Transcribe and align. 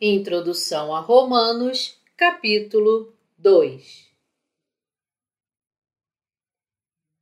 Introdução 0.00 0.94
a 0.94 1.00
Romanos, 1.00 2.00
capítulo 2.16 3.12
2 3.36 4.08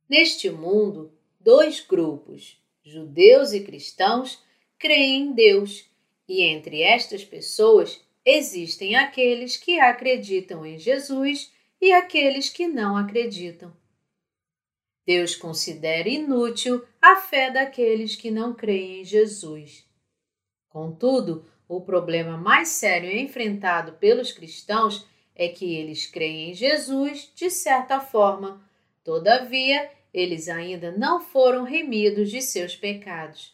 Neste 0.07 0.51
mundo, 0.51 1.11
dois 1.39 1.79
grupos, 1.79 2.61
judeus 2.83 3.51
e 3.51 3.61
cristãos, 3.63 4.43
creem 4.77 5.23
em 5.23 5.33
Deus, 5.33 5.89
e 6.29 6.43
entre 6.43 6.83
estas 6.83 7.25
pessoas 7.25 7.99
existem 8.23 8.95
aqueles 8.95 9.57
que 9.57 9.79
acreditam 9.79 10.63
em 10.63 10.77
Jesus 10.77 11.51
e 11.81 11.91
aqueles 11.91 12.47
que 12.47 12.67
não 12.67 12.95
acreditam. 12.95 13.75
Deus 15.03 15.35
considera 15.35 16.07
inútil 16.07 16.85
a 17.01 17.15
fé 17.15 17.49
daqueles 17.49 18.15
que 18.15 18.29
não 18.29 18.53
creem 18.53 19.01
em 19.01 19.03
Jesus. 19.03 19.83
Contudo, 20.69 21.43
o 21.67 21.81
problema 21.81 22.37
mais 22.37 22.69
sério 22.69 23.11
enfrentado 23.11 23.93
pelos 23.93 24.31
cristãos 24.31 25.05
é 25.35 25.47
que 25.49 25.75
eles 25.75 26.05
creem 26.05 26.51
em 26.51 26.53
Jesus 26.53 27.31
de 27.35 27.49
certa 27.49 27.99
forma, 27.99 28.61
todavia, 29.03 29.91
eles 30.13 30.47
ainda 30.47 30.91
não 30.91 31.19
foram 31.19 31.63
remidos 31.63 32.31
de 32.31 32.41
seus 32.41 32.75
pecados. 32.75 33.53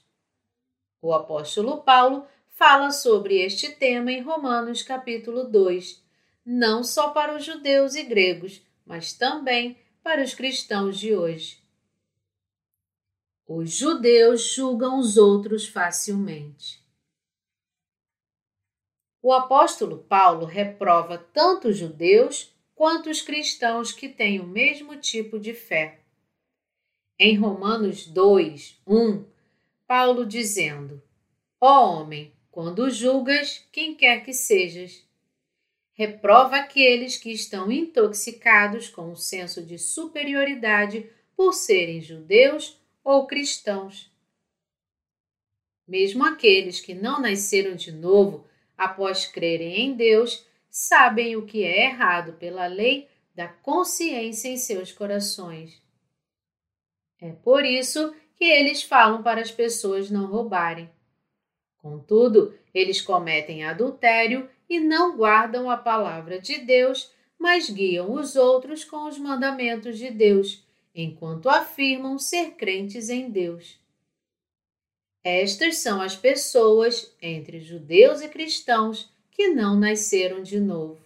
O 1.02 1.14
apóstolo 1.14 1.82
Paulo 1.82 2.26
fala 2.52 2.92
sobre 2.92 3.42
este 3.42 3.72
tema 3.72 4.12
em 4.12 4.22
Romanos 4.22 4.84
capítulo 4.84 5.44
2, 5.44 6.02
não 6.46 6.84
só 6.84 7.10
para 7.10 7.36
os 7.36 7.44
judeus 7.44 7.96
e 7.96 8.04
gregos, 8.04 8.62
mas 8.86 9.14
também 9.14 9.78
para 10.04 10.22
os 10.22 10.34
cristãos 10.34 11.00
de 11.00 11.16
hoje. 11.16 11.62
Os 13.48 13.72
judeus 13.72 14.54
julgam 14.54 15.00
os 15.00 15.18
outros 15.18 15.68
facilmente. 15.68 16.83
O 19.26 19.32
apóstolo 19.32 20.00
Paulo 20.00 20.46
reprova 20.46 21.18
tanto 21.18 21.70
os 21.70 21.78
judeus 21.78 22.54
quanto 22.76 23.10
os 23.10 23.22
cristãos 23.22 23.94
que 23.94 24.10
têm 24.10 24.42
o 24.42 24.46
mesmo 24.46 24.98
tipo 24.98 25.40
de 25.40 25.54
fé. 25.54 26.02
Em 27.18 27.38
Romanos 27.38 28.06
2, 28.06 28.82
1, 28.86 29.26
Paulo 29.88 30.26
dizendo: 30.26 31.02
Ó 31.62 31.70
oh 31.70 32.02
homem, 32.02 32.34
quando 32.52 32.90
julgas 32.90 33.66
quem 33.72 33.96
quer 33.96 34.26
que 34.26 34.34
sejas, 34.34 35.08
reprova 35.94 36.58
aqueles 36.58 37.16
que 37.16 37.32
estão 37.32 37.72
intoxicados 37.72 38.90
com 38.90 39.10
o 39.10 39.16
senso 39.16 39.66
de 39.66 39.80
superioridade 39.80 41.10
por 41.34 41.54
serem 41.54 42.02
judeus 42.02 42.78
ou 43.02 43.26
cristãos. 43.26 44.12
Mesmo 45.88 46.26
aqueles 46.26 46.82
que 46.82 46.94
não 46.94 47.22
nasceram 47.22 47.74
de 47.74 47.92
novo 47.94 48.52
após 48.84 49.26
crerem 49.26 49.82
em 49.82 49.94
Deus, 49.94 50.46
sabem 50.70 51.36
o 51.36 51.46
que 51.46 51.64
é 51.64 51.86
errado 51.86 52.34
pela 52.34 52.68
lei 52.68 53.08
da 53.36 53.48
consciência 53.48 54.48
em 54.48 54.58
seus 54.58 54.92
corações. 54.92 55.82
É 57.22 57.32
por 57.32 57.64
isso 57.64 58.14
que 58.36 58.44
eles 58.44 58.84
falam 58.84 59.24
para 59.24 59.42
as 59.42 59.52
pessoas 59.52 60.10
não 60.10 60.26
roubarem. 60.26 60.90
Contudo, 61.78 62.58
eles 62.74 63.02
cometem 63.02 63.66
adultério 63.66 64.50
e 64.70 64.80
não 64.80 65.16
guardam 65.16 65.70
a 65.70 65.78
palavra 65.78 66.40
de 66.40 66.60
Deus, 66.60 67.12
mas 67.38 67.70
guiam 67.70 68.14
os 68.14 68.36
outros 68.36 68.84
com 68.84 69.08
os 69.08 69.18
mandamentos 69.18 69.98
de 69.98 70.10
Deus, 70.10 70.66
enquanto 70.96 71.50
afirmam 71.50 72.18
ser 72.18 72.52
crentes 72.52 73.10
em 73.10 73.30
Deus. 73.30 73.83
Estas 75.24 75.78
são 75.78 76.02
as 76.02 76.16
pessoas, 76.18 77.16
entre 77.22 77.62
judeus 77.62 78.22
e 78.22 78.28
cristãos, 78.28 79.10
que 79.32 79.48
não 79.48 79.80
nasceram 79.80 80.44
de 80.44 80.60
novo. 80.60 81.02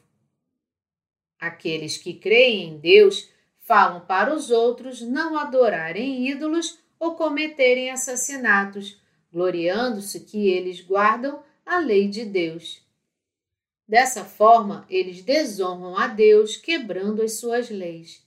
Aqueles 1.40 1.98
que 1.98 2.16
creem 2.16 2.70
em 2.70 2.78
Deus 2.80 3.30
falam 3.60 4.02
para 4.02 4.34
os 4.34 4.50
outros 4.50 5.02
não 5.02 5.38
adorarem 5.38 6.28
ídolos 6.28 6.80
ou 7.00 7.14
cometerem 7.16 7.92
assassinatos, 7.92 9.00
gloriando-se 9.32 10.22
que 10.22 10.48
eles 10.48 10.82
guardam 10.82 11.44
a 11.64 11.78
lei 11.78 12.08
de 12.08 12.26
Deus. 12.26 12.82
Dessa 13.88 14.26
forma, 14.26 14.86
eles 14.90 15.22
desonram 15.22 15.96
a 15.96 16.08
Deus, 16.08 16.58
quebrando 16.58 17.22
as 17.22 17.34
suas 17.34 17.70
leis. 17.70 18.26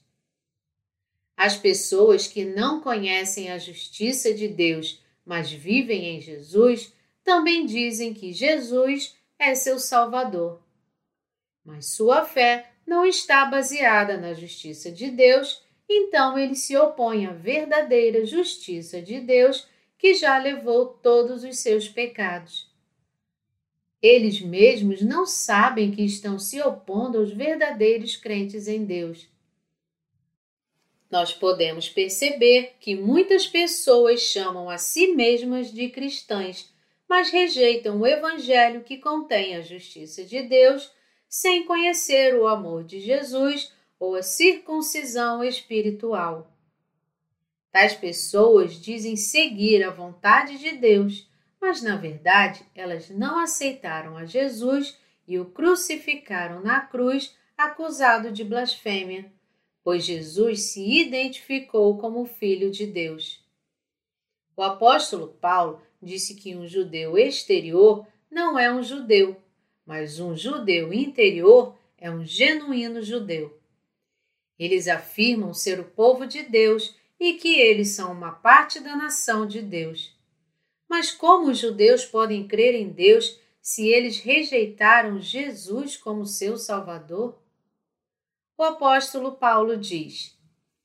As 1.35 1.57
pessoas 1.57 2.27
que 2.27 2.45
não 2.45 2.79
conhecem 2.79 3.51
a 3.51 3.57
justiça 3.57 4.33
de 4.33 4.47
Deus 4.47 5.00
mas 5.25 5.51
vivem 5.51 6.15
em 6.15 6.21
Jesus, 6.21 6.93
também 7.23 7.65
dizem 7.65 8.13
que 8.13 8.33
Jesus 8.33 9.15
é 9.37 9.55
seu 9.55 9.79
Salvador. 9.79 10.61
Mas 11.63 11.87
sua 11.87 12.25
fé 12.25 12.71
não 12.85 13.05
está 13.05 13.45
baseada 13.45 14.17
na 14.17 14.33
justiça 14.33 14.91
de 14.91 15.11
Deus, 15.11 15.63
então 15.87 16.37
ele 16.37 16.55
se 16.55 16.75
opõe 16.75 17.25
à 17.25 17.31
verdadeira 17.31 18.25
justiça 18.25 19.01
de 19.01 19.19
Deus 19.19 19.67
que 19.97 20.13
já 20.15 20.37
levou 20.37 20.87
todos 20.87 21.43
os 21.43 21.59
seus 21.59 21.87
pecados. 21.87 22.69
Eles 24.01 24.41
mesmos 24.41 25.01
não 25.01 25.27
sabem 25.27 25.91
que 25.91 26.03
estão 26.03 26.39
se 26.39 26.59
opondo 26.59 27.19
aos 27.19 27.31
verdadeiros 27.31 28.15
crentes 28.15 28.67
em 28.67 28.83
Deus 28.83 29.29
nós 31.11 31.33
podemos 31.33 31.89
perceber 31.89 32.75
que 32.79 32.95
muitas 32.95 33.45
pessoas 33.45 34.21
chamam 34.21 34.69
a 34.69 34.77
si 34.77 35.07
mesmas 35.07 35.71
de 35.71 35.89
cristãs, 35.89 36.73
mas 37.07 37.29
rejeitam 37.29 37.99
o 37.99 38.07
Evangelho 38.07 38.81
que 38.81 38.97
contém 38.97 39.55
a 39.55 39.61
justiça 39.61 40.23
de 40.23 40.41
Deus 40.43 40.89
sem 41.27 41.65
conhecer 41.65 42.35
o 42.35 42.47
amor 42.47 42.85
de 42.85 43.01
Jesus 43.01 43.73
ou 43.99 44.15
a 44.15 44.23
circuncisão 44.23 45.43
espiritual. 45.43 46.49
Tais 47.71 47.93
pessoas 47.93 48.79
dizem 48.81 49.15
seguir 49.17 49.83
a 49.83 49.91
vontade 49.91 50.57
de 50.57 50.71
Deus, 50.71 51.29
mas 51.59 51.81
na 51.81 51.97
verdade 51.97 52.65
elas 52.73 53.09
não 53.09 53.37
aceitaram 53.39 54.17
a 54.17 54.25
Jesus 54.25 54.97
e 55.27 55.37
o 55.37 55.45
crucificaram 55.45 56.61
na 56.61 56.81
cruz 56.81 57.35
acusado 57.57 58.31
de 58.31 58.43
blasfêmia 58.43 59.31
pois 59.83 60.05
Jesus 60.05 60.71
se 60.71 61.01
identificou 61.01 61.97
como 61.97 62.25
Filho 62.25 62.69
de 62.69 62.85
Deus. 62.85 63.43
O 64.55 64.61
apóstolo 64.61 65.27
Paulo 65.27 65.81
disse 66.01 66.35
que 66.35 66.55
um 66.55 66.67
judeu 66.67 67.17
exterior 67.17 68.05
não 68.29 68.57
é 68.57 68.71
um 68.71 68.83
judeu, 68.83 69.35
mas 69.85 70.19
um 70.19 70.35
judeu 70.35 70.93
interior 70.93 71.75
é 71.97 72.09
um 72.09 72.25
genuíno 72.25 73.01
judeu. 73.01 73.59
Eles 74.57 74.87
afirmam 74.87 75.53
ser 75.53 75.79
o 75.79 75.85
povo 75.85 76.27
de 76.27 76.43
Deus 76.43 76.95
e 77.19 77.33
que 77.33 77.59
eles 77.59 77.89
são 77.89 78.11
uma 78.11 78.31
parte 78.31 78.79
da 78.79 78.95
nação 78.95 79.47
de 79.47 79.61
Deus. 79.61 80.15
Mas 80.87 81.11
como 81.11 81.49
os 81.49 81.57
judeus 81.57 82.05
podem 82.05 82.47
crer 82.47 82.75
em 82.75 82.89
Deus 82.89 83.39
se 83.61 83.87
eles 83.87 84.19
rejeitaram 84.19 85.19
Jesus 85.19 85.97
como 85.97 86.25
seu 86.25 86.57
Salvador? 86.57 87.40
O 88.61 88.63
apóstolo 88.63 89.31
Paulo 89.31 89.75
diz: 89.75 90.37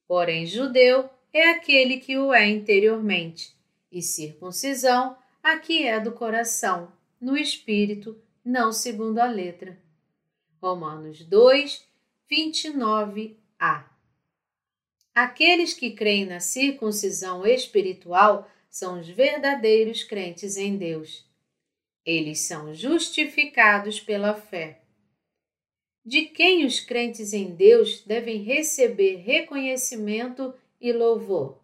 Porém, 0.08 0.46
judeu 0.46 1.10
é 1.30 1.50
aquele 1.50 1.98
que 1.98 2.16
o 2.16 2.32
é 2.32 2.48
interiormente, 2.48 3.54
e 3.92 4.00
circuncisão 4.00 5.14
a 5.42 5.58
que 5.58 5.86
é 5.86 6.00
do 6.00 6.12
coração, 6.12 6.90
no 7.20 7.36
espírito, 7.36 8.18
não 8.42 8.72
segundo 8.72 9.18
a 9.18 9.26
letra. 9.26 9.78
Romanos 10.58 11.22
2, 11.22 11.86
29a. 12.32 13.84
Aqueles 15.14 15.74
que 15.74 15.90
creem 15.90 16.24
na 16.24 16.40
circuncisão 16.40 17.46
espiritual 17.46 18.50
são 18.70 18.98
os 18.98 19.06
verdadeiros 19.06 20.02
crentes 20.02 20.56
em 20.56 20.78
Deus. 20.78 21.26
Eles 22.06 22.40
são 22.40 22.72
justificados 22.74 24.00
pela 24.00 24.32
fé 24.32 24.85
de 26.06 26.26
quem 26.26 26.64
os 26.64 26.78
crentes 26.78 27.32
em 27.32 27.52
Deus 27.52 28.00
devem 28.02 28.40
receber 28.44 29.16
reconhecimento 29.16 30.54
e 30.80 30.92
louvor. 30.92 31.58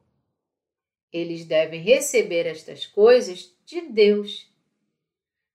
Eles 1.13 1.45
devem 1.45 1.81
receber 1.81 2.47
estas 2.47 2.85
coisas 2.85 3.55
de 3.65 3.83
Deus. 3.83 4.51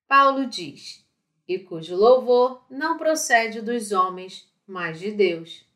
Paulo 0.06 0.46
diz: 0.46 1.06
e 1.46 1.58
cujo 1.58 1.94
louvor 1.94 2.64
não 2.70 2.96
procede 2.96 3.60
dos 3.60 3.92
homens, 3.92 4.50
mas 4.66 4.98
de 4.98 5.10
Deus. 5.10 5.66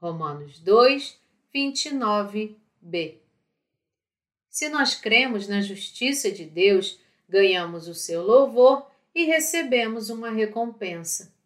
Romanos 0.00 0.58
2, 0.58 1.16
29b. 1.54 3.18
Se 4.48 4.68
nós 4.68 4.96
cremos 4.96 5.46
na 5.46 5.60
justiça 5.60 6.30
de 6.30 6.44
Deus, 6.44 6.98
ganhamos 7.28 7.86
o 7.86 7.94
seu 7.94 8.22
louvor 8.22 8.90
e 9.14 9.24
recebemos 9.24 10.10
uma 10.10 10.30
recompensa. 10.30 11.37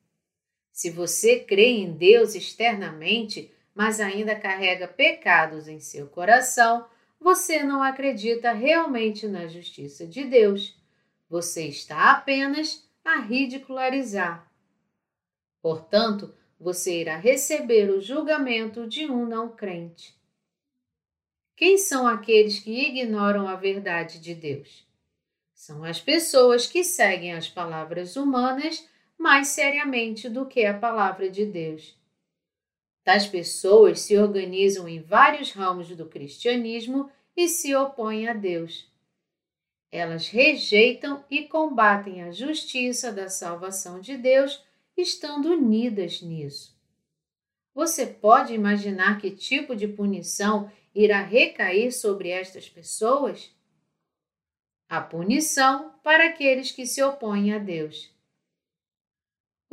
Se 0.72 0.90
você 0.90 1.40
crê 1.40 1.66
em 1.66 1.92
Deus 1.92 2.34
externamente, 2.34 3.52
mas 3.74 4.00
ainda 4.00 4.34
carrega 4.34 4.88
pecados 4.88 5.68
em 5.68 5.78
seu 5.78 6.08
coração, 6.08 6.86
você 7.20 7.62
não 7.62 7.82
acredita 7.82 8.52
realmente 8.52 9.28
na 9.28 9.46
justiça 9.46 10.06
de 10.06 10.24
Deus. 10.24 10.74
Você 11.28 11.68
está 11.68 12.10
apenas 12.10 12.88
a 13.04 13.20
ridicularizar. 13.20 14.50
Portanto, 15.60 16.34
você 16.58 17.00
irá 17.00 17.16
receber 17.16 17.90
o 17.90 18.00
julgamento 18.00 18.88
de 18.88 19.06
um 19.06 19.26
não 19.26 19.48
crente. 19.50 20.14
Quem 21.54 21.76
são 21.76 22.06
aqueles 22.06 22.58
que 22.58 22.88
ignoram 22.88 23.46
a 23.46 23.56
verdade 23.56 24.18
de 24.18 24.34
Deus? 24.34 24.86
São 25.54 25.84
as 25.84 26.00
pessoas 26.00 26.66
que 26.66 26.82
seguem 26.82 27.34
as 27.34 27.48
palavras 27.48 28.16
humanas 28.16 28.88
mais 29.22 29.48
seriamente 29.48 30.28
do 30.28 30.44
que 30.44 30.66
a 30.66 30.76
palavra 30.76 31.30
de 31.30 31.46
Deus. 31.46 31.96
Tais 33.04 33.24
pessoas 33.24 34.00
se 34.00 34.18
organizam 34.18 34.88
em 34.88 35.00
vários 35.00 35.52
ramos 35.52 35.88
do 35.96 36.06
cristianismo 36.06 37.08
e 37.36 37.46
se 37.46 37.72
opõem 37.74 38.28
a 38.28 38.34
Deus. 38.34 38.90
Elas 39.92 40.26
rejeitam 40.28 41.24
e 41.30 41.44
combatem 41.44 42.22
a 42.22 42.32
justiça 42.32 43.12
da 43.12 43.28
salvação 43.28 44.00
de 44.00 44.16
Deus, 44.16 44.62
estando 44.96 45.52
unidas 45.52 46.20
nisso. 46.20 46.76
Você 47.74 48.06
pode 48.06 48.52
imaginar 48.52 49.20
que 49.20 49.30
tipo 49.30 49.76
de 49.76 49.86
punição 49.86 50.70
irá 50.94 51.22
recair 51.22 51.92
sobre 51.92 52.28
estas 52.28 52.68
pessoas? 52.68 53.54
A 54.88 55.00
punição 55.00 55.94
para 56.02 56.26
aqueles 56.26 56.72
que 56.72 56.86
se 56.86 57.02
opõem 57.02 57.54
a 57.54 57.58
Deus. 57.58 58.11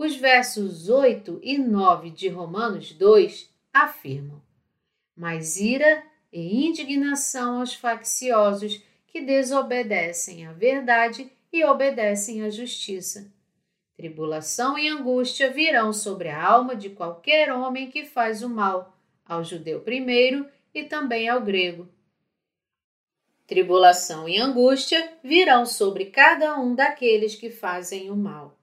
Os 0.01 0.15
versos 0.15 0.87
8 0.87 1.41
e 1.43 1.57
9 1.57 2.09
de 2.11 2.29
Romanos 2.29 2.93
2 2.93 3.49
afirmam: 3.73 4.41
Mas 5.13 5.57
ira 5.57 6.01
e 6.31 6.65
indignação 6.65 7.59
aos 7.59 7.73
facciosos 7.73 8.81
que 9.07 9.19
desobedecem 9.19 10.47
à 10.47 10.53
verdade 10.53 11.29
e 11.51 11.65
obedecem 11.65 12.43
à 12.43 12.49
justiça. 12.49 13.29
Tribulação 13.97 14.79
e 14.79 14.87
angústia 14.87 15.51
virão 15.51 15.91
sobre 15.91 16.29
a 16.29 16.47
alma 16.47 16.77
de 16.77 16.91
qualquer 16.91 17.51
homem 17.51 17.91
que 17.91 18.05
faz 18.05 18.41
o 18.41 18.47
mal, 18.47 18.97
ao 19.25 19.43
judeu 19.43 19.81
primeiro 19.81 20.47
e 20.73 20.85
também 20.85 21.27
ao 21.27 21.41
grego. 21.41 21.89
Tribulação 23.45 24.29
e 24.29 24.37
angústia 24.37 25.11
virão 25.21 25.65
sobre 25.65 26.05
cada 26.05 26.57
um 26.57 26.73
daqueles 26.73 27.35
que 27.35 27.49
fazem 27.49 28.09
o 28.09 28.15
mal. 28.15 28.58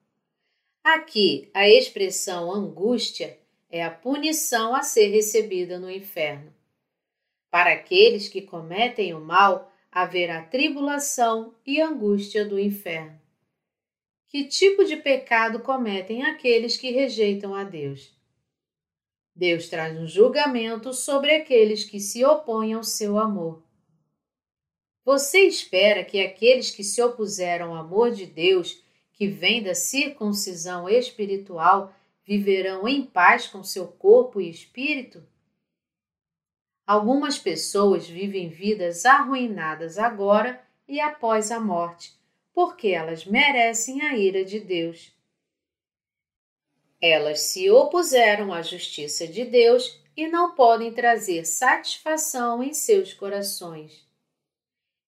Aqui, 0.88 1.50
a 1.52 1.68
expressão 1.68 2.48
angústia 2.54 3.36
é 3.68 3.82
a 3.82 3.90
punição 3.90 4.72
a 4.72 4.84
ser 4.84 5.08
recebida 5.08 5.80
no 5.80 5.90
inferno. 5.90 6.54
Para 7.50 7.72
aqueles 7.72 8.28
que 8.28 8.40
cometem 8.40 9.12
o 9.12 9.18
mal, 9.18 9.68
haverá 9.90 10.44
tribulação 10.44 11.52
e 11.66 11.80
angústia 11.80 12.44
do 12.44 12.56
inferno. 12.56 13.20
Que 14.28 14.44
tipo 14.44 14.84
de 14.84 14.96
pecado 14.96 15.58
cometem 15.58 16.22
aqueles 16.22 16.76
que 16.76 16.92
rejeitam 16.92 17.52
a 17.52 17.64
Deus? 17.64 18.16
Deus 19.34 19.68
traz 19.68 19.98
um 19.98 20.06
julgamento 20.06 20.94
sobre 20.94 21.34
aqueles 21.34 21.82
que 21.82 21.98
se 21.98 22.24
opõem 22.24 22.74
ao 22.74 22.84
seu 22.84 23.18
amor. 23.18 23.60
Você 25.04 25.40
espera 25.40 26.04
que 26.04 26.20
aqueles 26.20 26.70
que 26.70 26.84
se 26.84 27.02
opuseram 27.02 27.74
ao 27.74 27.84
amor 27.84 28.12
de 28.12 28.24
Deus 28.24 28.85
que 29.16 29.26
vem 29.26 29.62
da 29.62 29.74
circuncisão 29.74 30.88
espiritual 30.88 31.92
viverão 32.24 32.86
em 32.86 33.02
paz 33.02 33.48
com 33.48 33.64
seu 33.64 33.88
corpo 33.88 34.40
e 34.40 34.50
espírito? 34.50 35.26
Algumas 36.86 37.38
pessoas 37.38 38.06
vivem 38.06 38.48
vidas 38.48 39.04
arruinadas 39.06 39.98
agora 39.98 40.62
e 40.86 41.00
após 41.00 41.50
a 41.50 41.58
morte, 41.58 42.14
porque 42.52 42.88
elas 42.88 43.24
merecem 43.24 44.02
a 44.02 44.16
ira 44.16 44.44
de 44.44 44.60
Deus. 44.60 45.12
Elas 47.00 47.40
se 47.40 47.70
opuseram 47.70 48.52
à 48.52 48.62
justiça 48.62 49.26
de 49.26 49.44
Deus 49.44 49.98
e 50.16 50.28
não 50.28 50.54
podem 50.54 50.92
trazer 50.92 51.44
satisfação 51.44 52.62
em 52.62 52.72
seus 52.72 53.12
corações. 53.12 54.06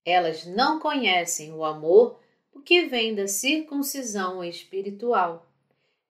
Elas 0.04 0.46
não 0.46 0.80
conhecem 0.80 1.52
o 1.52 1.64
amor 1.64 2.20
o 2.58 2.62
que 2.62 2.86
vem 2.86 3.14
da 3.14 3.28
circuncisão 3.28 4.42
espiritual. 4.42 5.48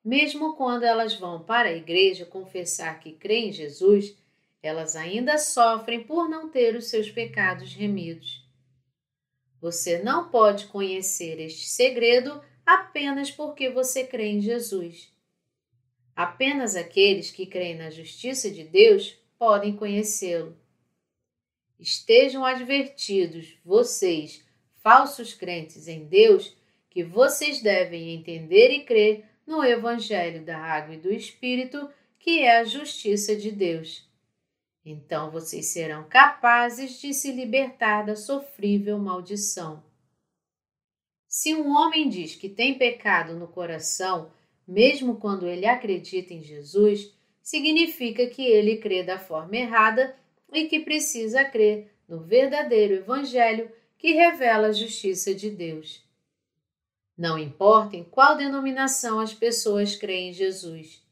Mesmo 0.03 0.55
quando 0.55 0.83
elas 0.83 1.13
vão 1.13 1.43
para 1.43 1.69
a 1.69 1.75
igreja 1.75 2.25
confessar 2.25 2.99
que 2.99 3.11
creem 3.11 3.49
em 3.49 3.53
Jesus, 3.53 4.17
elas 4.61 4.95
ainda 4.95 5.37
sofrem 5.37 6.03
por 6.03 6.27
não 6.27 6.49
ter 6.49 6.75
os 6.75 6.87
seus 6.87 7.09
pecados 7.11 7.73
remidos. 7.73 8.43
Você 9.61 10.01
não 10.01 10.29
pode 10.29 10.65
conhecer 10.67 11.39
este 11.39 11.67
segredo 11.67 12.41
apenas 12.65 13.29
porque 13.29 13.69
você 13.69 14.03
crê 14.03 14.29
em 14.29 14.41
Jesus. 14.41 15.13
Apenas 16.15 16.75
aqueles 16.75 17.29
que 17.29 17.45
creem 17.45 17.77
na 17.77 17.91
justiça 17.91 18.49
de 18.49 18.63
Deus 18.63 19.15
podem 19.37 19.75
conhecê-lo. 19.75 20.57
Estejam 21.79 22.43
advertidos, 22.43 23.55
vocês, 23.63 24.43
falsos 24.81 25.33
crentes 25.33 25.87
em 25.87 26.05
Deus 26.05 26.55
que 26.89 27.03
vocês 27.03 27.61
devem 27.61 28.13
entender 28.15 28.71
e 28.71 28.83
crer 28.83 29.25
no 29.45 29.63
Evangelho 29.63 30.43
da 30.43 30.57
Água 30.57 30.95
e 30.95 30.99
do 30.99 31.11
Espírito, 31.11 31.89
que 32.19 32.39
é 32.41 32.59
a 32.59 32.63
justiça 32.63 33.35
de 33.35 33.51
Deus. 33.51 34.07
Então 34.85 35.29
vocês 35.29 35.67
serão 35.67 36.03
capazes 36.07 36.99
de 36.99 37.13
se 37.13 37.31
libertar 37.31 38.03
da 38.05 38.15
sofrível 38.15 38.97
maldição. 38.97 39.83
Se 41.27 41.53
um 41.53 41.69
homem 41.75 42.09
diz 42.09 42.35
que 42.35 42.49
tem 42.49 42.77
pecado 42.77 43.35
no 43.35 43.47
coração, 43.47 44.31
mesmo 44.67 45.17
quando 45.17 45.47
ele 45.47 45.65
acredita 45.65 46.33
em 46.33 46.41
Jesus, 46.41 47.13
significa 47.41 48.27
que 48.27 48.45
ele 48.45 48.77
crê 48.77 49.03
da 49.03 49.19
forma 49.19 49.55
errada 49.55 50.15
e 50.51 50.65
que 50.65 50.79
precisa 50.79 51.43
crer 51.45 51.91
no 52.07 52.19
verdadeiro 52.21 52.95
Evangelho 52.95 53.71
que 53.99 54.13
revela 54.13 54.67
a 54.67 54.71
justiça 54.71 55.35
de 55.35 55.49
Deus. 55.49 56.01
Não 57.17 57.37
importa 57.37 57.97
em 57.97 58.03
qual 58.03 58.37
denominação 58.37 59.19
as 59.19 59.33
pessoas 59.33 59.93
creem 59.93 60.29
em 60.29 60.33
Jesus. 60.33 61.03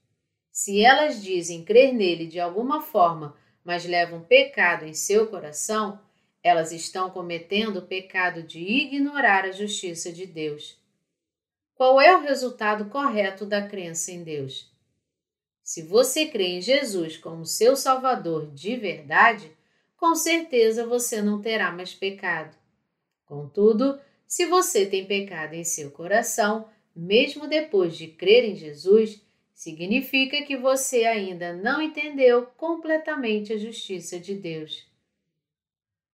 Se 0.50 0.82
elas 0.82 1.22
dizem 1.22 1.66
crer 1.66 1.94
nele 1.94 2.26
de 2.26 2.40
alguma 2.40 2.82
forma, 2.82 3.36
mas 3.62 3.86
levam 3.86 4.24
pecado 4.24 4.86
em 4.86 4.94
seu 4.94 5.28
coração, 5.28 6.00
elas 6.42 6.72
estão 6.72 7.10
cometendo 7.10 7.80
o 7.80 7.86
pecado 7.86 8.42
de 8.42 8.60
ignorar 8.60 9.44
a 9.44 9.52
justiça 9.52 10.10
de 10.10 10.26
Deus. 10.26 10.82
Qual 11.76 12.00
é 12.00 12.16
o 12.16 12.22
resultado 12.22 12.86
correto 12.86 13.46
da 13.46 13.68
crença 13.68 14.14
em 14.14 14.24
Deus? 14.24 14.72
Se 15.62 15.84
você 15.84 16.26
crê 16.28 16.48
em 16.48 16.62
Jesus 16.62 17.18
como 17.18 17.46
seu 17.46 17.76
Salvador 17.76 18.50
de 18.54 18.78
verdade, 18.78 19.52
com 19.98 20.16
certeza 20.16 20.88
você 20.88 21.22
não 21.22 21.42
terá 21.42 21.70
mais 21.72 21.94
pecado. 21.94 22.57
Contudo, 23.28 24.00
se 24.26 24.46
você 24.46 24.86
tem 24.86 25.06
pecado 25.06 25.54
em 25.54 25.64
seu 25.64 25.92
coração, 25.92 26.68
mesmo 26.96 27.48
depois 27.48 27.96
de 27.96 28.08
crer 28.08 28.46
em 28.46 28.56
Jesus, 28.56 29.22
significa 29.54 30.42
que 30.44 30.56
você 30.56 31.04
ainda 31.04 31.54
não 31.54 31.82
entendeu 31.82 32.48
completamente 32.58 33.52
a 33.52 33.58
justiça 33.58 34.20
de 34.20 34.34
Deus. 34.34 34.88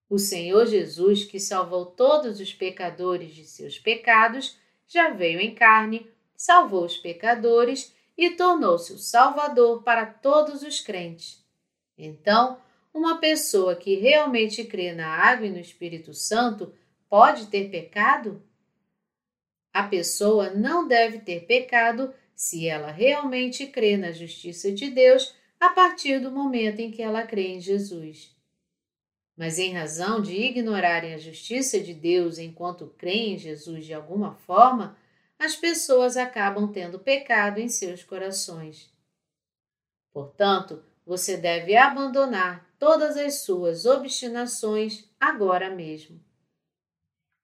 O 0.10 0.18
Senhor 0.18 0.66
Jesus, 0.66 1.24
que 1.24 1.40
salvou 1.40 1.86
todos 1.86 2.40
os 2.40 2.54
pecadores 2.54 3.34
de 3.34 3.46
seus 3.46 3.80
pecados, 3.80 4.58
já 4.88 5.10
veio 5.10 5.40
em 5.40 5.56
carne, 5.56 6.08
salvou 6.36 6.86
os 6.86 6.98
pecadores 6.98 7.94
e 8.18 8.32
tornou-se 8.32 8.92
o 8.94 8.98
Salvador 8.98 9.84
para 9.84 10.06
todos 10.06 10.62
os 10.62 10.80
crentes. 10.80 11.44
Então, 11.98 12.60
uma 12.94 13.18
pessoa 13.18 13.76
que 13.76 13.96
realmente 13.96 14.64
crê 14.64 14.94
na 14.94 15.08
água 15.08 15.48
e 15.48 15.52
no 15.52 15.60
Espírito 15.60 16.14
Santo 16.14 16.72
pode 17.14 17.46
ter 17.46 17.70
pecado? 17.70 18.42
A 19.72 19.84
pessoa 19.84 20.50
não 20.50 20.88
deve 20.88 21.20
ter 21.20 21.46
pecado 21.46 22.12
se 22.36 22.68
ela 22.68 22.90
realmente 22.90 23.68
crê 23.68 23.96
na 23.96 24.12
justiça 24.12 24.72
de 24.72 24.90
Deus 24.90 25.32
a 25.60 25.70
partir 25.70 26.18
do 26.18 26.32
momento 26.32 26.80
em 26.80 26.90
que 26.90 27.04
ela 27.04 27.22
crê 27.22 27.50
em 27.50 27.60
Jesus. 27.60 28.36
Mas 29.38 29.60
em 29.60 29.74
razão 29.74 30.24
de 30.24 30.34
ignorarem 30.36 31.14
a 31.14 31.20
justiça 31.20 31.80
de 31.80 31.94
Deus 31.94 32.40
enquanto 32.40 32.88
creem 32.98 33.36
em 33.36 33.38
Jesus 33.38 33.86
de 33.86 33.94
alguma 33.94 34.34
forma, 34.34 34.98
as 35.38 35.56
pessoas 35.56 36.18
acabam 36.18 36.72
tendo 36.72 36.98
pecado 36.98 37.60
em 37.60 37.70
seus 37.70 38.04
corações. 38.04 38.92
Portanto, 40.12 40.84
você 41.06 41.38
deve 41.38 41.78
abandonar 41.78 42.68
todas 42.80 43.18
as 43.18 43.42
suas 43.42 43.86
obstinações 43.86 45.08
agora 45.20 45.70
mesmo. 45.70 46.20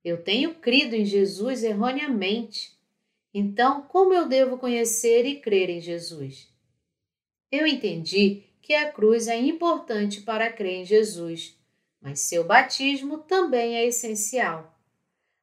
Eu 0.03 0.23
tenho 0.23 0.55
crido 0.55 0.95
em 0.95 1.05
Jesus 1.05 1.63
erroneamente. 1.63 2.77
Então, 3.33 3.81
como 3.83 4.13
eu 4.13 4.27
devo 4.27 4.57
conhecer 4.57 5.25
e 5.25 5.39
crer 5.39 5.69
em 5.69 5.81
Jesus? 5.81 6.47
Eu 7.51 7.67
entendi 7.67 8.43
que 8.61 8.73
a 8.73 8.91
cruz 8.91 9.27
é 9.27 9.37
importante 9.37 10.21
para 10.21 10.51
crer 10.51 10.81
em 10.81 10.85
Jesus, 10.85 11.57
mas 12.01 12.21
seu 12.21 12.43
batismo 12.43 13.17
também 13.17 13.75
é 13.75 13.85
essencial. 13.85 14.79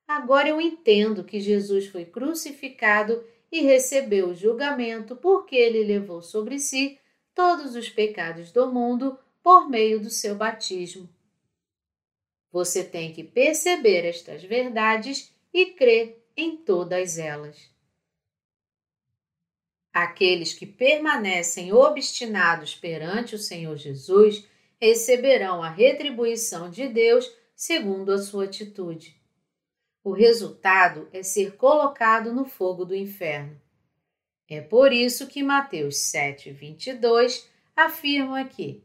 Agora 0.07 0.49
eu 0.49 0.61
entendo 0.61 1.25
que 1.25 1.41
Jesus 1.41 1.87
foi 1.89 2.05
crucificado 2.05 3.25
e 3.51 3.63
recebeu 3.63 4.29
o 4.29 4.35
julgamento 4.35 5.17
porque 5.17 5.57
ele 5.57 5.85
levou 5.85 6.23
sobre 6.23 6.59
si 6.59 6.99
todos 7.35 7.75
os 7.75 7.89
pecados 7.89 8.53
do 8.53 8.73
mundo 8.73 9.19
por 9.43 9.69
meio 9.69 10.01
do 10.01 10.11
seu 10.11 10.35
batismo. 10.35 11.09
Você 12.57 12.83
tem 12.83 13.13
que 13.13 13.23
perceber 13.23 14.07
estas 14.07 14.43
verdades 14.43 15.31
e 15.53 15.67
crer 15.67 16.27
em 16.35 16.57
todas 16.57 17.19
elas. 17.19 17.71
Aqueles 19.93 20.55
que 20.55 20.65
permanecem 20.65 21.75
obstinados 21.75 22.75
perante 22.75 23.35
o 23.35 23.39
Senhor 23.39 23.77
Jesus 23.77 24.49
receberão 24.81 25.63
a 25.63 25.69
retribuição 25.69 26.71
de 26.71 26.89
Deus 26.89 27.31
segundo 27.55 28.11
a 28.11 28.17
sua 28.17 28.45
atitude. 28.45 29.21
O 30.03 30.13
resultado 30.13 31.11
é 31.13 31.23
ser 31.23 31.57
colocado 31.57 32.33
no 32.33 32.47
fogo 32.47 32.87
do 32.87 32.95
inferno. 32.95 33.61
É 34.49 34.63
por 34.63 34.95
isso 34.95 35.27
que 35.27 35.43
Mateus 35.43 35.99
7, 35.99 36.53
22 36.53 37.47
afirma 37.77 38.47
que 38.47 38.83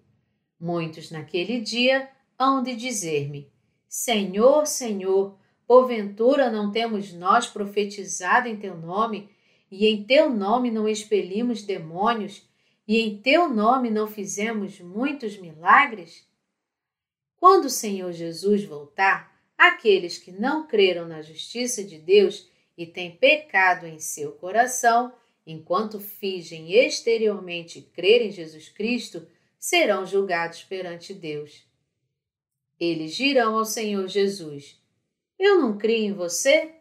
muitos 0.60 1.10
naquele 1.10 1.62
dia 1.62 2.12
hão 2.38 2.62
de 2.62 2.76
dizer-me: 2.76 3.50
Senhor, 3.94 4.66
Senhor, 4.68 5.38
porventura 5.68 6.50
não 6.50 6.72
temos 6.72 7.12
nós 7.12 7.48
profetizado 7.48 8.48
em 8.48 8.56
teu 8.56 8.78
nome, 8.78 9.30
e 9.70 9.86
em 9.86 10.06
teu 10.06 10.30
nome 10.30 10.72
não 10.72 10.88
expelimos 10.88 11.62
demônios, 11.64 12.50
e 12.88 13.02
em 13.02 13.18
teu 13.18 13.50
nome 13.50 13.90
não 13.90 14.08
fizemos 14.08 14.80
muitos 14.80 15.38
milagres? 15.38 16.26
Quando 17.36 17.66
o 17.66 17.70
Senhor 17.70 18.14
Jesus 18.14 18.64
voltar, 18.64 19.38
aqueles 19.58 20.18
que 20.18 20.32
não 20.32 20.66
creram 20.66 21.06
na 21.06 21.22
justiça 21.22 21.84
de 21.84 21.98
Deus 21.98 22.50
e 22.78 22.86
têm 22.86 23.18
pecado 23.18 23.86
em 23.86 24.00
seu 24.00 24.32
coração, 24.32 25.14
enquanto 25.46 26.00
fingem 26.00 26.72
exteriormente 26.72 27.82
crer 27.82 28.22
em 28.22 28.32
Jesus 28.32 28.70
Cristo, 28.70 29.28
serão 29.60 30.06
julgados 30.06 30.64
perante 30.64 31.14
Deus. 31.14 31.70
Eles 32.82 33.14
dirão 33.14 33.60
ao 33.60 33.64
Senhor 33.64 34.08
Jesus: 34.08 34.82
Eu 35.38 35.62
não 35.62 35.78
criei 35.78 36.06
em 36.06 36.14
você? 36.14 36.74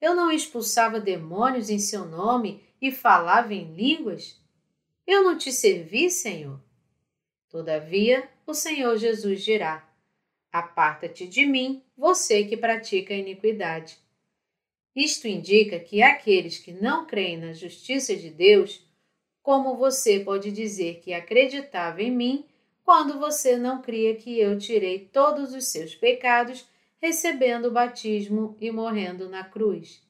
Eu 0.00 0.14
não 0.14 0.30
expulsava 0.30 0.98
demônios 0.98 1.68
em 1.68 1.78
seu 1.78 2.06
nome 2.06 2.64
e 2.80 2.90
falava 2.90 3.52
em 3.52 3.74
línguas? 3.74 4.40
Eu 5.06 5.22
não 5.22 5.36
te 5.36 5.52
servi, 5.52 6.10
Senhor? 6.10 6.58
Todavia, 7.50 8.26
o 8.46 8.54
Senhor 8.54 8.96
Jesus 8.96 9.44
dirá: 9.44 9.86
Aparta-te 10.50 11.26
de 11.26 11.44
mim, 11.44 11.82
você 11.94 12.44
que 12.44 12.56
pratica 12.56 13.12
a 13.12 13.18
iniquidade. 13.18 13.98
Isto 14.94 15.28
indica 15.28 15.78
que 15.78 16.00
aqueles 16.00 16.58
que 16.58 16.72
não 16.72 17.06
creem 17.06 17.36
na 17.36 17.52
justiça 17.52 18.16
de 18.16 18.30
Deus, 18.30 18.82
como 19.42 19.76
você 19.76 20.18
pode 20.18 20.50
dizer 20.50 21.00
que 21.00 21.12
acreditava 21.12 22.02
em 22.02 22.10
mim 22.10 22.46
quando 22.86 23.18
você 23.18 23.56
não 23.56 23.82
cria 23.82 24.14
que 24.14 24.38
eu 24.38 24.56
tirei 24.56 25.00
todos 25.00 25.52
os 25.52 25.66
seus 25.66 25.96
pecados 25.96 26.64
recebendo 26.98 27.64
o 27.64 27.72
batismo 27.72 28.56
e 28.60 28.70
morrendo 28.70 29.28
na 29.28 29.42
cruz? 29.42 30.00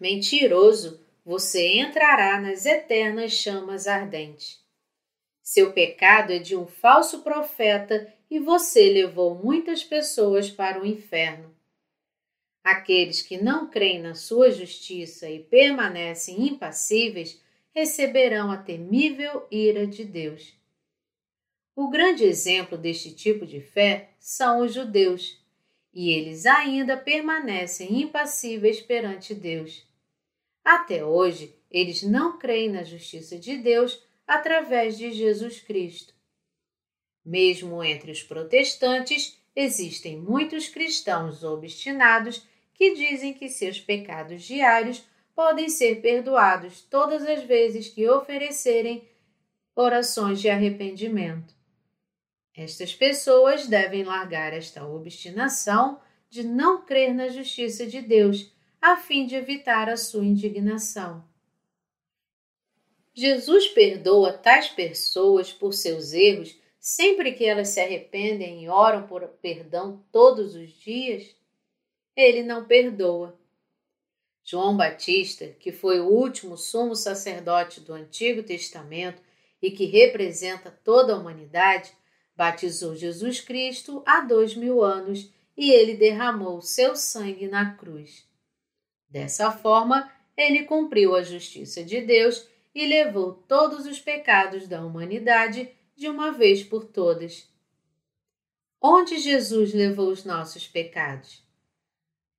Mentiroso, 0.00 1.04
você 1.22 1.78
entrará 1.78 2.40
nas 2.40 2.64
eternas 2.64 3.32
chamas 3.32 3.86
ardentes. 3.86 4.58
Seu 5.42 5.74
pecado 5.74 6.32
é 6.32 6.38
de 6.38 6.56
um 6.56 6.66
falso 6.66 7.20
profeta 7.20 8.10
e 8.30 8.38
você 8.38 8.88
levou 8.88 9.34
muitas 9.34 9.84
pessoas 9.84 10.48
para 10.48 10.80
o 10.80 10.86
inferno. 10.86 11.54
Aqueles 12.64 13.20
que 13.20 13.36
não 13.36 13.68
creem 13.68 14.00
na 14.00 14.14
sua 14.14 14.50
justiça 14.50 15.28
e 15.28 15.40
permanecem 15.40 16.48
impassíveis 16.48 17.38
receberão 17.74 18.50
a 18.50 18.56
temível 18.56 19.46
ira 19.50 19.86
de 19.86 20.06
Deus. 20.06 20.61
O 21.74 21.88
grande 21.88 22.24
exemplo 22.24 22.76
deste 22.76 23.14
tipo 23.14 23.46
de 23.46 23.60
fé 23.60 24.10
são 24.18 24.60
os 24.60 24.74
judeus, 24.74 25.42
e 25.92 26.10
eles 26.10 26.44
ainda 26.44 26.96
permanecem 26.96 28.02
impassíveis 28.02 28.80
perante 28.80 29.34
Deus. 29.34 29.86
Até 30.62 31.04
hoje, 31.04 31.54
eles 31.70 32.02
não 32.02 32.38
creem 32.38 32.68
na 32.68 32.84
justiça 32.84 33.38
de 33.38 33.56
Deus 33.56 34.02
através 34.26 34.98
de 34.98 35.12
Jesus 35.12 35.60
Cristo. 35.60 36.14
Mesmo 37.24 37.82
entre 37.82 38.10
os 38.10 38.22
protestantes, 38.22 39.38
existem 39.56 40.18
muitos 40.18 40.68
cristãos 40.68 41.42
obstinados 41.42 42.46
que 42.74 42.94
dizem 42.94 43.32
que 43.32 43.48
seus 43.48 43.80
pecados 43.80 44.42
diários 44.42 45.02
podem 45.34 45.68
ser 45.68 46.02
perdoados 46.02 46.82
todas 46.82 47.22
as 47.26 47.42
vezes 47.44 47.88
que 47.88 48.08
oferecerem 48.08 49.08
orações 49.74 50.40
de 50.40 50.50
arrependimento. 50.50 51.51
Estas 52.54 52.94
pessoas 52.94 53.66
devem 53.66 54.04
largar 54.04 54.52
esta 54.52 54.86
obstinação 54.86 56.00
de 56.28 56.42
não 56.42 56.84
crer 56.84 57.14
na 57.14 57.28
justiça 57.28 57.86
de 57.86 58.00
Deus 58.00 58.52
a 58.80 58.96
fim 58.96 59.26
de 59.26 59.36
evitar 59.36 59.88
a 59.88 59.96
sua 59.96 60.24
indignação. 60.24 61.24
Jesus 63.14 63.68
perdoa 63.68 64.32
tais 64.32 64.68
pessoas 64.68 65.52
por 65.52 65.72
seus 65.72 66.12
erros 66.12 66.58
sempre 66.80 67.32
que 67.32 67.44
elas 67.44 67.68
se 67.68 67.80
arrependem 67.80 68.64
e 68.64 68.68
oram 68.68 69.06
por 69.06 69.26
perdão 69.40 70.04
todos 70.10 70.56
os 70.56 70.72
dias? 70.72 71.36
Ele 72.16 72.42
não 72.42 72.64
perdoa. 72.64 73.38
João 74.42 74.76
Batista, 74.76 75.46
que 75.60 75.70
foi 75.70 76.00
o 76.00 76.08
último 76.08 76.56
sumo 76.56 76.96
sacerdote 76.96 77.80
do 77.80 77.92
Antigo 77.92 78.42
Testamento 78.42 79.22
e 79.60 79.70
que 79.70 79.84
representa 79.84 80.70
toda 80.82 81.14
a 81.14 81.16
humanidade, 81.16 81.92
batizou 82.34 82.94
Jesus 82.94 83.40
Cristo 83.40 84.02
há 84.06 84.20
dois 84.20 84.54
mil 84.54 84.82
anos 84.82 85.32
e 85.56 85.70
ele 85.70 85.94
derramou 85.94 86.60
seu 86.60 86.96
sangue 86.96 87.46
na 87.46 87.74
cruz. 87.74 88.26
Dessa 89.08 89.50
forma, 89.50 90.10
ele 90.36 90.64
cumpriu 90.64 91.14
a 91.14 91.22
justiça 91.22 91.84
de 91.84 92.00
Deus 92.00 92.48
e 92.74 92.86
levou 92.86 93.34
todos 93.34 93.86
os 93.86 94.00
pecados 94.00 94.66
da 94.66 94.84
humanidade 94.84 95.70
de 95.94 96.08
uma 96.08 96.32
vez 96.32 96.62
por 96.62 96.84
todas. 96.84 97.48
Onde 98.80 99.18
Jesus 99.18 99.74
levou 99.74 100.08
os 100.08 100.24
nossos 100.24 100.66
pecados? 100.66 101.42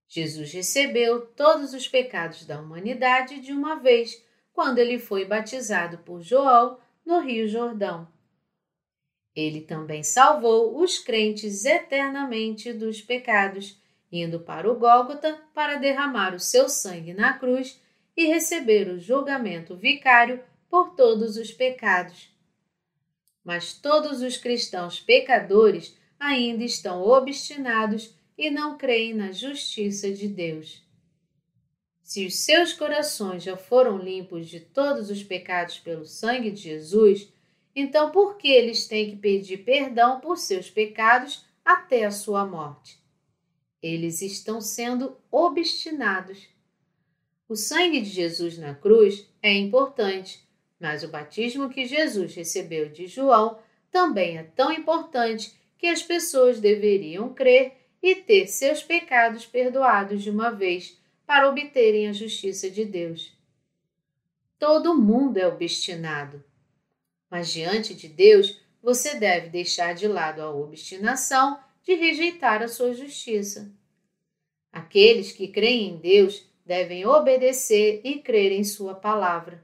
Jesus 0.08 0.52
recebeu 0.52 1.26
todos 1.26 1.74
os 1.74 1.88
pecados 1.88 2.46
da 2.46 2.60
humanidade 2.60 3.40
de 3.40 3.52
uma 3.52 3.76
vez, 3.76 4.24
quando 4.52 4.78
ele 4.78 5.00
foi 5.00 5.26
batizado 5.26 6.00
por 6.00 6.22
João 6.22 6.78
no 7.06 7.20
Rio 7.20 7.48
Jordão. 7.48 8.08
Ele 9.36 9.62
também 9.62 10.04
salvou 10.04 10.80
os 10.80 11.00
crentes 11.00 11.66
eternamente 11.66 12.72
dos 12.72 13.02
pecados 13.02 13.82
indo 14.14 14.40
para 14.40 14.72
o 14.72 14.76
Gólgota 14.76 15.42
para 15.56 15.78
derramar 15.78 16.36
o 16.36 16.40
seu 16.40 16.70
sangue 16.70 17.14
na 17.14 17.34
cruz 17.34 17.82
e 18.16 18.28
receber 18.28 18.88
o 18.88 19.00
julgamento 19.00 19.76
vicário 19.76 20.40
por 20.70 20.96
todos 20.96 21.36
os 21.36 21.52
pecados. 21.52 22.30
Mas 23.44 23.74
todos 23.74 24.22
os 24.22 24.38
cristãos 24.38 25.00
pecadores 25.00 25.98
ainda 26.20 26.64
estão 26.64 27.02
obstinados 27.02 28.16
e 28.38 28.52
não 28.52 28.78
creem 28.78 29.16
na 29.16 29.32
justiça 29.32 30.12
de 30.12 30.28
Deus. 30.28 30.84
Se 32.04 32.26
os 32.26 32.36
seus 32.40 32.72
corações 32.72 33.42
já 33.42 33.58
foram 33.58 33.98
limpos 33.98 34.48
de 34.48 34.60
todos 34.60 35.10
os 35.10 35.24
pecados 35.24 35.80
pelo 35.80 36.06
sangue 36.06 36.52
de 36.52 36.62
Jesus, 36.62 37.33
então 37.76 38.12
por 38.12 38.38
que 38.38 38.50
eles 38.50 38.88
têm 38.88 39.10
que 39.10 39.16
pedir 39.16 39.58
perdão 39.60 40.20
por 40.20 40.38
seus 40.38 40.70
pecados 40.70 41.46
até 41.64 42.06
a 42.06 42.12
sua 42.12 42.46
morte? 42.46 43.00
Eles 43.82 44.22
estão 44.22 44.62
sendo 44.62 45.18
obstinados. 45.32 46.48
O 47.50 47.56
sangue 47.56 48.00
de 48.02 48.10
Jesus 48.10 48.58
na 48.58 48.74
cruz 48.74 49.28
é 49.42 49.54
importante, 49.54 50.48
mas 50.80 51.04
o 51.04 51.10
batismo 51.10 51.70
que 51.70 51.86
Jesus 51.86 52.36
recebeu 52.36 52.90
de 52.90 53.08
João 53.08 53.60
também 53.92 54.38
é 54.38 54.44
tão 54.44 54.72
importante 54.72 55.54
que 55.78 55.88
as 55.88 56.02
pessoas 56.02 56.60
deveriam 56.60 57.34
crer 57.34 57.74
e 58.02 58.16
ter 58.16 58.48
seus 58.48 58.82
pecados 58.82 59.46
perdoados 59.46 60.24
de 60.24 60.30
uma 60.30 60.50
vez 60.50 60.98
para 61.26 61.50
obterem 61.50 62.08
a 62.08 62.14
justiça 62.14 62.70
de 62.70 62.86
Deus. 62.86 63.34
Todo 64.58 64.96
mundo 64.96 65.38
é 65.38 65.48
obstinado. 65.48 66.44
Mas 67.34 67.52
diante 67.52 67.96
de 67.96 68.08
Deus, 68.08 68.62
você 68.80 69.16
deve 69.16 69.50
deixar 69.50 69.96
de 69.96 70.08
lado 70.08 70.40
a 70.40 70.52
obstinação 70.52 71.60
de 71.82 71.96
rejeitar 71.96 72.62
a 72.62 72.68
sua 72.68 72.94
justiça. 72.94 73.74
Aqueles 74.72 75.32
que 75.32 75.48
creem 75.48 75.90
em 75.90 75.98
Deus 75.98 76.48
devem 76.64 77.08
obedecer 77.08 78.02
e 78.04 78.20
crer 78.20 78.52
em 78.52 78.64
Sua 78.64 78.94
palavra. 78.94 79.64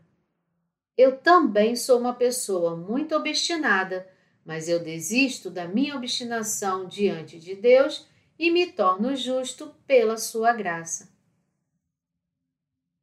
Eu 0.97 1.19
também 1.19 1.75
sou 1.75 1.99
uma 1.99 2.15
pessoa 2.15 2.75
muito 2.75 3.13
obstinada, 3.15 4.11
mas 4.43 4.67
eu 4.67 4.79
desisto 4.79 5.51
da 5.51 5.67
minha 5.67 5.95
obstinação 5.95 6.87
diante 6.87 7.39
de 7.39 7.53
Deus 7.53 8.07
e 8.39 8.49
me 8.49 8.65
torno 8.65 9.15
justo 9.15 9.75
pela 9.85 10.17
Sua 10.17 10.53
graça. 10.53 11.13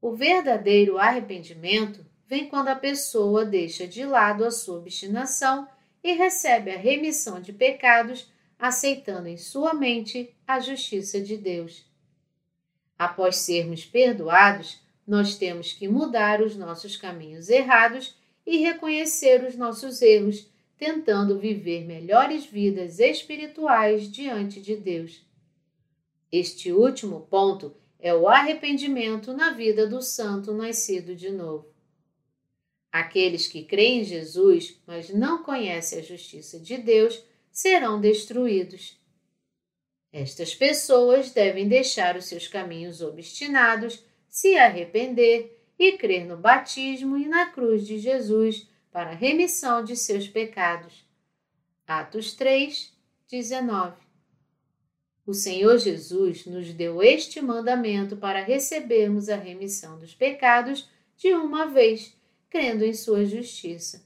O 0.01 0.11
verdadeiro 0.11 0.99
arrependimento 0.99 2.05
vem 2.27 2.49
quando 2.49 2.69
a 2.69 2.77
pessoa 2.77 3.45
deixa 3.45 3.87
de 3.87 4.05
lado 4.05 4.45
a 4.45 4.51
sua 4.51 4.79
obstinação 4.79 5.69
e 6.03 6.13
recebe 6.13 6.71
a 6.71 6.79
remissão 6.79 7.41
de 7.41 7.53
pecados, 7.53 8.31
aceitando 8.59 9.29
em 9.29 9.37
sua 9.37 9.75
mente 9.75 10.35
a 10.47 10.61
justiça 10.61 11.21
de 11.21 11.37
Deus. 11.37 11.85
Após 12.99 13.37
sermos 13.37 13.85
perdoados, 13.85 14.81
nós 15.07 15.37
temos 15.37 15.73
que 15.73 15.87
mudar 15.87 16.41
os 16.41 16.57
nossos 16.57 16.97
caminhos 16.97 17.49
errados 17.49 18.17
e 18.47 18.59
reconhecer 18.59 19.45
os 19.45 19.57
nossos 19.57 20.03
erros, 20.03 20.51
tentando 20.79 21.39
viver 21.39 21.85
melhores 21.85 22.45
vidas 22.45 22.99
espirituais 22.99 24.11
diante 24.11 24.61
de 24.61 24.77
Deus. 24.77 25.25
Este 26.31 26.73
último 26.73 27.21
ponto 27.23 27.75
é 27.99 28.15
o 28.15 28.29
arrependimento 28.29 29.33
na 29.33 29.51
vida 29.51 29.87
do 29.87 30.03
santo 30.03 30.53
nascido 30.53 31.15
de 31.15 31.31
novo. 31.31 31.76
Aqueles 32.97 33.47
que 33.47 33.63
creem 33.63 34.01
em 34.01 34.05
Jesus, 34.05 34.81
mas 34.87 35.11
não 35.11 35.43
conhecem 35.43 35.99
a 35.99 36.03
justiça 36.03 36.59
de 36.59 36.79
Deus, 36.79 37.23
serão 37.53 38.01
destruídos. 38.01 38.99
Estas 40.11 40.55
pessoas 40.55 41.31
devem 41.31 41.69
deixar 41.69 42.17
os 42.17 42.25
seus 42.25 42.49
caminhos 42.49 43.03
obstinados, 43.03 44.03
se 44.31 44.57
arrepender 44.57 45.63
e 45.79 45.93
crer 45.99 46.25
no 46.25 46.39
batismo 46.39 47.19
e 47.19 47.27
na 47.27 47.51
cruz 47.51 47.87
de 47.87 47.99
Jesus 47.99 48.67
para 48.91 49.11
a 49.11 49.15
remissão 49.15 49.85
de 49.85 49.95
seus 49.95 50.27
pecados. 50.27 51.07
Atos 51.87 52.33
3, 52.33 52.95
19 53.31 53.95
O 55.27 55.35
Senhor 55.35 55.77
Jesus 55.77 56.47
nos 56.47 56.73
deu 56.73 57.03
este 57.03 57.43
mandamento 57.43 58.17
para 58.17 58.43
recebermos 58.43 59.29
a 59.29 59.37
remissão 59.37 59.99
dos 59.99 60.15
pecados 60.15 60.89
de 61.15 61.35
uma 61.35 61.67
vez, 61.67 62.16
crendo 62.51 62.85
em 62.85 62.95
Sua 62.95 63.25
justiça. 63.25 64.05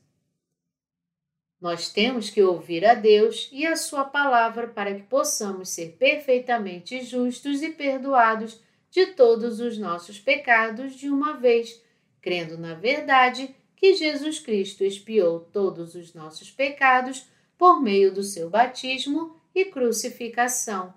Nós 1.60 1.92
temos 1.92 2.30
que 2.30 2.42
ouvir 2.42 2.86
a 2.86 2.94
Deus 2.94 3.48
e 3.52 3.66
a 3.66 3.76
Sua 3.76 4.04
palavra 4.04 4.68
para 4.68 4.94
que 4.94 5.02
possamos 5.02 5.68
ser 5.68 5.96
perfeitamente 5.98 7.02
justos 7.02 7.62
e 7.62 7.70
perdoados 7.70 8.60
de 8.90 9.06
todos 9.08 9.60
os 9.60 9.78
nossos 9.78 10.18
pecados 10.18 10.94
de 10.94 11.08
uma 11.08 11.34
vez, 11.34 11.80
crendo 12.20 12.56
na 12.56 12.74
verdade 12.74 13.54
que 13.76 13.94
Jesus 13.94 14.40
Cristo 14.40 14.84
expiou 14.84 15.40
todos 15.40 15.94
os 15.94 16.12
nossos 16.12 16.50
pecados 16.50 17.26
por 17.56 17.80
meio 17.80 18.12
do 18.12 18.22
seu 18.22 18.50
batismo 18.50 19.36
e 19.54 19.66
crucificação. 19.66 20.94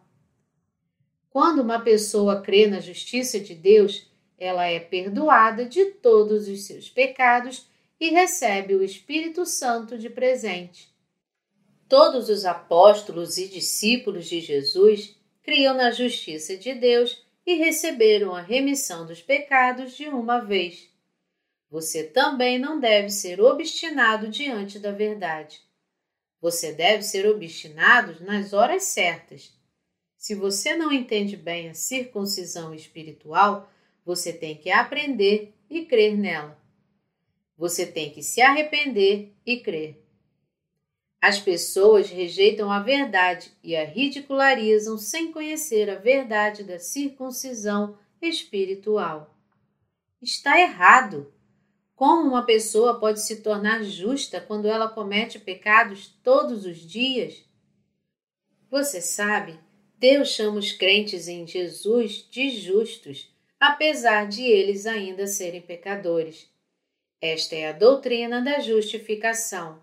Quando 1.29 1.62
uma 1.62 1.79
pessoa 1.79 2.41
crê 2.41 2.67
na 2.67 2.79
justiça 2.79 3.39
de 3.39 3.55
Deus, 3.55 4.07
ela 4.43 4.65
é 4.65 4.79
perdoada 4.79 5.65
de 5.65 5.85
todos 5.85 6.47
os 6.47 6.65
seus 6.65 6.89
pecados 6.89 7.65
e 8.00 8.09
recebe 8.09 8.75
o 8.75 8.83
Espírito 8.83 9.45
Santo 9.45 9.97
de 9.97 10.09
presente. 10.09 10.93
Todos 11.88 12.27
os 12.27 12.43
apóstolos 12.43 13.38
e 13.38 13.47
discípulos 13.47 14.27
de 14.27 14.41
Jesus 14.41 15.15
criam 15.41 15.73
na 15.73 15.91
justiça 15.91 16.57
de 16.57 16.73
Deus 16.73 17.23
e 17.45 17.55
receberam 17.55 18.35
a 18.35 18.41
remissão 18.41 19.05
dos 19.05 19.21
pecados 19.21 19.95
de 19.95 20.07
uma 20.07 20.39
vez. 20.39 20.89
Você 21.69 22.03
também 22.03 22.59
não 22.59 22.79
deve 22.79 23.09
ser 23.09 23.39
obstinado 23.41 24.27
diante 24.27 24.79
da 24.79 24.91
verdade. 24.91 25.62
Você 26.41 26.73
deve 26.73 27.03
ser 27.03 27.25
obstinado 27.25 28.23
nas 28.23 28.51
horas 28.53 28.84
certas. 28.84 29.53
Se 30.17 30.36
você 30.36 30.75
não 30.75 30.91
entende 30.91 31.36
bem 31.36 31.69
a 31.69 31.73
circuncisão 31.73 32.73
espiritual, 32.73 33.69
você 34.05 34.33
tem 34.33 34.55
que 34.55 34.69
aprender 34.69 35.53
e 35.69 35.85
crer 35.85 36.17
nela. 36.17 36.61
Você 37.57 37.85
tem 37.85 38.11
que 38.11 38.21
se 38.21 38.41
arrepender 38.41 39.33
e 39.45 39.57
crer. 39.57 40.03
As 41.21 41.39
pessoas 41.39 42.09
rejeitam 42.09 42.69
a 42.69 42.81
verdade 42.81 43.51
e 43.63 43.75
a 43.75 43.85
ridicularizam 43.85 44.97
sem 44.97 45.31
conhecer 45.31 45.89
a 45.89 45.95
verdade 45.95 46.63
da 46.63 46.77
circuncisão 46.77 47.97
espiritual. 48.21 49.33
Está 50.21 50.59
errado. 50.59 51.33
Como 51.95 52.27
uma 52.27 52.45
pessoa 52.45 52.99
pode 52.99 53.21
se 53.21 53.41
tornar 53.41 53.83
justa 53.83 54.41
quando 54.41 54.67
ela 54.67 54.89
comete 54.89 55.39
pecados 55.39 56.07
todos 56.23 56.65
os 56.65 56.77
dias? 56.77 57.45
Você 58.69 58.99
sabe, 58.99 59.57
Deus 59.97 60.29
chama 60.29 60.59
os 60.59 60.73
crentes 60.73 61.29
em 61.29 61.47
Jesus 61.47 62.27
de 62.29 62.49
justos, 62.49 63.33
apesar 63.65 64.28
de 64.28 64.43
eles 64.43 64.86
ainda 64.86 65.26
serem 65.26 65.62
pecadores. 65.62 66.49
Esta 67.21 67.56
é 67.56 67.69
a 67.69 67.71
doutrina 67.71 68.41
da 68.41 68.60
justificação. 68.60 69.82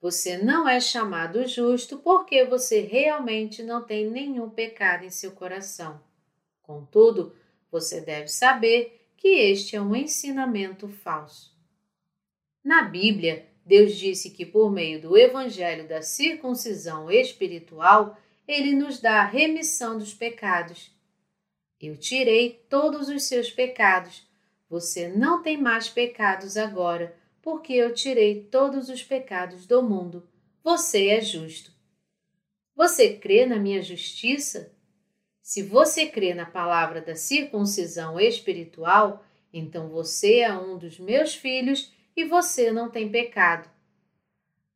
Você 0.00 0.38
não 0.38 0.66
é 0.66 0.80
chamado 0.80 1.46
justo 1.46 1.98
porque 1.98 2.46
você 2.46 2.80
realmente 2.80 3.62
não 3.62 3.84
tem 3.84 4.08
nenhum 4.08 4.48
pecado 4.48 5.04
em 5.04 5.10
seu 5.10 5.32
coração. 5.32 6.00
Contudo, 6.62 7.36
você 7.70 8.00
deve 8.00 8.28
saber 8.28 9.10
que 9.18 9.28
este 9.28 9.76
é 9.76 9.82
um 9.82 9.94
ensinamento 9.94 10.88
falso. 10.88 11.54
Na 12.64 12.84
Bíblia, 12.84 13.46
Deus 13.66 13.94
disse 13.96 14.30
que 14.30 14.46
por 14.46 14.72
meio 14.72 14.98
do 15.02 15.14
evangelho 15.14 15.86
da 15.86 16.00
circuncisão 16.00 17.10
espiritual, 17.10 18.16
ele 18.46 18.72
nos 18.72 18.98
dá 18.98 19.20
a 19.20 19.26
remissão 19.26 19.98
dos 19.98 20.14
pecados. 20.14 20.96
Eu 21.80 21.96
tirei 21.96 22.64
todos 22.68 23.08
os 23.08 23.24
seus 23.24 23.50
pecados 23.50 24.28
você 24.68 25.08
não 25.08 25.42
tem 25.42 25.56
mais 25.56 25.88
pecados 25.88 26.56
agora, 26.56 27.16
porque 27.40 27.72
eu 27.72 27.94
tirei 27.94 28.42
todos 28.44 28.90
os 28.90 29.02
pecados 29.02 29.66
do 29.66 29.82
mundo. 29.82 30.28
Você 30.62 31.08
é 31.08 31.20
justo. 31.22 31.72
Você 32.76 33.14
crê 33.14 33.46
na 33.46 33.56
minha 33.56 33.82
justiça? 33.82 34.70
Se 35.40 35.62
você 35.62 36.06
crê 36.06 36.34
na 36.34 36.44
palavra 36.44 37.00
da 37.00 37.14
circuncisão 37.14 38.20
espiritual, 38.20 39.24
então 39.50 39.88
você 39.88 40.40
é 40.40 40.52
um 40.52 40.76
dos 40.76 40.98
meus 40.98 41.34
filhos 41.34 41.90
e 42.14 42.24
você 42.24 42.70
não 42.70 42.90
tem 42.90 43.10
pecado. 43.10 43.70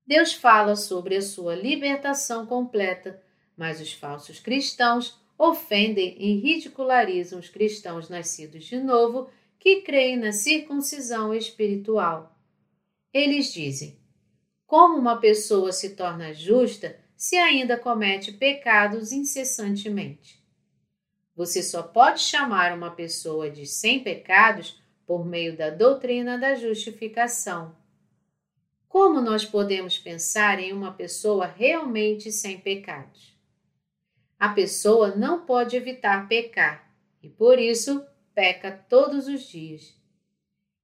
Deus 0.07 0.33
fala 0.33 0.75
sobre 0.75 1.17
a 1.17 1.23
sua 1.23 1.55
libertação 1.55 2.47
completa, 2.47 3.23
mas 3.55 3.79
os 3.79 3.93
falsos 3.93 4.41
cristãos 4.41 5.21
ofendem 5.43 6.15
e 6.21 6.39
ridicularizam 6.39 7.41
os 7.41 7.49
cristãos 7.49 8.09
nascidos 8.09 8.65
de 8.65 8.79
novo 8.79 9.29
que 9.59 9.81
creem 9.81 10.17
na 10.17 10.31
circuncisão 10.31 11.35
espiritual. 11.35 12.39
Eles 13.13 13.53
dizem: 13.53 13.99
como 14.65 14.97
uma 14.97 15.17
pessoa 15.17 15.73
se 15.73 15.97
torna 15.97 16.33
justa 16.33 16.97
se 17.17 17.35
ainda 17.37 17.77
comete 17.77 18.31
pecados 18.31 19.11
incessantemente? 19.11 20.41
Você 21.35 21.61
só 21.61 21.83
pode 21.83 22.21
chamar 22.21 22.73
uma 22.73 22.93
pessoa 22.93 23.51
de 23.51 23.67
sem 23.67 24.01
pecados 24.01 24.81
por 25.05 25.27
meio 25.27 25.57
da 25.57 25.71
doutrina 25.71 26.39
da 26.39 26.55
justificação. 26.55 27.75
Como 28.89 29.21
nós 29.21 29.45
podemos 29.45 29.99
pensar 29.99 30.61
em 30.61 30.73
uma 30.73 30.93
pessoa 30.93 31.47
realmente 31.47 32.31
sem 32.31 32.61
pecados? 32.61 33.32
A 34.43 34.49
pessoa 34.49 35.15
não 35.15 35.47
pode 35.47 35.77
evitar 35.77 36.27
pecar 36.27 36.93
e, 37.23 37.29
por 37.29 37.61
isso, 37.61 38.05
peca 38.35 38.73
todos 38.73 39.29
os 39.29 39.49
dias. 39.49 39.97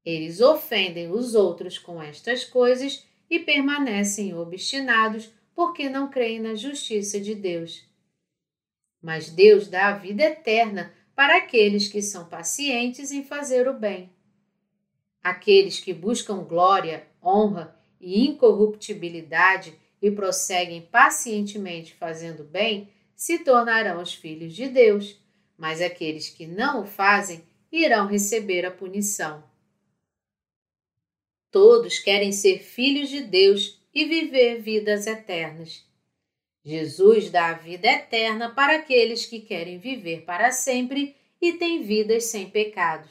Eles 0.04 0.40
ofendem 0.40 1.10
os 1.10 1.34
outros 1.34 1.76
com 1.76 2.00
estas 2.00 2.44
coisas 2.44 3.04
e 3.28 3.40
permanecem 3.40 4.32
obstinados 4.32 5.28
porque 5.56 5.88
não 5.88 6.08
creem 6.08 6.38
na 6.38 6.54
justiça 6.54 7.18
de 7.18 7.34
Deus. 7.34 7.84
Mas 9.02 9.28
Deus 9.28 9.66
dá 9.66 9.88
a 9.88 9.98
vida 9.98 10.22
eterna 10.22 10.94
para 11.16 11.38
aqueles 11.38 11.88
que 11.88 12.00
são 12.00 12.26
pacientes 12.26 13.10
em 13.10 13.24
fazer 13.24 13.66
o 13.66 13.74
bem. 13.74 14.08
Aqueles 15.20 15.80
que 15.80 15.92
buscam 15.92 16.44
glória, 16.44 17.08
honra 17.20 17.76
e 18.00 18.24
incorruptibilidade 18.24 19.76
e 20.00 20.12
prosseguem 20.12 20.80
pacientemente 20.80 21.92
fazendo 21.94 22.44
bem 22.44 22.96
se 23.18 23.40
tornarão 23.40 24.00
os 24.00 24.14
filhos 24.14 24.54
de 24.54 24.68
Deus 24.68 25.18
mas 25.58 25.82
aqueles 25.82 26.30
que 26.30 26.46
não 26.46 26.82
o 26.82 26.86
fazem 26.86 27.42
irão 27.70 28.06
receber 28.06 28.64
a 28.64 28.70
punição. 28.70 29.42
Todos 31.50 31.98
querem 31.98 32.30
ser 32.30 32.60
filhos 32.60 33.08
de 33.10 33.20
Deus 33.20 33.82
e 33.92 34.04
viver 34.04 34.62
vidas 34.62 35.06
eternas. 35.06 35.84
Jesus 36.64 37.30
dá 37.30 37.48
a 37.48 37.54
vida 37.54 37.88
eterna 37.88 38.54
para 38.54 38.76
aqueles 38.76 39.26
que 39.26 39.40
querem 39.40 39.78
viver 39.78 40.24
para 40.24 40.52
sempre 40.52 41.16
e 41.40 41.54
têm 41.54 41.82
vidas 41.82 42.24
sem 42.24 42.48
pecados. 42.48 43.10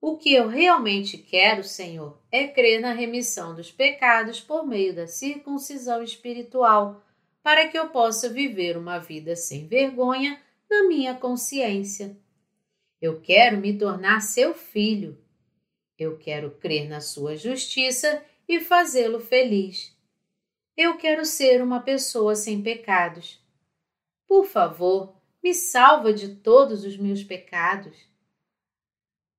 O 0.00 0.16
que 0.16 0.32
eu 0.32 0.48
realmente 0.48 1.18
quero, 1.18 1.62
Senhor, 1.62 2.18
é 2.32 2.48
crer 2.48 2.80
na 2.80 2.92
remissão 2.92 3.54
dos 3.54 3.70
pecados 3.70 4.40
por 4.40 4.66
meio 4.66 4.94
da 4.94 5.06
circuncisão 5.06 6.02
espiritual, 6.02 7.04
para 7.42 7.68
que 7.68 7.78
eu 7.78 7.88
possa 7.88 8.28
viver 8.28 8.76
uma 8.76 8.98
vida 8.98 9.34
sem 9.34 9.66
vergonha 9.66 10.40
na 10.68 10.84
minha 10.84 11.14
consciência. 11.14 12.16
Eu 13.00 13.20
quero 13.20 13.56
me 13.56 13.76
tornar 13.76 14.20
seu 14.20 14.54
filho. 14.54 15.18
Eu 15.98 16.18
quero 16.18 16.50
crer 16.52 16.88
na 16.88 17.00
sua 17.00 17.36
justiça 17.36 18.22
e 18.46 18.60
fazê-lo 18.60 19.20
feliz. 19.20 19.96
Eu 20.76 20.96
quero 20.96 21.24
ser 21.24 21.62
uma 21.62 21.80
pessoa 21.80 22.34
sem 22.34 22.62
pecados. 22.62 23.42
Por 24.26 24.44
favor, 24.44 25.14
me 25.42 25.54
salva 25.54 26.12
de 26.12 26.36
todos 26.36 26.84
os 26.84 26.96
meus 26.96 27.24
pecados. 27.24 27.96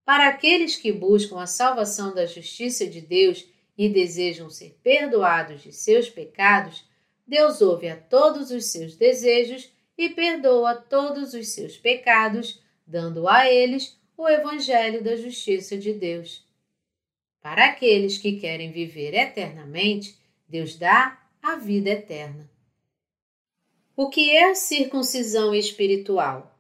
Para 0.04 0.28
aqueles 0.28 0.76
que 0.76 0.92
buscam 0.92 1.40
a 1.40 1.48
salvação 1.48 2.14
da 2.14 2.26
justiça 2.26 2.88
de 2.88 3.02
Deus 3.02 3.48
e 3.78 3.88
desejam 3.88 4.50
ser 4.50 4.78
perdoados 4.84 5.62
de 5.62 5.72
seus 5.72 6.10
pecados, 6.10 6.86
Deus 7.28 7.62
ouve 7.62 7.88
a 7.88 7.96
todos 7.96 8.52
os 8.52 8.66
seus 8.66 8.96
desejos 8.96 9.72
e 9.98 10.10
perdoa 10.10 10.76
todos 10.76 11.34
os 11.34 11.50
seus 11.50 11.78
pecados, 11.78 12.62
dando 12.86 13.28
a 13.28 13.50
eles 13.50 14.00
o 14.18 14.28
Evangelho 14.28 15.04
da 15.04 15.16
justiça 15.16 15.78
de 15.78 15.94
Deus. 15.94 16.46
Para 17.42 17.66
aqueles 17.66 18.18
que 18.18 18.40
querem 18.40 18.72
viver 18.72 19.14
eternamente, 19.14 20.16
Deus 20.48 20.76
dá 20.76 21.20
a 21.42 21.56
vida 21.56 21.90
eterna. 21.90 22.50
O 23.96 24.10
que 24.10 24.32
é 24.32 24.52
a 24.52 24.56
circuncisão 24.56 25.54
espiritual? 25.54 26.60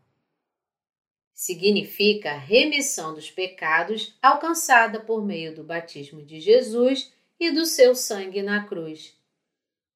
Significa 1.33 2.31
a 2.31 2.37
remissão 2.37 3.13
dos 3.13 3.31
pecados 3.31 4.15
alcançada 4.21 4.99
por 4.99 5.25
meio 5.25 5.55
do 5.55 5.63
batismo 5.63 6.23
de 6.23 6.39
Jesus 6.39 7.11
e 7.39 7.51
do 7.51 7.65
seu 7.65 7.95
sangue 7.95 8.43
na 8.43 8.63
cruz. 8.65 9.19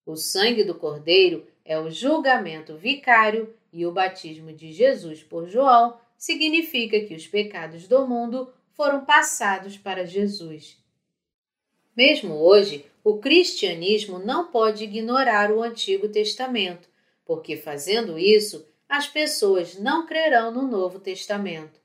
O 0.06 0.15
sangue 0.15 0.63
do 0.63 0.76
Cordeiro 0.76 1.48
é 1.65 1.80
o 1.80 1.89
julgamento 1.89 2.78
vicário 2.78 3.54
e 3.74 3.86
o 3.86 3.91
batismo 3.91 4.54
de 4.54 4.72
Jesus 4.72 5.24
por 5.24 5.50
João 5.50 5.98
significa 6.18 7.00
que 7.02 7.15
os 7.15 7.28
pecados 7.28 7.88
do 7.88 8.08
mundo 8.08 8.54
foram 8.72 9.04
passados 9.04 9.78
para 9.78 10.06
Jesus. 10.06 10.78
Mesmo 11.96 12.36
hoje, 12.36 12.86
o 13.04 13.18
cristianismo 13.18 14.20
não 14.20 14.52
pode 14.52 14.84
ignorar 14.84 15.52
o 15.52 15.63
Antigo 15.63 16.10
Testamento, 16.10 16.88
porque 17.26 17.58
fazendo 17.58 18.20
isso, 18.20 18.68
as 18.88 19.08
pessoas 19.08 19.80
não 19.80 20.06
crerão 20.06 20.52
no 20.52 20.68
Novo 20.68 21.00
Testamento. 21.00 21.80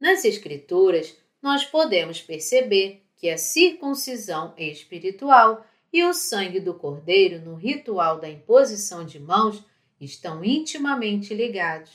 Nas 0.00 0.24
Escrituras, 0.24 1.16
nós 1.42 1.64
podemos 1.64 2.22
perceber 2.22 3.02
que 3.16 3.28
a 3.28 3.36
circuncisão 3.36 4.54
espiritual 4.56 5.66
e 5.92 6.04
o 6.04 6.12
sangue 6.12 6.60
do 6.60 6.74
cordeiro 6.74 7.40
no 7.44 7.54
ritual 7.54 8.20
da 8.20 8.28
imposição 8.28 9.04
de 9.04 9.18
mãos 9.18 9.64
estão 10.00 10.44
intimamente 10.44 11.34
ligados. 11.34 11.90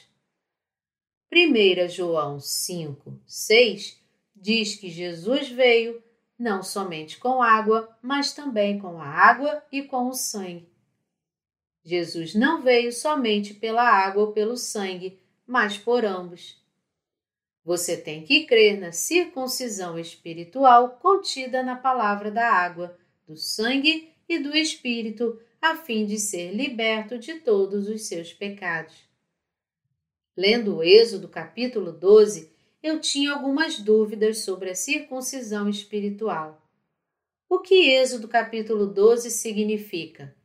1 1.31 1.89
João 1.89 2.39
5, 2.39 3.19
6 3.25 4.01
diz 4.35 4.75
que 4.75 4.89
Jesus 4.89 5.49
veio 5.49 6.03
não 6.37 6.61
somente 6.61 7.17
com 7.17 7.41
água, 7.41 7.97
mas 8.01 8.33
também 8.33 8.77
com 8.79 8.99
a 8.99 9.07
água 9.07 9.63
e 9.71 9.83
com 9.83 10.07
o 10.07 10.13
sangue. 10.13 10.69
Jesus 11.83 12.35
não 12.35 12.61
veio 12.61 12.91
somente 12.91 13.53
pela 13.53 13.83
água 13.83 14.23
ou 14.23 14.33
pelo 14.33 14.57
sangue, 14.57 15.19
mas 15.45 15.77
por 15.77 16.03
ambos. 16.03 16.61
Você 17.63 17.97
tem 17.97 18.23
que 18.23 18.45
crer 18.45 18.79
na 18.79 18.91
circuncisão 18.91 19.97
espiritual 19.97 20.99
contida 21.01 21.63
na 21.63 21.75
palavra 21.75 22.29
da 22.29 22.47
água, 22.47 22.97
do 23.27 23.35
sangue 23.35 24.13
e 24.27 24.39
do 24.39 24.55
espírito, 24.55 25.39
a 25.61 25.75
fim 25.75 26.05
de 26.05 26.17
ser 26.19 26.51
liberto 26.53 27.17
de 27.17 27.35
todos 27.35 27.87
os 27.87 28.03
seus 28.03 28.33
pecados. 28.33 28.95
Lendo 30.37 30.77
o 30.77 30.83
Êxodo 30.83 31.27
capítulo 31.27 31.91
12, 31.91 32.51
eu 32.83 32.99
tinha 32.99 33.31
algumas 33.31 33.79
dúvidas 33.79 34.39
sobre 34.39 34.69
a 34.69 34.75
circuncisão 34.75 35.67
espiritual. 35.67 36.61
O 37.49 37.59
que 37.59 37.89
Êxodo 37.89 38.27
capítulo 38.27 38.85
12 38.85 39.31
significa? 39.31 40.35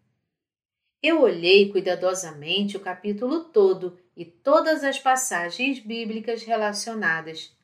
Eu 1.03 1.23
olhei 1.23 1.71
cuidadosamente 1.71 2.77
o 2.77 2.81
capítulo 2.81 3.45
todo 3.45 3.99
e 4.17 4.25
todas 4.25 4.85
as 4.85 4.99
passagens 4.99 5.79
bíblicas 5.81 6.43
relacionadas. 6.43 7.57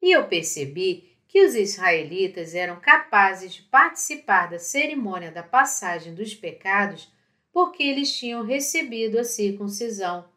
E 0.00 0.12
eu 0.16 0.28
percebi 0.28 1.09
que 1.30 1.44
os 1.44 1.54
israelitas 1.54 2.56
eram 2.56 2.80
capazes 2.80 3.54
de 3.54 3.62
participar 3.62 4.50
da 4.50 4.58
cerimônia 4.58 5.30
da 5.30 5.44
passagem 5.44 6.12
dos 6.12 6.34
pecados 6.34 7.08
porque 7.52 7.84
eles 7.84 8.12
tinham 8.12 8.44
recebido 8.44 9.16
a 9.16 9.22
circuncisão. 9.22 10.28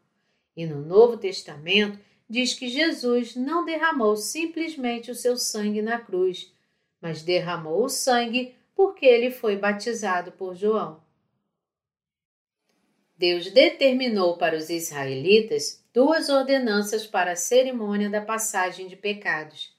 E 0.55 0.67
no 0.67 0.85
Novo 0.85 1.17
Testamento 1.17 1.97
diz 2.29 2.53
que 2.53 2.67
Jesus 2.67 3.35
não 3.35 3.65
derramou 3.65 4.15
simplesmente 4.15 5.09
o 5.09 5.15
seu 5.15 5.35
sangue 5.35 5.81
na 5.81 5.99
cruz, 5.99 6.53
mas 7.01 7.23
derramou 7.23 7.85
o 7.85 7.89
sangue 7.89 8.53
porque 8.75 9.07
ele 9.07 9.31
foi 9.31 9.57
batizado 9.57 10.31
por 10.33 10.55
João. 10.55 11.01
Deus 13.17 13.49
determinou 13.49 14.37
para 14.37 14.55
os 14.55 14.69
israelitas 14.69 15.83
duas 15.91 16.29
ordenanças 16.29 17.07
para 17.07 17.31
a 17.31 17.35
cerimônia 17.35 18.11
da 18.11 18.21
passagem 18.21 18.87
de 18.87 18.95
pecados: 18.95 19.72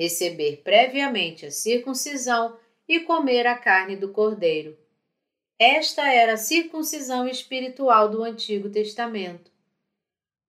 receber 0.00 0.62
previamente 0.64 1.44
a 1.44 1.50
circuncisão 1.50 2.56
e 2.88 3.00
comer 3.00 3.46
a 3.46 3.54
carne 3.54 3.96
do 3.96 4.10
cordeiro. 4.10 4.74
Esta 5.58 6.10
era 6.10 6.32
a 6.32 6.38
circuncisão 6.38 7.28
espiritual 7.28 8.08
do 8.08 8.22
Antigo 8.22 8.70
Testamento. 8.70 9.50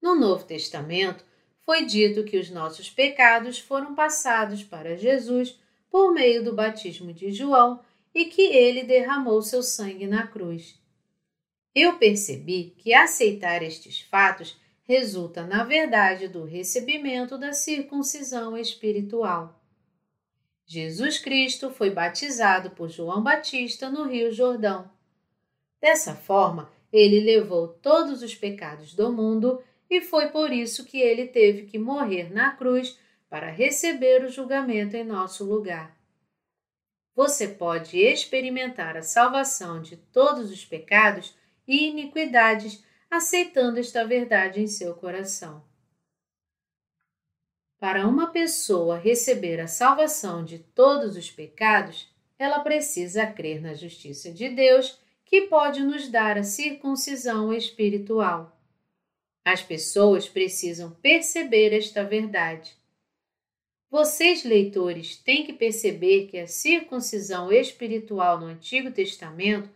No 0.01 0.15
Novo 0.15 0.45
Testamento, 0.45 1.25
foi 1.65 1.83
dito 1.83 2.23
que 2.23 2.37
os 2.37 2.49
nossos 2.49 2.89
pecados 2.89 3.59
foram 3.59 3.93
passados 3.93 4.63
para 4.63 4.95
Jesus 4.95 5.59
por 5.89 6.13
meio 6.13 6.41
do 6.41 6.55
batismo 6.55 7.11
de 7.11 7.29
João 7.33 7.81
e 8.15 8.25
que 8.25 8.43
ele 8.43 8.83
derramou 8.83 9.41
seu 9.41 9.61
sangue 9.61 10.07
na 10.07 10.27
cruz. 10.27 10.79
Eu 11.75 11.97
percebi 11.97 12.73
que 12.77 12.93
aceitar 12.93 13.61
estes 13.61 13.99
fatos 13.99 14.57
resulta, 14.91 15.47
na 15.47 15.63
verdade, 15.63 16.27
do 16.27 16.43
recebimento 16.43 17.37
da 17.37 17.53
circuncisão 17.53 18.57
espiritual. 18.57 19.57
Jesus 20.65 21.17
Cristo 21.17 21.69
foi 21.69 21.89
batizado 21.89 22.71
por 22.71 22.89
João 22.89 23.23
Batista 23.23 23.89
no 23.89 24.03
Rio 24.03 24.33
Jordão. 24.33 24.91
Dessa 25.79 26.13
forma, 26.13 26.69
ele 26.91 27.21
levou 27.21 27.69
todos 27.69 28.21
os 28.21 28.35
pecados 28.35 28.93
do 28.93 29.13
mundo 29.13 29.63
e 29.89 30.01
foi 30.01 30.27
por 30.27 30.51
isso 30.51 30.83
que 30.83 30.99
ele 30.99 31.25
teve 31.25 31.63
que 31.63 31.79
morrer 31.79 32.29
na 32.29 32.51
cruz 32.51 32.99
para 33.29 33.49
receber 33.49 34.25
o 34.25 34.29
julgamento 34.29 34.97
em 34.97 35.05
nosso 35.05 35.45
lugar. 35.45 35.97
Você 37.15 37.47
pode 37.47 37.97
experimentar 37.97 38.97
a 38.97 39.01
salvação 39.01 39.81
de 39.81 39.95
todos 39.95 40.51
os 40.51 40.65
pecados 40.65 41.33
e 41.65 41.87
iniquidades, 41.87 42.83
aceitando 43.11 43.77
esta 43.77 44.05
verdade 44.05 44.61
em 44.61 44.67
seu 44.67 44.95
coração. 44.95 45.61
Para 47.77 48.07
uma 48.07 48.27
pessoa 48.27 48.97
receber 48.97 49.59
a 49.59 49.67
salvação 49.67 50.45
de 50.45 50.59
todos 50.59 51.17
os 51.17 51.29
pecados, 51.29 52.07
ela 52.39 52.61
precisa 52.61 53.27
crer 53.27 53.61
na 53.61 53.73
justiça 53.73 54.31
de 54.31 54.47
Deus, 54.49 54.97
que 55.25 55.41
pode 55.41 55.83
nos 55.83 56.07
dar 56.07 56.37
a 56.37 56.43
circuncisão 56.43 57.53
espiritual. 57.53 58.57
As 59.43 59.61
pessoas 59.61 60.29
precisam 60.29 60.91
perceber 60.91 61.73
esta 61.73 62.03
verdade. 62.03 62.75
Vocês, 63.89 64.45
leitores, 64.45 65.17
têm 65.17 65.43
que 65.45 65.51
perceber 65.51 66.27
que 66.27 66.37
a 66.37 66.47
circuncisão 66.47 67.51
espiritual 67.51 68.39
no 68.39 68.45
Antigo 68.45 68.89
Testamento 68.89 69.69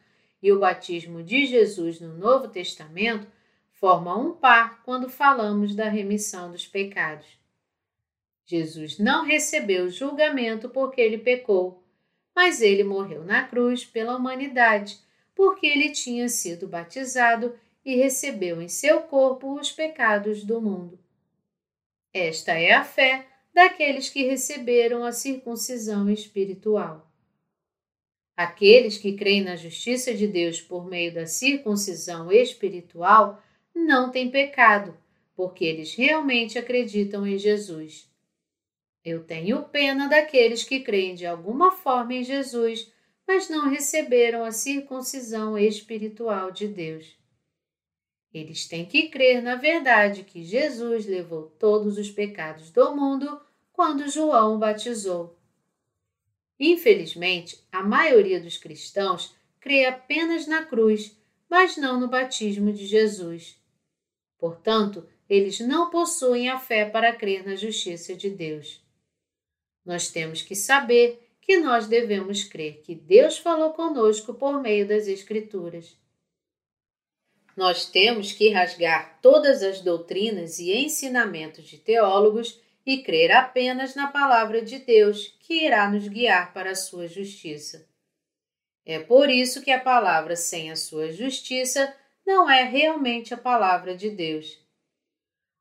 e 0.45 0.51
o 0.51 0.59
batismo 0.59 1.23
de 1.23 1.47
Jesus 1.47 1.99
no 1.99 2.15
Novo 2.19 2.47
Testamento 2.47 3.25
formam 3.71 4.27
um 4.27 4.31
par 4.31 4.83
quando 4.83 5.09
falamos 5.09 5.73
da 5.73 5.89
remissão 5.89 6.51
dos 6.51 6.67
pecados. 6.67 7.25
Jesus 8.45 8.99
não 8.99 9.25
recebeu 9.25 9.89
julgamento 9.89 10.69
porque 10.69 11.01
ele 11.01 11.17
pecou, 11.17 11.83
mas 12.35 12.61
ele 12.61 12.83
morreu 12.83 13.23
na 13.23 13.41
cruz 13.41 13.83
pela 13.83 14.15
humanidade, 14.15 14.99
porque 15.33 15.65
ele 15.65 15.89
tinha 15.89 16.29
sido 16.29 16.67
batizado 16.67 17.57
e 17.83 17.95
recebeu 17.95 18.61
em 18.61 18.67
seu 18.67 19.01
corpo 19.01 19.59
os 19.59 19.71
pecados 19.71 20.43
do 20.43 20.61
mundo. 20.61 20.99
Esta 22.13 22.51
é 22.51 22.71
a 22.71 22.83
fé 22.83 23.25
daqueles 23.51 24.09
que 24.09 24.21
receberam 24.27 25.03
a 25.05 25.11
circuncisão 25.11 26.07
espiritual. 26.07 27.04
Aqueles 28.35 28.97
que 28.97 29.13
creem 29.13 29.43
na 29.43 29.55
justiça 29.55 30.13
de 30.13 30.27
Deus 30.27 30.59
por 30.61 30.85
meio 30.85 31.13
da 31.13 31.25
circuncisão 31.25 32.31
espiritual 32.31 33.41
não 33.73 34.11
têm 34.11 34.29
pecado, 34.29 34.97
porque 35.35 35.63
eles 35.63 35.95
realmente 35.95 36.57
acreditam 36.57 37.25
em 37.25 37.37
Jesus. 37.37 38.09
Eu 39.03 39.23
tenho 39.23 39.63
pena 39.63 40.09
daqueles 40.09 40.63
que 40.63 40.79
creem 40.79 41.15
de 41.15 41.25
alguma 41.25 41.71
forma 41.71 42.13
em 42.15 42.23
Jesus, 42.23 42.91
mas 43.27 43.47
não 43.49 43.69
receberam 43.69 44.43
a 44.43 44.51
circuncisão 44.51 45.57
espiritual 45.57 46.51
de 46.51 46.67
Deus. 46.67 47.15
Eles 48.33 48.67
têm 48.67 48.85
que 48.85 49.07
crer 49.07 49.41
na 49.41 49.55
verdade 49.55 50.23
que 50.23 50.43
Jesus 50.43 51.05
levou 51.05 51.43
todos 51.57 51.97
os 51.97 52.09
pecados 52.09 52.69
do 52.69 52.93
mundo 52.93 53.39
quando 53.71 54.09
João 54.09 54.55
o 54.55 54.57
batizou. 54.57 55.34
Infelizmente, 56.59 57.59
a 57.71 57.83
maioria 57.83 58.39
dos 58.39 58.57
cristãos 58.57 59.35
crê 59.59 59.85
apenas 59.85 60.47
na 60.47 60.65
cruz, 60.65 61.17
mas 61.49 61.75
não 61.77 61.99
no 61.99 62.07
batismo 62.07 62.71
de 62.71 62.85
Jesus. 62.85 63.59
Portanto, 64.37 65.07
eles 65.29 65.59
não 65.59 65.89
possuem 65.89 66.49
a 66.49 66.59
fé 66.59 66.85
para 66.85 67.15
crer 67.15 67.45
na 67.45 67.55
justiça 67.55 68.15
de 68.15 68.29
Deus. 68.29 68.81
Nós 69.83 70.09
temos 70.09 70.41
que 70.41 70.55
saber 70.55 71.21
que 71.41 71.59
nós 71.59 71.87
devemos 71.87 72.43
crer 72.43 72.81
que 72.81 72.95
Deus 72.95 73.37
falou 73.37 73.73
conosco 73.73 74.33
por 74.33 74.61
meio 74.61 74.87
das 74.87 75.07
Escrituras. 75.07 75.95
Nós 77.55 77.85
temos 77.85 78.31
que 78.31 78.49
rasgar 78.49 79.19
todas 79.21 79.63
as 79.63 79.79
doutrinas 79.79 80.59
e 80.59 80.73
ensinamentos 80.73 81.65
de 81.65 81.77
teólogos 81.77 82.59
e 82.85 83.01
crer 83.01 83.31
apenas 83.31 83.95
na 83.95 84.07
palavra 84.07 84.61
de 84.61 84.79
Deus, 84.79 85.35
que 85.39 85.65
irá 85.65 85.89
nos 85.89 86.07
guiar 86.07 86.53
para 86.53 86.71
a 86.71 86.75
sua 86.75 87.07
justiça. 87.07 87.87
É 88.85 88.99
por 88.99 89.29
isso 89.29 89.63
que 89.63 89.71
a 89.71 89.79
palavra 89.79 90.35
sem 90.35 90.69
a 90.69 90.75
sua 90.75 91.11
justiça 91.11 91.91
não 92.25 92.49
é 92.49 92.63
realmente 92.63 93.33
a 93.33 93.37
palavra 93.37 93.95
de 93.95 94.09
Deus. 94.09 94.59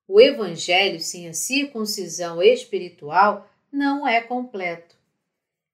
O 0.07 0.21
Evangelho 0.21 1.01
sem 1.01 1.29
a 1.29 1.33
circuncisão 1.33 2.43
espiritual 2.43 3.51
não 3.73 4.07
é 4.07 4.21
completo. 4.21 4.95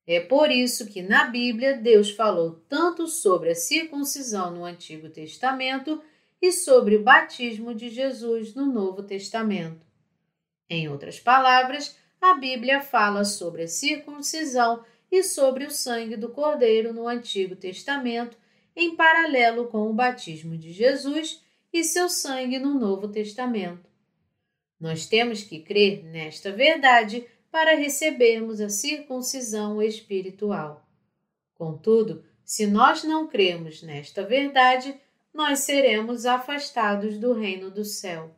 É 0.06 0.20
por 0.20 0.50
isso 0.50 0.86
que 0.86 1.02
na 1.02 1.24
Bíblia 1.24 1.76
Deus 1.76 2.10
falou 2.10 2.60
tanto 2.68 3.06
sobre 3.08 3.50
a 3.50 3.54
circuncisão 3.54 4.52
no 4.52 4.64
Antigo 4.64 5.08
Testamento 5.08 6.02
e 6.40 6.52
sobre 6.52 6.96
o 6.96 7.02
batismo 7.02 7.74
de 7.74 7.90
Jesus 7.90 8.54
no 8.54 8.66
Novo 8.66 9.02
Testamento. 9.02 9.89
Em 10.70 10.88
outras 10.88 11.18
palavras, 11.18 11.98
a 12.20 12.34
Bíblia 12.34 12.80
fala 12.80 13.24
sobre 13.24 13.62
a 13.62 13.68
circuncisão 13.68 14.84
e 15.10 15.24
sobre 15.24 15.64
o 15.64 15.70
sangue 15.70 16.16
do 16.16 16.28
Cordeiro 16.28 16.94
no 16.94 17.08
Antigo 17.08 17.56
Testamento, 17.56 18.38
em 18.76 18.94
paralelo 18.94 19.66
com 19.66 19.90
o 19.90 19.92
batismo 19.92 20.56
de 20.56 20.72
Jesus 20.72 21.42
e 21.72 21.82
seu 21.82 22.08
sangue 22.08 22.60
no 22.60 22.78
Novo 22.78 23.08
Testamento. 23.08 23.90
Nós 24.78 25.06
temos 25.06 25.42
que 25.42 25.58
crer 25.58 26.04
nesta 26.04 26.52
verdade 26.52 27.26
para 27.50 27.74
recebermos 27.74 28.60
a 28.60 28.68
circuncisão 28.68 29.82
espiritual. 29.82 30.88
Contudo, 31.52 32.24
se 32.44 32.66
nós 32.66 33.02
não 33.02 33.26
cremos 33.26 33.82
nesta 33.82 34.22
verdade, 34.22 34.94
nós 35.34 35.60
seremos 35.60 36.26
afastados 36.26 37.18
do 37.18 37.32
reino 37.32 37.70
do 37.72 37.84
céu. 37.84 38.34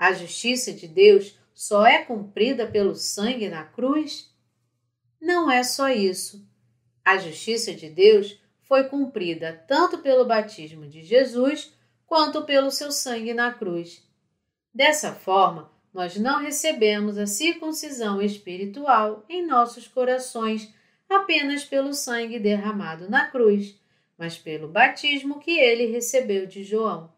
A 0.00 0.14
justiça 0.14 0.72
de 0.72 0.88
Deus 0.88 1.38
só 1.52 1.84
é 1.84 1.98
cumprida 1.98 2.66
pelo 2.66 2.94
sangue 2.94 3.50
na 3.50 3.64
cruz? 3.64 4.34
Não 5.20 5.50
é 5.50 5.62
só 5.62 5.90
isso. 5.90 6.42
A 7.04 7.18
justiça 7.18 7.74
de 7.74 7.90
Deus 7.90 8.40
foi 8.62 8.84
cumprida 8.84 9.62
tanto 9.68 9.98
pelo 9.98 10.24
batismo 10.24 10.86
de 10.86 11.02
Jesus 11.02 11.70
quanto 12.06 12.46
pelo 12.46 12.70
seu 12.70 12.90
sangue 12.90 13.34
na 13.34 13.52
cruz. 13.52 14.02
Dessa 14.72 15.12
forma, 15.12 15.70
nós 15.92 16.16
não 16.16 16.40
recebemos 16.40 17.18
a 17.18 17.26
circuncisão 17.26 18.22
espiritual 18.22 19.22
em 19.28 19.46
nossos 19.46 19.86
corações 19.86 20.72
apenas 21.10 21.62
pelo 21.62 21.92
sangue 21.92 22.38
derramado 22.38 23.06
na 23.10 23.26
cruz, 23.26 23.78
mas 24.16 24.38
pelo 24.38 24.66
batismo 24.66 25.40
que 25.40 25.58
ele 25.58 25.92
recebeu 25.92 26.46
de 26.46 26.64
João. 26.64 27.12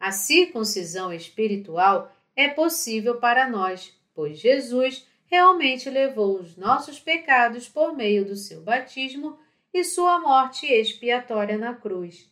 A 0.00 0.12
circuncisão 0.12 1.12
espiritual 1.12 2.10
é 2.34 2.48
possível 2.48 3.18
para 3.18 3.46
nós, 3.46 3.94
pois 4.14 4.38
Jesus 4.38 5.06
realmente 5.26 5.90
levou 5.90 6.40
os 6.40 6.56
nossos 6.56 6.98
pecados 6.98 7.68
por 7.68 7.94
meio 7.94 8.24
do 8.24 8.34
seu 8.34 8.62
batismo 8.62 9.38
e 9.74 9.84
sua 9.84 10.18
morte 10.18 10.66
expiatória 10.66 11.58
na 11.58 11.74
cruz. 11.74 12.28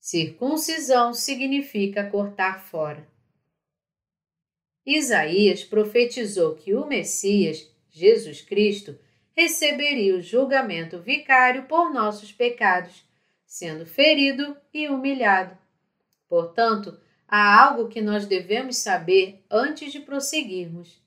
Circuncisão 0.00 1.12
significa 1.12 2.08
cortar 2.10 2.64
fora. 2.64 3.06
Isaías 4.84 5.62
profetizou 5.62 6.56
que 6.56 6.74
o 6.74 6.86
Messias, 6.86 7.70
Jesus 7.90 8.40
Cristo, 8.40 8.98
receberia 9.36 10.16
o 10.16 10.22
julgamento 10.22 10.98
vicário 11.00 11.64
por 11.64 11.92
nossos 11.92 12.32
pecados, 12.32 13.04
sendo 13.46 13.84
ferido 13.84 14.56
e 14.72 14.88
humilhado. 14.88 15.63
Portanto, 16.28 16.98
há 17.28 17.64
algo 17.64 17.88
que 17.88 18.00
nós 18.00 18.26
devemos 18.26 18.76
saber 18.76 19.44
antes 19.50 19.92
de 19.92 20.00
prosseguirmos. 20.00 21.02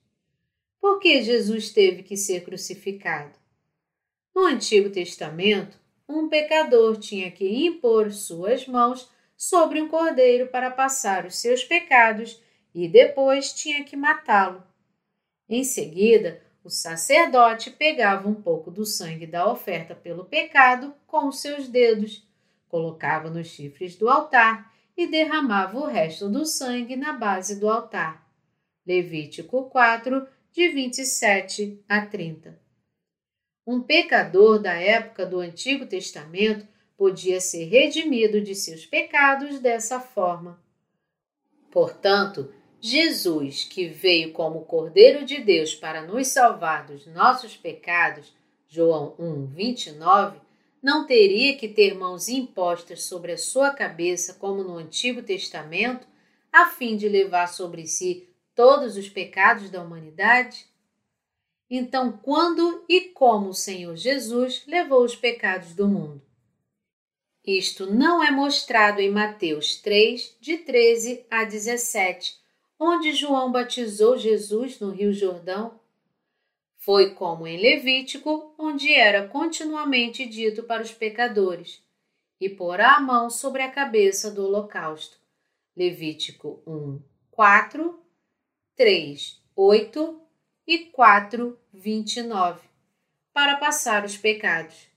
Por 0.80 1.00
que 1.00 1.22
Jesus 1.22 1.72
teve 1.72 2.04
que 2.04 2.16
ser 2.16 2.44
crucificado? 2.44 3.34
No 4.34 4.46
Antigo 4.46 4.90
Testamento, 4.90 5.78
um 6.08 6.30
pecador 6.30 6.98
tinha 6.98 7.32
que 7.32 7.66
impor 7.66 8.12
suas 8.12 8.68
mãos 8.68 9.10
sobre 9.36 9.82
um 9.82 9.88
cordeiro 9.88 10.48
para 10.48 10.72
passar 10.72 11.26
os 11.26 11.36
seus 11.36 11.64
pecados 11.64 12.42
e 12.74 12.88
depois 12.88 13.54
tinha 13.54 13.84
que 13.84 13.96
matá-lo. 13.96 14.64
Em 15.50 15.64
seguida, 15.64 16.42
o 16.64 16.70
sacerdote 16.70 17.72
pegava 17.72 18.28
um 18.28 18.36
pouco 18.36 18.70
do 18.70 18.86
sangue 18.86 19.26
da 19.26 19.50
oferta 19.50 19.96
pelo 19.96 20.26
pecado 20.26 20.94
com 21.06 21.32
seus 21.32 21.68
dedos, 21.68 22.28
colocava 22.68 23.30
nos 23.30 23.48
chifres 23.48 23.96
do 23.96 24.10
altar 24.10 24.74
e 24.98 25.06
derramava 25.06 25.78
o 25.78 25.86
resto 25.86 26.28
do 26.28 26.44
sangue 26.44 26.96
na 26.96 27.14
base 27.14 27.60
do 27.60 27.70
altar. 27.70 28.28
Levítico 28.86 29.70
4, 29.70 30.28
de 30.52 30.70
27 30.70 31.84
a 31.88 32.04
30. 32.04 32.60
Um 33.66 33.82
pecador 33.82 34.60
da 34.60 34.74
época 34.74 35.26
do 35.26 35.40
Antigo 35.40 35.86
Testamento 35.86 36.68
podia 36.98 37.40
ser 37.40 37.66
redimido 37.66 38.42
de 38.42 38.56
seus 38.56 38.86
pecados 38.86 39.60
dessa 39.60 40.00
forma. 40.00 40.60
Portanto, 41.70 42.52
Jesus, 42.80 43.66
que 43.66 43.88
veio 43.88 44.32
como 44.32 44.66
Cordeiro 44.66 45.26
de 45.26 45.42
Deus 45.42 45.76
para 45.76 46.02
nos 46.02 46.28
salvar 46.28 46.88
dos 46.88 47.06
nossos 47.06 47.56
pecados, 47.56 48.34
João 48.68 49.14
1, 49.20 49.46
29, 49.48 50.40
não 50.88 51.06
teria 51.06 51.58
que 51.58 51.68
ter 51.68 51.94
mãos 51.94 52.30
impostas 52.30 53.04
sobre 53.04 53.34
a 53.34 53.38
sua 53.38 53.72
cabeça, 53.72 54.36
como 54.36 54.64
no 54.64 54.78
Antigo 54.78 55.22
Testamento, 55.22 56.08
a 56.50 56.68
fim 56.68 56.96
de 56.96 57.10
levar 57.10 57.48
sobre 57.48 57.86
si 57.86 58.30
todos 58.56 58.96
os 58.96 59.10
pecados 59.10 59.70
da 59.70 59.84
humanidade? 59.84 60.66
Então, 61.70 62.14
quando 62.14 62.86
e 62.88 63.02
como 63.02 63.50
o 63.50 63.54
Senhor 63.54 63.98
Jesus 63.98 64.64
levou 64.66 65.04
os 65.04 65.14
pecados 65.14 65.76
do 65.76 65.90
mundo? 65.90 66.22
Isto 67.46 67.94
não 67.94 68.24
é 68.24 68.32
mostrado 68.32 69.02
em 69.02 69.12
Mateus 69.12 69.76
3, 69.82 70.38
de 70.40 70.60
13 70.60 71.26
a 71.30 71.44
17, 71.44 72.40
onde 72.80 73.12
João 73.12 73.52
batizou 73.52 74.18
Jesus 74.18 74.80
no 74.80 74.92
Rio 74.92 75.12
Jordão. 75.12 75.82
Foi 76.88 77.14
como 77.14 77.46
em 77.46 77.58
Levítico, 77.58 78.56
onde 78.58 78.94
era 78.94 79.28
continuamente 79.28 80.26
dito 80.26 80.64
para 80.64 80.82
os 80.82 80.94
pecadores: 80.94 81.84
e 82.40 82.48
porá 82.48 82.96
a 82.96 83.02
mão 83.02 83.30
sobre 83.30 83.62
a 83.62 83.70
cabeça 83.70 84.32
do 84.32 84.46
holocausto. 84.46 85.20
Levítico 85.76 86.64
1, 86.66 87.02
4, 87.30 88.00
3, 88.78 89.38
8 89.54 90.22
e 90.66 90.78
4, 90.86 91.60
29, 91.74 92.62
para 93.34 93.58
passar 93.58 94.06
os 94.06 94.16
pecados. 94.16 94.88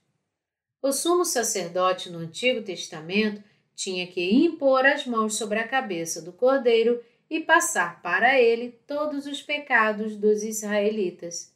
O 0.81 0.93
sumo 0.93 1.25
sacerdote 1.25 2.09
no 2.09 2.19
Antigo 2.19 2.63
Testamento 2.63 3.43
tinha 3.75 4.07
que 4.07 4.33
impor 4.33 4.85
as 4.85 5.05
mãos 5.05 5.35
sobre 5.35 5.59
a 5.59 5.67
cabeça 5.67 6.21
do 6.21 6.31
cordeiro 6.31 7.03
e 7.29 7.41
passar 7.41 8.01
para 8.01 8.39
ele 8.39 8.79
todos 8.87 9.25
os 9.25 9.41
pecados 9.41 10.15
dos 10.15 10.41
israelitas. 10.41 11.50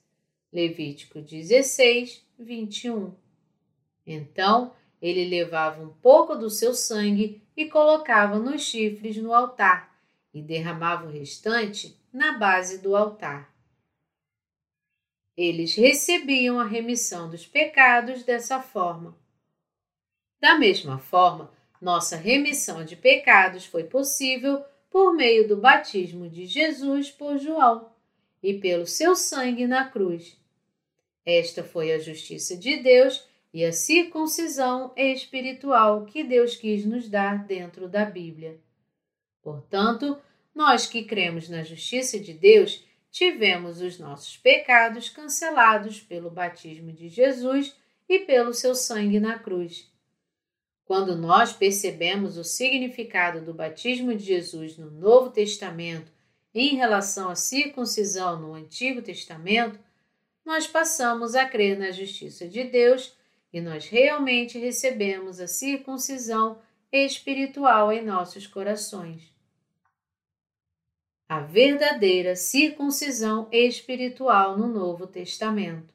Levítico 0.56 1.22
16, 1.22 2.26
21. 2.40 3.14
Então 4.08 4.74
ele 5.02 5.26
levava 5.26 5.84
um 5.84 5.90
pouco 5.90 6.34
do 6.34 6.50
seu 6.50 6.74
sangue 6.74 7.42
e 7.58 7.66
colocava 7.66 8.40
nos 8.40 8.62
chifres 8.62 9.18
no 9.18 9.34
altar 9.34 9.94
e 10.34 10.42
derramava 10.42 11.08
o 11.08 11.12
restante 11.12 12.00
na 12.14 12.38
base 12.38 12.78
do 12.78 12.96
altar. 12.96 13.54
Eles 15.36 15.76
recebiam 15.76 16.58
a 16.58 16.64
remissão 16.64 17.30
dos 17.30 17.46
pecados 17.46 18.24
dessa 18.24 18.62
forma. 18.62 19.14
Da 20.40 20.58
mesma 20.58 20.98
forma, 20.98 21.52
nossa 21.82 22.16
remissão 22.16 22.86
de 22.86 22.96
pecados 22.96 23.66
foi 23.66 23.84
possível 23.84 24.64
por 24.90 25.14
meio 25.14 25.50
do 25.50 25.58
batismo 25.58 26.30
de 26.30 26.46
Jesus 26.46 27.12
por 27.12 27.38
João 27.38 27.92
e 28.42 28.54
pelo 28.54 28.86
seu 28.86 29.18
sangue 29.18 29.68
na 29.68 29.90
cruz. 29.90 30.45
Esta 31.26 31.64
foi 31.64 31.92
a 31.92 32.00
justiça 32.00 32.56
de 32.56 32.78
Deus 32.78 33.28
e 33.54 33.64
a 33.64 33.72
circuncisão 33.72 34.92
espiritual 34.96 36.06
que 36.06 36.24
Deus 36.24 36.56
quis 36.56 36.86
nos 36.86 37.10
dar 37.10 37.46
dentro 37.46 37.88
da 37.88 38.06
Bíblia. 38.06 38.60
Portanto, 39.42 40.18
nós 40.54 40.86
que 40.86 41.04
cremos 41.04 41.50
na 41.50 41.64
justiça 41.64 42.20
de 42.20 42.34
Deus, 42.34 42.84
tivemos 43.12 43.82
os 43.82 43.98
nossos 43.98 44.38
pecados 44.38 45.10
cancelados 45.10 46.02
pelo 46.02 46.30
batismo 46.30 46.92
de 46.92 47.08
Jesus 47.10 47.76
e 48.10 48.20
pelo 48.20 48.54
seu 48.54 48.76
sangue 48.76 49.20
na 49.20 49.40
cruz. 49.40 49.90
Quando 50.86 51.16
nós 51.16 51.52
percebemos 51.52 52.38
o 52.38 52.44
significado 52.44 53.42
do 53.42 53.54
batismo 53.54 54.14
de 54.14 54.24
Jesus 54.24 54.78
no 54.78 54.92
Novo 54.92 55.32
Testamento 55.32 56.12
em 56.54 56.76
relação 56.76 57.30
à 57.30 57.36
circuncisão 57.36 58.40
no 58.40 58.54
Antigo 58.54 59.02
Testamento, 59.02 59.80
nós 60.46 60.68
passamos 60.68 61.34
a 61.34 61.46
crer 61.46 61.78
na 61.78 61.92
justiça 61.92 62.48
de 62.48 62.64
Deus 62.64 63.18
e 63.52 63.60
nós 63.60 63.88
realmente 63.88 64.60
recebemos 64.60 65.40
a 65.40 65.48
circuncisão 65.48 66.62
espiritual 66.92 67.92
em 67.92 68.06
nossos 68.06 68.46
corações. 68.46 69.34
A 71.28 71.40
verdadeira 71.40 72.36
circuncisão 72.36 73.50
espiritual 73.52 74.58
no 74.58 74.68
Novo 74.68 75.08
Testamento. 75.08 75.94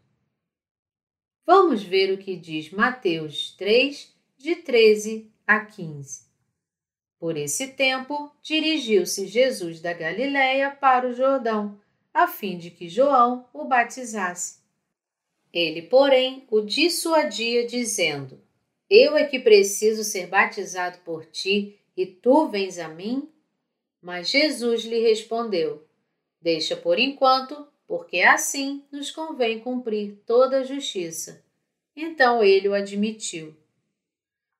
Vamos 1.46 1.82
ver 1.82 2.12
o 2.12 2.18
que 2.18 2.36
diz 2.36 2.70
Mateus 2.70 3.52
3, 3.56 4.14
de 4.36 4.56
13 4.56 5.32
a 5.46 5.64
15. 5.64 6.28
Por 7.18 7.36
esse 7.36 7.68
tempo, 7.68 8.34
dirigiu-se 8.42 9.26
Jesus 9.26 9.80
da 9.80 9.92
Galiléia 9.92 10.70
para 10.70 11.08
o 11.08 11.12
Jordão, 11.12 11.79
a 12.12 12.26
fim 12.26 12.58
de 12.58 12.70
que 12.70 12.88
João 12.88 13.48
o 13.52 13.64
batizasse. 13.64 14.60
Ele, 15.52 15.82
porém, 15.82 16.46
o 16.50 16.60
dissuadia, 16.60 17.66
dizendo: 17.66 18.40
Eu 18.88 19.16
é 19.16 19.24
que 19.24 19.38
preciso 19.38 20.04
ser 20.04 20.26
batizado 20.26 20.98
por 21.04 21.26
ti, 21.26 21.78
e 21.96 22.06
tu 22.06 22.48
vens 22.48 22.78
a 22.78 22.88
mim? 22.88 23.28
Mas 24.00 24.30
Jesus 24.30 24.84
lhe 24.84 25.00
respondeu: 25.00 25.84
Deixa 26.40 26.76
por 26.76 26.98
enquanto, 26.98 27.66
porque 27.86 28.20
assim 28.20 28.84
nos 28.90 29.10
convém 29.10 29.58
cumprir 29.58 30.22
toda 30.24 30.60
a 30.60 30.64
justiça. 30.64 31.44
Então 31.94 32.42
ele 32.42 32.68
o 32.68 32.74
admitiu. 32.74 33.54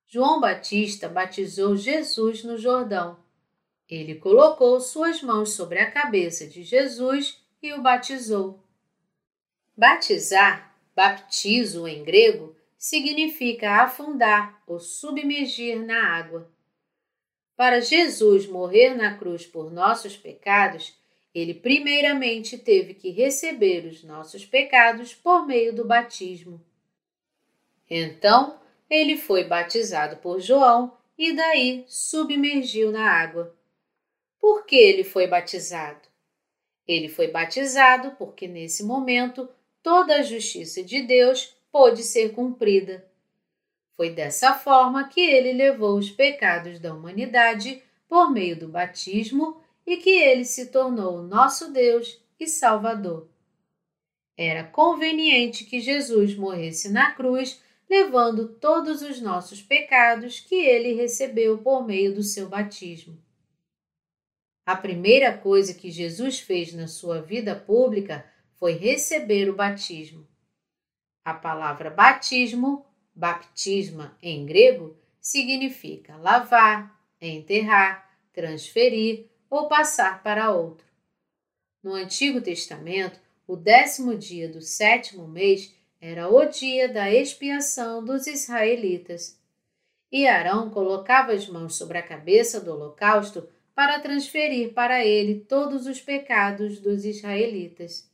João 0.06 0.40
Batista 0.40 1.08
batizou 1.08 1.76
Jesus 1.76 2.42
no 2.42 2.58
Jordão. 2.58 3.16
Ele 3.90 4.14
colocou 4.14 4.78
suas 4.80 5.20
mãos 5.20 5.54
sobre 5.54 5.80
a 5.80 5.90
cabeça 5.90 6.46
de 6.46 6.62
Jesus 6.62 7.42
e 7.60 7.72
o 7.72 7.82
batizou. 7.82 8.62
Batizar 9.76 10.70
Baptizo 10.94 11.88
em 11.88 12.04
grego 12.04 12.54
significa 12.76 13.82
afundar 13.82 14.62
ou 14.66 14.78
submergir 14.78 15.84
na 15.84 16.16
água. 16.16 16.50
Para 17.56 17.80
Jesus 17.80 18.46
morrer 18.46 18.94
na 18.94 19.16
cruz 19.16 19.46
por 19.46 19.72
nossos 19.72 20.16
pecados, 20.16 20.94
ele 21.34 21.54
primeiramente 21.54 22.58
teve 22.58 22.94
que 22.94 23.10
receber 23.10 23.86
os 23.86 24.02
nossos 24.02 24.44
pecados 24.44 25.14
por 25.14 25.46
meio 25.46 25.74
do 25.74 25.84
batismo. 25.84 26.62
Então, 27.88 28.58
ele 28.88 29.16
foi 29.16 29.44
batizado 29.44 30.16
por 30.16 30.40
João 30.40 30.96
e 31.16 31.32
daí 31.32 31.84
submergiu 31.86 32.90
na 32.90 33.10
água. 33.10 33.54
Por 34.40 34.64
que 34.64 34.76
ele 34.76 35.04
foi 35.04 35.26
batizado? 35.26 36.08
Ele 36.86 37.08
foi 37.08 37.28
batizado 37.28 38.12
porque 38.18 38.48
nesse 38.48 38.82
momento 38.82 39.48
toda 39.82 40.16
a 40.16 40.22
justiça 40.22 40.82
de 40.82 41.02
Deus 41.02 41.54
pôde 41.70 42.02
ser 42.02 42.32
cumprida. 42.32 43.06
Foi 43.96 44.10
dessa 44.10 44.54
forma 44.54 45.08
que 45.08 45.20
ele 45.20 45.52
levou 45.52 45.98
os 45.98 46.10
pecados 46.10 46.80
da 46.80 46.94
humanidade 46.94 47.82
por 48.08 48.30
meio 48.30 48.58
do 48.58 48.66
batismo 48.66 49.60
e 49.86 49.98
que 49.98 50.10
ele 50.10 50.44
se 50.44 50.66
tornou 50.66 51.18
o 51.18 51.22
nosso 51.22 51.70
Deus 51.70 52.20
e 52.38 52.46
Salvador. 52.46 53.28
Era 54.36 54.64
conveniente 54.64 55.64
que 55.64 55.80
Jesus 55.80 56.34
morresse 56.34 56.88
na 56.88 57.12
cruz, 57.12 57.60
levando 57.88 58.48
todos 58.48 59.02
os 59.02 59.20
nossos 59.20 59.60
pecados 59.60 60.40
que 60.40 60.54
ele 60.54 60.94
recebeu 60.94 61.58
por 61.58 61.86
meio 61.86 62.14
do 62.14 62.22
seu 62.22 62.48
batismo. 62.48 63.18
A 64.64 64.76
primeira 64.76 65.36
coisa 65.36 65.74
que 65.74 65.90
Jesus 65.90 66.40
fez 66.40 66.72
na 66.72 66.86
sua 66.86 67.20
vida 67.20 67.54
pública 67.56 68.24
foi 68.54 68.72
receber 68.72 69.48
o 69.48 69.54
batismo. 69.54 70.26
A 71.24 71.34
palavra 71.34 71.90
batismo, 71.90 72.84
baptisma 73.14 74.16
em 74.22 74.44
grego, 74.46 74.96
significa 75.20 76.16
lavar, 76.16 76.98
enterrar, 77.20 78.10
transferir 78.32 79.26
ou 79.48 79.68
passar 79.68 80.22
para 80.22 80.50
outro. 80.52 80.86
No 81.82 81.94
Antigo 81.94 82.40
Testamento, 82.40 83.18
o 83.46 83.56
décimo 83.56 84.16
dia 84.16 84.48
do 84.48 84.60
sétimo 84.60 85.26
mês 85.26 85.74
era 86.00 86.28
o 86.28 86.44
dia 86.46 86.88
da 86.88 87.12
expiação 87.12 88.04
dos 88.04 88.26
israelitas. 88.26 89.38
E 90.12 90.26
Arão 90.26 90.70
colocava 90.70 91.32
as 91.32 91.48
mãos 91.48 91.76
sobre 91.76 91.98
a 91.98 92.02
cabeça 92.02 92.60
do 92.60 92.72
holocausto 92.72 93.48
para 93.80 93.98
transferir 93.98 94.74
para 94.74 95.06
ele 95.06 95.40
todos 95.40 95.86
os 95.86 96.02
pecados 96.02 96.78
dos 96.80 97.06
israelitas. 97.06 98.06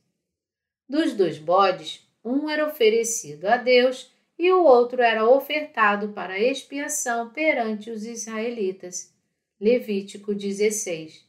Dos 0.87 1.13
dois 1.13 1.37
bodes, 1.37 2.07
um 2.23 2.49
era 2.49 2.65
oferecido 2.65 3.43
a 3.47 3.57
Deus 3.57 4.09
e 4.39 4.49
o 4.49 4.63
outro 4.63 5.01
era 5.01 5.29
ofertado 5.29 6.13
para 6.13 6.39
expiação 6.39 7.33
perante 7.33 7.91
os 7.91 8.05
israelitas. 8.05 9.13
Levítico 9.59 10.33
16. 10.33 11.25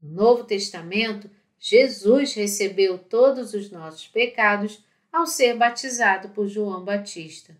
No 0.00 0.14
Novo 0.14 0.44
Testamento, 0.44 1.30
Jesus 1.58 2.32
recebeu 2.32 2.98
todos 2.98 3.52
os 3.52 3.70
nossos 3.70 4.08
pecados 4.08 4.82
ao 5.12 5.26
ser 5.26 5.58
batizado 5.58 6.30
por 6.30 6.48
João 6.48 6.82
Batista. 6.82 7.54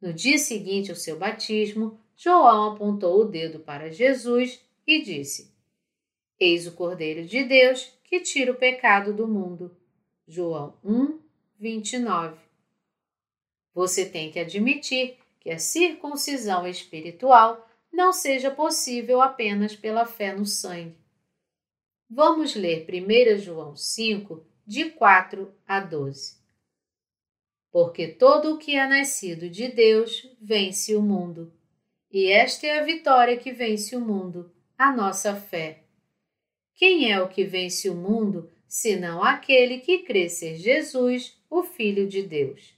No 0.00 0.12
dia 0.12 0.36
seguinte 0.36 0.90
ao 0.90 0.96
seu 0.96 1.16
batismo, 1.16 1.96
João 2.22 2.74
apontou 2.74 3.22
o 3.22 3.24
dedo 3.24 3.60
para 3.60 3.90
Jesus 3.90 4.62
e 4.86 5.00
disse: 5.00 5.54
Eis 6.38 6.66
o 6.66 6.72
Cordeiro 6.72 7.24
de 7.24 7.42
Deus 7.44 7.98
que 8.04 8.20
tira 8.20 8.52
o 8.52 8.56
pecado 8.56 9.14
do 9.14 9.26
mundo. 9.26 9.74
João 10.28 10.78
1, 10.84 11.18
29. 11.58 12.38
Você 13.72 14.04
tem 14.04 14.30
que 14.30 14.38
admitir 14.38 15.16
que 15.40 15.48
a 15.48 15.58
circuncisão 15.58 16.66
espiritual 16.66 17.66
não 17.90 18.12
seja 18.12 18.50
possível 18.50 19.22
apenas 19.22 19.74
pela 19.74 20.04
fé 20.04 20.34
no 20.34 20.44
sangue. 20.44 20.98
Vamos 22.06 22.54
ler 22.54 22.86
1 22.86 23.38
João 23.38 23.74
5, 23.74 24.46
de 24.66 24.90
4 24.90 25.54
a 25.66 25.80
12. 25.80 26.38
Porque 27.70 28.08
todo 28.08 28.52
o 28.52 28.58
que 28.58 28.76
é 28.76 28.86
nascido 28.86 29.48
de 29.48 29.68
Deus 29.68 30.28
vence 30.38 30.94
o 30.94 31.00
mundo. 31.00 31.50
E 32.12 32.26
esta 32.26 32.66
é 32.66 32.80
a 32.80 32.84
vitória 32.84 33.36
que 33.36 33.52
vence 33.52 33.94
o 33.94 34.00
mundo, 34.00 34.50
a 34.76 34.90
nossa 34.90 35.34
fé. 35.36 35.84
Quem 36.74 37.12
é 37.12 37.20
o 37.20 37.28
que 37.28 37.44
vence 37.44 37.88
o 37.88 37.94
mundo, 37.94 38.50
senão 38.66 39.22
aquele 39.22 39.78
que 39.78 40.00
crê 40.00 40.28
ser 40.28 40.56
Jesus, 40.56 41.40
o 41.48 41.62
Filho 41.62 42.08
de 42.08 42.22
Deus? 42.22 42.74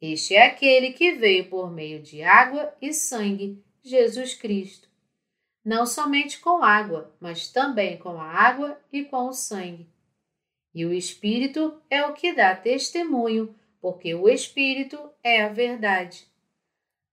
Este 0.00 0.34
é 0.34 0.46
aquele 0.46 0.92
que 0.92 1.12
veio 1.12 1.50
por 1.50 1.70
meio 1.70 2.00
de 2.00 2.22
água 2.22 2.74
e 2.80 2.94
sangue, 2.94 3.62
Jesus 3.82 4.34
Cristo. 4.34 4.88
Não 5.62 5.84
somente 5.84 6.40
com 6.40 6.62
água, 6.62 7.14
mas 7.20 7.52
também 7.52 7.98
com 7.98 8.18
a 8.18 8.24
água 8.24 8.80
e 8.90 9.04
com 9.04 9.28
o 9.28 9.34
sangue. 9.34 9.86
E 10.74 10.86
o 10.86 10.94
Espírito 10.94 11.78
é 11.90 12.06
o 12.06 12.14
que 12.14 12.32
dá 12.32 12.56
testemunho, 12.56 13.54
porque 13.82 14.14
o 14.14 14.28
Espírito 14.30 14.98
é 15.22 15.42
a 15.42 15.48
verdade. 15.48 16.29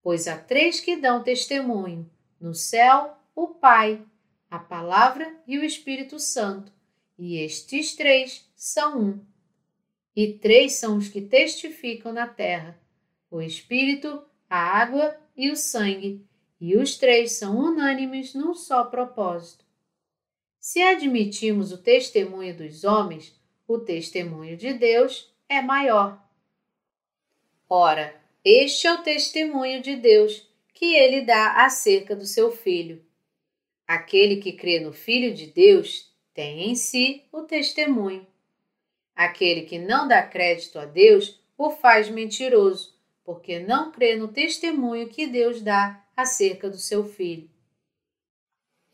Pois 0.07 0.25
há 0.25 0.37
três 0.37 0.79
que 0.79 0.95
dão 0.95 1.21
testemunho: 1.21 2.09
no 2.39 2.53
céu, 2.53 3.17
o 3.35 3.49
Pai, 3.49 4.01
a 4.49 4.57
Palavra 4.57 5.35
e 5.45 5.59
o 5.59 5.65
Espírito 5.65 6.17
Santo, 6.17 6.71
e 7.19 7.35
estes 7.35 7.93
três 7.93 8.49
são 8.55 9.01
um. 9.01 9.25
E 10.15 10.31
três 10.31 10.75
são 10.75 10.97
os 10.97 11.09
que 11.09 11.19
testificam 11.19 12.13
na 12.13 12.25
terra: 12.25 12.79
o 13.29 13.41
Espírito, 13.41 14.23
a 14.49 14.57
água 14.57 15.19
e 15.35 15.51
o 15.51 15.57
sangue, 15.57 16.25
e 16.57 16.77
os 16.77 16.95
três 16.95 17.33
são 17.33 17.57
unânimes 17.57 18.33
num 18.33 18.53
só 18.53 18.85
propósito. 18.85 19.65
Se 20.57 20.81
admitimos 20.81 21.73
o 21.73 21.77
testemunho 21.79 22.55
dos 22.55 22.85
homens, 22.85 23.37
o 23.67 23.77
testemunho 23.77 24.55
de 24.55 24.73
Deus 24.73 25.29
é 25.49 25.61
maior. 25.61 26.25
Ora, 27.69 28.26
este 28.49 28.87
é 28.87 28.93
o 28.93 29.03
testemunho 29.03 29.81
de 29.81 29.97
Deus 29.97 30.47
que 30.73 30.95
ele 30.95 31.21
dá 31.21 31.65
acerca 31.65 32.15
do 32.15 32.25
seu 32.25 32.49
Filho. 32.49 33.03
Aquele 33.85 34.37
que 34.37 34.53
crê 34.53 34.79
no 34.79 34.93
Filho 34.93 35.33
de 35.33 35.47
Deus 35.47 36.13
tem 36.33 36.69
em 36.69 36.75
si 36.75 37.25
o 37.31 37.41
testemunho. 37.43 38.25
Aquele 39.13 39.63
que 39.63 39.77
não 39.77 40.07
dá 40.07 40.21
crédito 40.23 40.79
a 40.79 40.85
Deus 40.85 41.41
o 41.57 41.71
faz 41.71 42.09
mentiroso, 42.09 42.95
porque 43.23 43.59
não 43.59 43.91
crê 43.91 44.15
no 44.15 44.29
testemunho 44.29 45.09
que 45.09 45.27
Deus 45.27 45.61
dá 45.61 46.05
acerca 46.15 46.69
do 46.69 46.77
seu 46.77 47.03
filho. 47.03 47.49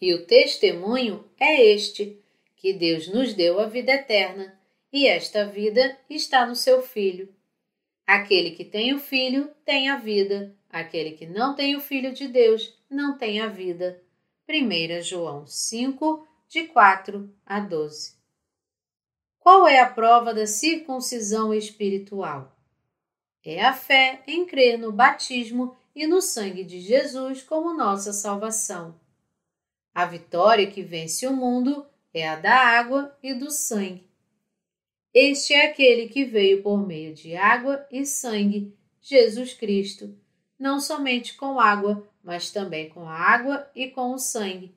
E 0.01 0.13
o 0.15 0.25
testemunho 0.25 1.29
é 1.39 1.63
este: 1.63 2.19
que 2.55 2.73
Deus 2.73 3.07
nos 3.07 3.33
deu 3.33 3.59
a 3.59 3.67
vida 3.67 3.91
eterna, 3.91 4.59
e 4.91 5.05
esta 5.05 5.45
vida 5.45 5.99
está 6.09 6.45
no 6.45 6.55
seu 6.55 6.81
Filho. 6.81 7.33
Aquele 8.05 8.51
que 8.51 8.65
tem 8.65 8.93
o 8.93 8.99
Filho 8.99 9.49
tem 9.63 9.89
a 9.89 9.97
vida, 9.97 10.55
aquele 10.69 11.11
que 11.11 11.25
não 11.25 11.55
tem 11.55 11.75
o 11.75 11.81
Filho 11.81 12.13
de 12.13 12.27
Deus 12.27 12.77
não 12.89 13.17
tem 13.17 13.39
a 13.39 13.47
vida. 13.47 14.01
1 14.47 15.01
João 15.01 15.47
5, 15.47 16.27
de 16.49 16.65
4 16.65 17.33
a 17.45 17.59
12. 17.61 18.15
Qual 19.39 19.67
é 19.67 19.79
a 19.79 19.89
prova 19.89 20.33
da 20.33 20.45
circuncisão 20.45 21.53
espiritual? 21.53 22.55
É 23.43 23.63
a 23.63 23.73
fé 23.73 24.21
em 24.27 24.45
crer 24.45 24.77
no 24.77 24.91
batismo 24.91 25.75
e 25.95 26.05
no 26.05 26.21
sangue 26.21 26.63
de 26.63 26.79
Jesus 26.79 27.41
como 27.41 27.73
nossa 27.73 28.13
salvação. 28.13 28.99
A 29.93 30.05
vitória 30.05 30.69
que 30.69 30.81
vence 30.81 31.27
o 31.27 31.33
mundo 31.33 31.85
é 32.13 32.27
a 32.27 32.35
da 32.35 32.55
água 32.55 33.17
e 33.21 33.33
do 33.33 33.51
sangue. 33.51 34.07
Este 35.13 35.53
é 35.53 35.67
aquele 35.67 36.07
que 36.07 36.25
veio 36.25 36.63
por 36.63 36.87
meio 36.87 37.13
de 37.13 37.35
água 37.35 37.85
e 37.91 38.03
sangue, 38.03 38.73
Jesus 38.99 39.53
Cristo, 39.53 40.17
não 40.57 40.79
somente 40.79 41.35
com 41.35 41.59
água, 41.59 42.07
mas 42.23 42.49
também 42.49 42.89
com 42.89 43.07
a 43.07 43.13
água 43.13 43.69
e 43.75 43.89
com 43.89 44.13
o 44.13 44.17
sangue. 44.17 44.73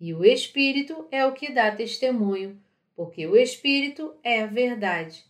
E 0.00 0.14
o 0.14 0.24
Espírito 0.24 1.06
é 1.10 1.26
o 1.26 1.32
que 1.32 1.52
dá 1.52 1.74
testemunho, 1.74 2.58
porque 2.96 3.26
o 3.26 3.36
Espírito 3.36 4.16
é 4.22 4.42
a 4.42 4.46
verdade. 4.46 5.24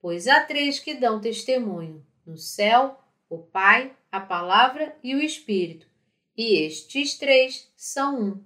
Pois 0.00 0.26
há 0.26 0.40
três 0.42 0.78
que 0.78 0.94
dão 0.94 1.20
testemunho: 1.20 2.06
no 2.24 2.38
céu, 2.38 2.98
o 3.28 3.38
Pai, 3.38 3.94
a 4.10 4.20
Palavra 4.20 4.96
e 5.02 5.14
o 5.14 5.20
Espírito, 5.20 5.86
e 6.34 6.54
estes 6.64 7.18
três 7.18 7.70
são 7.76 8.18
um. 8.18 8.44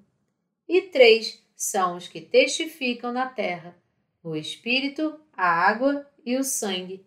E 0.66 0.82
três 0.82 1.40
são 1.54 1.96
os 1.96 2.08
que 2.08 2.20
testificam 2.20 3.12
na 3.12 3.26
terra: 3.28 3.76
o 4.24 4.34
Espírito, 4.34 5.20
a 5.36 5.46
água 5.46 6.10
e 6.24 6.36
o 6.38 6.42
sangue. 6.42 7.04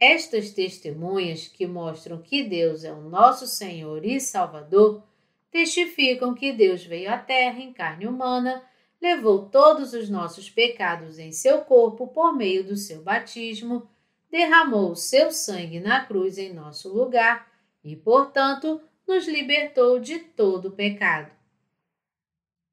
Estas 0.00 0.50
testemunhas 0.50 1.46
que 1.46 1.66
mostram 1.66 2.22
que 2.22 2.42
Deus 2.42 2.84
é 2.84 2.92
o 2.92 3.02
nosso 3.02 3.46
Senhor 3.46 4.02
e 4.02 4.18
Salvador 4.18 5.04
testificam 5.50 6.34
que 6.34 6.54
Deus 6.54 6.82
veio 6.82 7.12
à 7.12 7.18
Terra 7.18 7.60
em 7.60 7.70
carne 7.70 8.06
humana, 8.06 8.64
levou 9.00 9.50
todos 9.50 9.92
os 9.92 10.08
nossos 10.08 10.48
pecados 10.48 11.18
em 11.18 11.32
seu 11.32 11.60
corpo 11.62 12.08
por 12.08 12.32
meio 12.32 12.64
do 12.64 12.76
seu 12.76 13.02
batismo, 13.02 13.86
derramou 14.30 14.92
o 14.92 14.96
seu 14.96 15.30
sangue 15.30 15.80
na 15.80 16.04
cruz 16.04 16.38
em 16.38 16.54
nosso 16.54 16.88
lugar 16.88 17.50
e, 17.84 17.94
portanto, 17.94 18.80
nos 19.06 19.26
libertou 19.26 19.98
de 19.98 20.18
todo 20.18 20.68
o 20.68 20.72
pecado. 20.72 21.30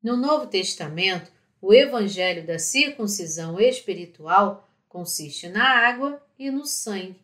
No 0.02 0.16
Novo 0.16 0.48
Testamento, 0.48 1.32
o 1.62 1.74
Evangelho 1.74 2.46
da 2.46 2.60
circuncisão 2.60 3.60
espiritual 3.60 4.68
consiste 4.88 5.50
na 5.50 5.68
água 5.88 6.22
e 6.38 6.52
no 6.52 6.66
sangue. 6.66 7.20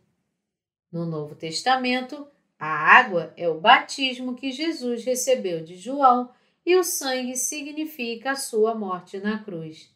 No 0.92 1.06
Novo 1.06 1.36
Testamento, 1.36 2.28
a 2.58 2.68
água 2.68 3.34
é 3.36 3.48
o 3.48 3.60
batismo 3.60 4.36
que 4.36 4.52
Jesus 4.52 5.04
recebeu 5.04 5.64
de 5.64 5.76
João 5.76 6.30
e 6.66 6.76
o 6.76 6.84
sangue 6.84 7.36
significa 7.36 8.32
a 8.32 8.36
sua 8.36 8.74
morte 8.74 9.18
na 9.18 9.44
cruz. 9.44 9.92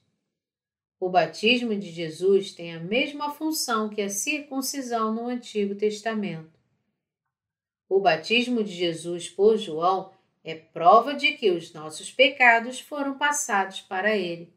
O 1.00 1.10
batismo 1.10 1.76
de 1.76 1.92
Jesus 1.92 2.52
tem 2.52 2.74
a 2.74 2.80
mesma 2.80 3.32
função 3.32 3.88
que 3.88 4.02
a 4.02 4.10
circuncisão 4.10 5.14
no 5.14 5.28
Antigo 5.28 5.76
Testamento. 5.76 6.60
O 7.88 8.00
batismo 8.00 8.64
de 8.64 8.74
Jesus 8.74 9.30
por 9.30 9.58
João 9.58 10.12
é 10.50 10.56
prova 10.56 11.14
de 11.14 11.34
que 11.34 11.52
os 11.52 11.74
nossos 11.74 12.10
pecados 12.10 12.80
foram 12.80 13.18
passados 13.18 13.82
para 13.82 14.16
ele. 14.16 14.54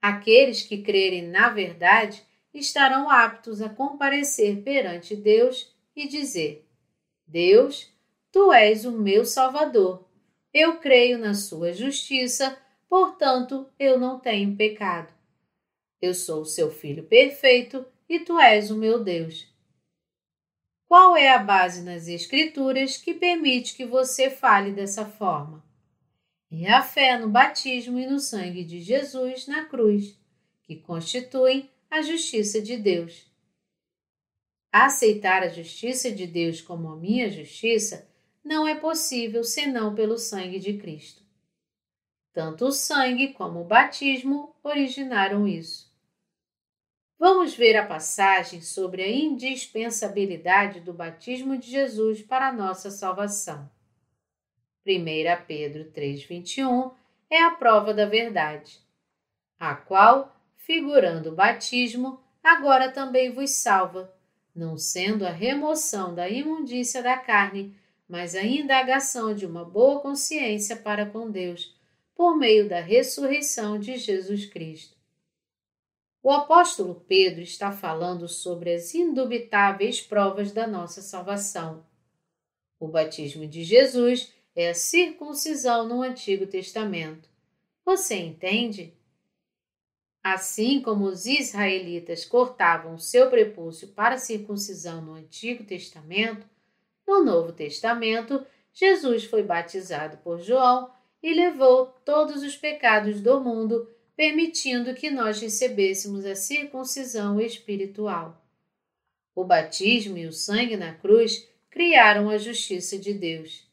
Aqueles 0.00 0.62
que 0.62 0.82
crerem 0.82 1.28
na 1.28 1.50
verdade 1.50 2.24
estarão 2.54 3.10
aptos 3.10 3.60
a 3.60 3.68
comparecer 3.68 4.62
perante 4.62 5.14
Deus 5.14 5.76
e 5.94 6.08
dizer: 6.08 6.66
Deus, 7.26 7.92
tu 8.32 8.50
és 8.50 8.86
o 8.86 8.92
meu 8.92 9.26
Salvador. 9.26 10.08
Eu 10.54 10.78
creio 10.78 11.18
na 11.18 11.34
sua 11.34 11.74
justiça, 11.74 12.58
portanto 12.88 13.68
eu 13.78 13.98
não 13.98 14.18
tenho 14.18 14.56
pecado. 14.56 15.12
Eu 16.00 16.14
sou 16.14 16.40
o 16.40 16.46
seu 16.46 16.70
filho 16.70 17.04
perfeito 17.04 17.84
e 18.08 18.20
tu 18.20 18.40
és 18.40 18.70
o 18.70 18.76
meu 18.76 19.04
Deus. 19.04 19.47
Qual 20.88 21.14
é 21.14 21.28
a 21.28 21.38
base 21.38 21.82
nas 21.82 22.08
Escrituras 22.08 22.96
que 22.96 23.12
permite 23.12 23.76
que 23.76 23.84
você 23.84 24.30
fale 24.30 24.72
dessa 24.72 25.04
forma? 25.04 25.62
É 26.50 26.72
a 26.72 26.82
fé 26.82 27.18
no 27.18 27.28
batismo 27.28 27.98
e 27.98 28.06
no 28.06 28.18
sangue 28.18 28.64
de 28.64 28.80
Jesus 28.80 29.46
na 29.46 29.66
cruz, 29.66 30.18
que 30.62 30.76
constituem 30.76 31.70
a 31.90 32.00
justiça 32.00 32.62
de 32.62 32.78
Deus. 32.78 33.30
Aceitar 34.72 35.42
a 35.42 35.48
justiça 35.48 36.10
de 36.10 36.26
Deus 36.26 36.62
como 36.62 36.88
a 36.88 36.96
minha 36.96 37.30
justiça 37.30 38.08
não 38.42 38.66
é 38.66 38.74
possível 38.74 39.44
senão 39.44 39.94
pelo 39.94 40.16
sangue 40.16 40.58
de 40.58 40.78
Cristo. 40.78 41.22
Tanto 42.32 42.64
o 42.64 42.72
sangue 42.72 43.34
como 43.34 43.60
o 43.60 43.64
batismo 43.64 44.56
originaram 44.62 45.46
isso. 45.46 45.87
Vamos 47.20 47.52
ver 47.52 47.76
a 47.76 47.84
passagem 47.84 48.60
sobre 48.60 49.02
a 49.02 49.10
indispensabilidade 49.10 50.78
do 50.78 50.92
batismo 50.92 51.58
de 51.58 51.68
Jesus 51.68 52.22
para 52.22 52.46
a 52.46 52.52
nossa 52.52 52.92
salvação. 52.92 53.68
1 54.86 55.44
Pedro 55.44 55.90
3,21 55.90 56.92
é 57.28 57.42
a 57.42 57.50
prova 57.50 57.92
da 57.92 58.06
verdade, 58.06 58.78
a 59.58 59.74
qual, 59.74 60.32
figurando 60.54 61.30
o 61.30 61.34
batismo, 61.34 62.20
agora 62.40 62.88
também 62.92 63.32
vos 63.32 63.50
salva, 63.50 64.14
não 64.54 64.78
sendo 64.78 65.26
a 65.26 65.30
remoção 65.32 66.14
da 66.14 66.28
imundícia 66.28 67.02
da 67.02 67.16
carne, 67.18 67.76
mas 68.08 68.36
a 68.36 68.44
indagação 68.44 69.34
de 69.34 69.44
uma 69.44 69.64
boa 69.64 69.98
consciência 70.00 70.76
para 70.76 71.04
com 71.04 71.28
Deus, 71.28 71.76
por 72.14 72.36
meio 72.36 72.68
da 72.68 72.80
ressurreição 72.80 73.76
de 73.76 73.96
Jesus 73.96 74.46
Cristo 74.46 74.97
o 76.22 76.30
apóstolo 76.30 77.04
Pedro 77.06 77.40
está 77.40 77.70
falando 77.70 78.28
sobre 78.28 78.74
as 78.74 78.94
indubitáveis 78.94 80.00
provas 80.00 80.52
da 80.52 80.66
nossa 80.66 81.00
salvação. 81.00 81.86
O 82.78 82.88
batismo 82.88 83.46
de 83.46 83.62
Jesus 83.62 84.32
é 84.54 84.70
a 84.70 84.74
circuncisão 84.74 85.86
no 85.86 86.02
Antigo 86.02 86.46
Testamento. 86.46 87.28
Você 87.84 88.16
entende? 88.16 88.92
Assim 90.22 90.82
como 90.82 91.06
os 91.06 91.26
israelitas 91.26 92.24
cortavam 92.24 92.98
seu 92.98 93.30
prepúcio 93.30 93.88
para 93.88 94.18
circuncisão 94.18 95.00
no 95.00 95.14
Antigo 95.14 95.64
Testamento, 95.64 96.46
no 97.06 97.24
Novo 97.24 97.52
Testamento, 97.52 98.44
Jesus 98.74 99.24
foi 99.24 99.42
batizado 99.42 100.18
por 100.18 100.40
João 100.40 100.90
e 101.22 101.32
levou 101.32 101.86
todos 102.04 102.42
os 102.42 102.56
pecados 102.56 103.20
do 103.20 103.40
mundo 103.40 103.88
permitindo 104.18 104.96
que 104.96 105.12
nós 105.12 105.40
recebêssemos 105.40 106.26
a 106.26 106.34
circuncisão 106.34 107.40
espiritual. 107.40 108.44
O 109.32 109.44
batismo 109.44 110.18
e 110.18 110.26
o 110.26 110.32
sangue 110.32 110.76
na 110.76 110.92
cruz 110.92 111.48
criaram 111.70 112.28
a 112.28 112.36
justiça 112.36 112.98
de 112.98 113.14
Deus. 113.14 113.64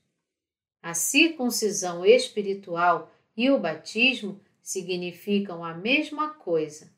A 0.83 0.93
circuncisão 0.93 2.05
espiritual 2.05 3.11
e 3.35 3.49
o 3.49 3.57
batismo 3.57 4.39
significam 4.61 5.65
a 5.65 5.73
mesma 5.73 6.29
coisa. 6.29 6.93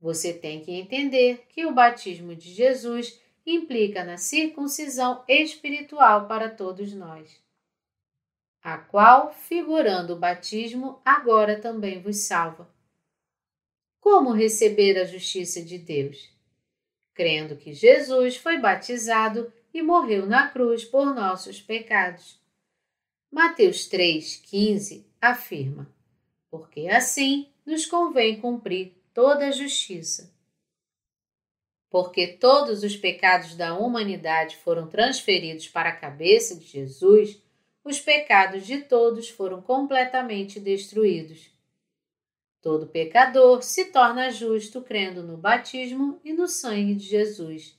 Você 0.00 0.32
tem 0.32 0.62
que 0.62 0.72
entender 0.72 1.44
que 1.50 1.66
o 1.66 1.74
batismo 1.74 2.34
de 2.34 2.54
Jesus 2.54 3.20
implica 3.44 4.02
na 4.02 4.16
circuncisão 4.16 5.22
espiritual 5.28 6.26
para 6.26 6.48
todos 6.48 6.94
nós 6.94 7.45
a 8.66 8.78
qual, 8.78 9.32
figurando 9.32 10.14
o 10.14 10.18
batismo, 10.18 11.00
agora 11.04 11.60
também 11.60 12.02
vos 12.02 12.16
salva. 12.16 12.68
Como 14.00 14.32
receber 14.32 14.98
a 14.98 15.04
justiça 15.04 15.62
de 15.62 15.78
Deus? 15.78 16.28
Crendo 17.14 17.54
que 17.54 17.72
Jesus 17.72 18.36
foi 18.36 18.58
batizado 18.58 19.52
e 19.72 19.80
morreu 19.82 20.26
na 20.26 20.48
cruz 20.48 20.84
por 20.84 21.14
nossos 21.14 21.62
pecados. 21.62 22.40
Mateus 23.30 23.88
3,15 23.88 25.04
afirma: 25.20 25.88
Porque 26.50 26.88
assim 26.88 27.48
nos 27.64 27.86
convém 27.86 28.40
cumprir 28.40 29.00
toda 29.14 29.46
a 29.46 29.52
justiça. 29.52 30.34
Porque 31.88 32.26
todos 32.26 32.82
os 32.82 32.96
pecados 32.96 33.54
da 33.54 33.78
humanidade 33.78 34.56
foram 34.56 34.88
transferidos 34.88 35.68
para 35.68 35.90
a 35.90 35.96
cabeça 35.96 36.56
de 36.56 36.64
Jesus 36.64 37.45
os 37.86 38.00
pecados 38.00 38.66
de 38.66 38.80
todos 38.80 39.30
foram 39.30 39.62
completamente 39.62 40.58
destruídos. 40.58 41.52
Todo 42.60 42.88
pecador 42.88 43.62
se 43.62 43.92
torna 43.92 44.28
justo 44.28 44.82
crendo 44.82 45.22
no 45.22 45.36
batismo 45.36 46.20
e 46.24 46.32
no 46.32 46.48
sangue 46.48 46.96
de 46.96 47.06
Jesus. 47.06 47.78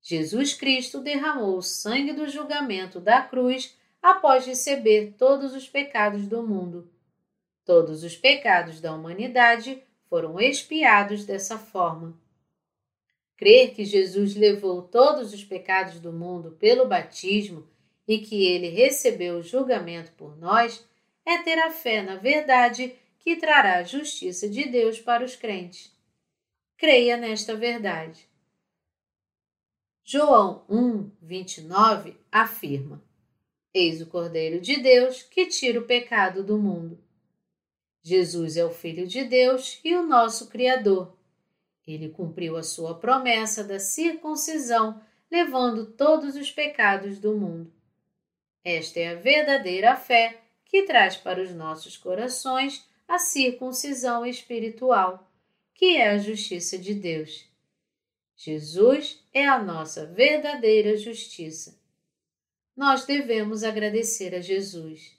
Jesus 0.00 0.54
Cristo 0.54 1.00
derramou 1.00 1.56
o 1.56 1.62
sangue 1.62 2.12
do 2.12 2.28
julgamento 2.28 3.00
da 3.00 3.20
cruz 3.20 3.76
após 4.00 4.46
receber 4.46 5.14
todos 5.18 5.52
os 5.52 5.68
pecados 5.68 6.28
do 6.28 6.46
mundo. 6.46 6.88
Todos 7.64 8.04
os 8.04 8.16
pecados 8.16 8.80
da 8.80 8.94
humanidade 8.94 9.82
foram 10.08 10.38
expiados 10.38 11.24
dessa 11.24 11.58
forma. 11.58 12.16
Crer 13.36 13.74
que 13.74 13.84
Jesus 13.84 14.36
levou 14.36 14.80
todos 14.80 15.34
os 15.34 15.42
pecados 15.42 15.98
do 15.98 16.12
mundo 16.12 16.52
pelo 16.60 16.86
batismo 16.86 17.71
e 18.06 18.18
que 18.18 18.44
ele 18.44 18.68
recebeu 18.68 19.38
o 19.38 19.42
julgamento 19.42 20.12
por 20.12 20.36
nós 20.36 20.84
é 21.24 21.38
ter 21.38 21.58
a 21.58 21.70
fé 21.70 22.02
na 22.02 22.16
verdade 22.16 22.94
que 23.18 23.36
trará 23.36 23.78
a 23.78 23.84
justiça 23.84 24.48
de 24.48 24.68
Deus 24.68 24.98
para 24.98 25.24
os 25.24 25.36
crentes. 25.36 25.92
Creia 26.76 27.16
nesta 27.16 27.54
verdade. 27.54 28.28
João 30.04 30.64
1, 30.68 31.10
29 31.22 32.16
afirma: 32.30 33.00
Eis 33.72 34.00
o 34.00 34.06
Cordeiro 34.06 34.60
de 34.60 34.80
Deus 34.82 35.22
que 35.22 35.46
tira 35.46 35.78
o 35.78 35.86
pecado 35.86 36.42
do 36.42 36.58
mundo. 36.58 36.98
Jesus 38.02 38.56
é 38.56 38.64
o 38.64 38.70
Filho 38.70 39.06
de 39.06 39.22
Deus 39.24 39.78
e 39.84 39.94
o 39.94 40.02
nosso 40.02 40.48
Criador. 40.48 41.16
Ele 41.86 42.08
cumpriu 42.08 42.56
a 42.56 42.62
sua 42.64 42.98
promessa 42.98 43.62
da 43.62 43.78
circuncisão, 43.78 45.00
levando 45.30 45.86
todos 45.86 46.34
os 46.34 46.50
pecados 46.50 47.20
do 47.20 47.36
mundo. 47.36 47.72
Esta 48.64 49.00
é 49.00 49.08
a 49.08 49.14
verdadeira 49.14 49.96
fé 49.96 50.40
que 50.64 50.84
traz 50.84 51.16
para 51.16 51.42
os 51.42 51.50
nossos 51.50 51.96
corações 51.96 52.86
a 53.06 53.18
circuncisão 53.18 54.24
espiritual, 54.24 55.30
que 55.74 55.96
é 55.96 56.10
a 56.10 56.18
justiça 56.18 56.78
de 56.78 56.94
Deus. 56.94 57.46
Jesus 58.36 59.22
é 59.32 59.46
a 59.46 59.62
nossa 59.62 60.06
verdadeira 60.06 60.96
justiça. 60.96 61.78
Nós 62.76 63.04
devemos 63.04 63.62
agradecer 63.62 64.34
a 64.34 64.40
Jesus. 64.40 65.16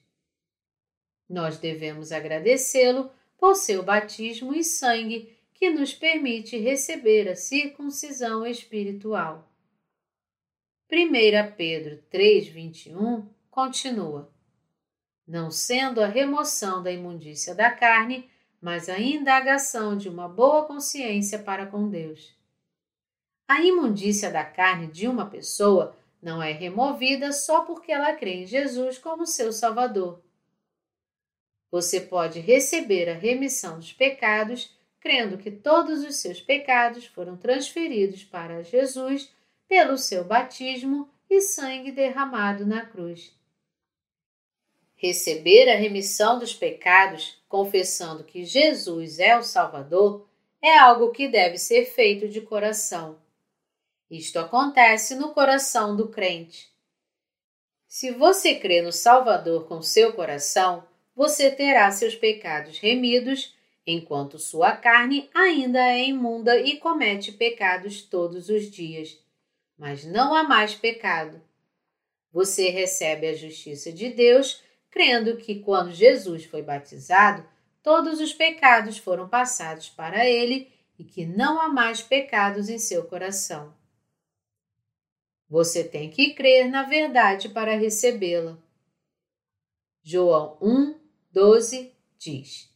Nós 1.30 1.58
devemos 1.58 2.12
agradecê-lo 2.12 3.12
por 3.38 3.56
seu 3.56 3.84
batismo 3.84 4.54
e 4.54 4.64
sangue 4.64 5.38
que 5.54 5.70
nos 5.70 5.94
permite 5.94 6.58
receber 6.58 7.30
a 7.30 7.36
circuncisão 7.36 8.46
espiritual. 8.46 9.53
1 10.92 11.56
Pedro 11.56 12.04
3,21 12.12 13.26
continua: 13.50 14.32
não 15.28 15.50
sendo 15.50 16.02
a 16.02 16.08
remoção 16.08 16.84
da 16.84 16.92
imundícia 16.92 17.56
da 17.56 17.72
carne, 17.72 18.30
mas 18.62 18.90
a 18.90 19.00
indagação 19.00 19.98
de 19.98 20.08
uma 20.08 20.28
boa 20.28 20.66
consciência 20.66 21.40
para 21.40 21.66
com 21.66 21.90
Deus. 21.90 22.36
A 23.48 23.62
imundícia 23.62 24.32
da 24.32 24.44
carne 24.44 24.88
de 24.88 25.08
uma 25.08 25.30
pessoa 25.30 25.98
não 26.22 26.42
é 26.42 26.52
removida 26.52 27.32
só 27.32 27.62
porque 27.62 27.92
ela 27.92 28.14
crê 28.14 28.44
em 28.44 28.46
Jesus 28.46 28.98
como 28.98 29.26
seu 29.26 29.52
Salvador. 29.52 30.22
Você 31.70 32.00
pode 32.00 32.40
receber 32.40 33.10
a 33.10 33.14
remissão 33.14 33.80
dos 33.80 33.92
pecados 33.92 34.78
crendo 35.00 35.38
que 35.38 35.52
todos 35.52 36.02
os 36.02 36.16
seus 36.16 36.40
pecados 36.40 37.06
foram 37.06 37.36
transferidos 37.36 38.24
para 38.24 38.64
Jesus 38.64 39.34
pelo 39.68 39.98
seu 39.98 40.24
batismo 40.24 41.10
e 41.30 41.42
sangue 41.42 41.92
derramado 41.92 42.66
na 42.66 42.86
cruz. 42.86 43.34
Receber 44.96 45.70
a 45.70 45.76
remissão 45.76 46.40
dos 46.40 46.54
pecados, 46.54 47.38
confessando 47.50 48.24
que 48.24 48.46
Jesus 48.46 49.20
é 49.20 49.38
o 49.38 49.44
Salvador, 49.44 50.28
é 50.62 50.78
algo 50.78 51.12
que 51.12 51.28
deve 51.28 51.58
ser 51.58 51.86
feito 51.86 52.30
de 52.30 52.40
coração. 52.40 53.20
Isto 54.10 54.40
acontece 54.40 55.16
no 55.16 55.34
coração 55.34 55.96
do 55.96 56.08
crente. 56.08 56.72
Se 57.88 58.12
você 58.12 58.56
crê 58.56 58.82
no 58.82 58.92
Salvador 58.92 59.68
com 59.68 59.82
seu 59.82 60.14
coração, 60.14 60.88
você 61.16 61.52
terá 61.52 61.92
seus 61.92 62.16
pecados 62.16 62.80
remidos, 62.80 63.56
enquanto 63.86 64.40
sua 64.40 64.76
carne 64.76 65.30
ainda 65.34 65.80
é 65.80 66.08
imunda 66.08 66.60
e 66.60 66.78
comete 66.78 67.32
pecados 67.32 68.02
todos 68.02 68.50
os 68.50 68.72
dias. 68.72 69.23
Mas 69.84 70.06
não 70.06 70.34
há 70.34 70.44
mais 70.44 70.74
pecado. 70.74 71.42
Você 72.32 72.70
recebe 72.70 73.28
a 73.28 73.36
justiça 73.36 73.92
de 73.92 74.12
Deus 74.12 74.64
crendo 74.90 75.36
que 75.36 75.60
quando 75.60 75.92
Jesus 75.92 76.46
foi 76.46 76.62
batizado, 76.62 77.46
todos 77.82 78.22
os 78.22 78.32
pecados 78.32 78.98
foram 78.98 79.28
passados 79.28 79.90
para 79.90 80.26
ele 80.26 80.72
e 80.98 81.04
que 81.04 81.26
não 81.26 81.60
há 81.60 81.68
mais 81.68 82.02
pecados 82.02 82.70
em 82.70 82.80
seu 82.80 83.04
coração. 83.04 83.76
Você 85.50 85.84
tem 85.84 86.10
que 86.10 86.34
crer 86.34 86.70
na 86.70 86.84
verdade 86.84 87.50
para 87.50 87.76
recebê-la. 87.76 88.58
João 90.02 90.58
1, 90.62 90.98
12 91.30 91.94
diz: 92.18 92.74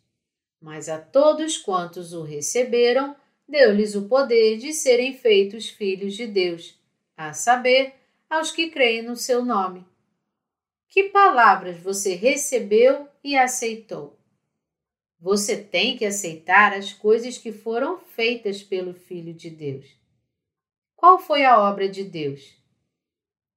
Mas 0.59 0.89
a 0.89 0.99
todos 0.99 1.57
quantos 1.57 2.11
o 2.11 2.23
receberam, 2.23 3.15
deu-lhes 3.47 3.95
o 3.95 4.09
poder 4.09 4.57
de 4.57 4.73
serem 4.73 5.17
feitos 5.17 5.69
filhos 5.69 6.13
de 6.13 6.27
Deus, 6.27 6.76
a 7.17 7.33
saber, 7.33 7.95
aos 8.29 8.51
que 8.51 8.69
creem 8.69 9.01
no 9.01 9.15
seu 9.17 9.43
nome 9.43 9.85
que 10.89 11.09
palavras 11.09 11.77
você 11.79 12.15
recebeu 12.15 13.07
e 13.23 13.37
aceitou? 13.37 14.17
Você 15.19 15.57
tem 15.57 15.97
que 15.97 16.05
aceitar 16.05 16.73
as 16.73 16.93
coisas 16.93 17.37
que 17.37 17.51
foram 17.51 17.99
feitas 17.99 18.63
pelo 18.63 18.93
Filho 18.93 19.33
de 19.33 19.49
Deus. 19.49 19.85
Qual 20.95 21.19
foi 21.19 21.43
a 21.43 21.59
obra 21.59 21.89
de 21.89 22.03
Deus? 22.03 22.55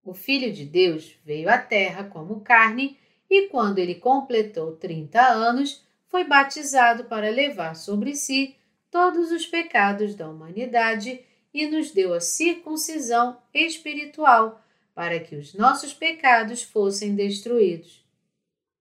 O 0.03 0.13
Filho 0.13 0.53
de 0.53 0.65
Deus 0.65 1.15
veio 1.25 1.49
à 1.49 1.57
Terra 1.59 2.05
como 2.05 2.41
carne 2.41 2.99
e, 3.29 3.49
quando 3.49 3.79
ele 3.79 3.95
completou 3.95 4.77
30 4.77 5.21
anos, 5.21 5.85
foi 6.09 6.25
batizado 6.25 7.05
para 7.05 7.31
levar 7.31 7.77
sobre 7.77 8.17
si 8.17 8.57
todos 8.91 9.31
os 9.31 9.47
pecados 9.47 10.15
da 10.15 10.29
humanidade 10.29 11.25
e 11.53 11.67
nos 11.67 11.91
deu 11.91 12.15
a 12.15 12.21
circuncisão 12.21 13.37
espiritual 13.53 14.63
para 14.95 15.19
que 15.21 15.35
os 15.37 15.55
nossos 15.55 15.93
pecados 15.93 16.63
fossem 16.63 17.15
destruídos. 17.15 18.05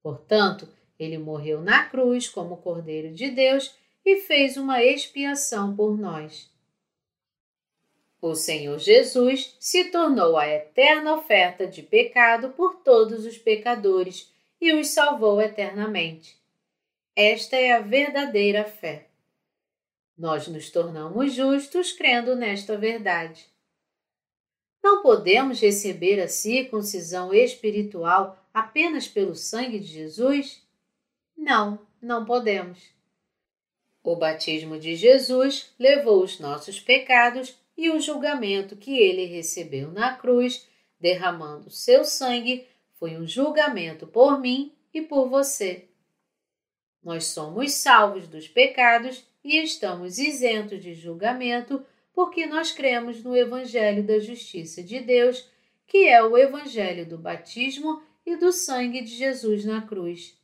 Portanto, 0.01 0.67
ele 0.99 1.17
morreu 1.17 1.61
na 1.61 1.85
cruz 1.85 2.27
como 2.27 2.57
Cordeiro 2.57 3.13
de 3.13 3.29
Deus 3.29 3.73
e 4.05 4.17
fez 4.17 4.57
uma 4.57 4.83
expiação 4.83 5.75
por 5.75 5.97
nós. 5.97 6.49
O 8.21 8.35
Senhor 8.35 8.77
Jesus 8.79 9.55
se 9.59 9.85
tornou 9.85 10.37
a 10.37 10.47
eterna 10.47 11.15
oferta 11.15 11.65
de 11.65 11.81
pecado 11.81 12.49
por 12.49 12.81
todos 12.83 13.25
os 13.25 13.37
pecadores 13.37 14.29
e 14.59 14.73
os 14.73 14.89
salvou 14.89 15.41
eternamente. 15.41 16.37
Esta 17.15 17.55
é 17.55 17.71
a 17.71 17.79
verdadeira 17.79 18.65
fé. 18.65 19.08
Nós 20.19 20.49
nos 20.49 20.69
tornamos 20.69 21.33
justos 21.33 21.93
crendo 21.93 22.35
nesta 22.35 22.77
verdade. 22.77 23.47
Não 24.83 25.01
podemos 25.01 25.61
receber 25.61 26.19
a 26.19 26.27
circuncisão 26.27 27.33
espiritual 27.33 28.37
apenas 28.53 29.07
pelo 29.07 29.33
sangue 29.33 29.79
de 29.79 29.87
Jesus? 29.87 30.61
Não, 31.37 31.79
não 32.01 32.25
podemos. 32.25 32.79
O 34.03 34.17
batismo 34.17 34.77
de 34.77 34.93
Jesus 34.93 35.73
levou 35.79 36.21
os 36.21 36.37
nossos 36.37 36.81
pecados 36.81 37.55
e 37.77 37.89
o 37.89 37.97
julgamento 38.01 38.75
que 38.75 38.99
ele 38.99 39.23
recebeu 39.23 39.89
na 39.89 40.15
cruz, 40.15 40.67
derramando 40.99 41.69
seu 41.69 42.03
sangue, 42.03 42.67
foi 42.95 43.15
um 43.15 43.25
julgamento 43.25 44.05
por 44.05 44.37
mim 44.37 44.73
e 44.93 45.01
por 45.01 45.29
você. 45.29 45.85
Nós 47.01 47.27
somos 47.27 47.71
salvos 47.71 48.27
dos 48.27 48.49
pecados 48.49 49.28
e 49.43 49.61
estamos 49.61 50.17
isentos 50.17 50.81
de 50.81 50.93
julgamento 50.93 51.85
porque 52.13 52.45
nós 52.45 52.71
cremos 52.71 53.23
no 53.23 53.35
Evangelho 53.35 54.03
da 54.03 54.19
Justiça 54.19 54.83
de 54.83 54.99
Deus, 54.99 55.49
que 55.87 56.07
é 56.07 56.21
o 56.21 56.37
Evangelho 56.37 57.05
do 57.05 57.17
batismo 57.17 58.01
e 58.25 58.35
do 58.35 58.51
sangue 58.51 59.01
de 59.01 59.15
Jesus 59.15 59.63
na 59.63 59.81
cruz. 59.81 60.37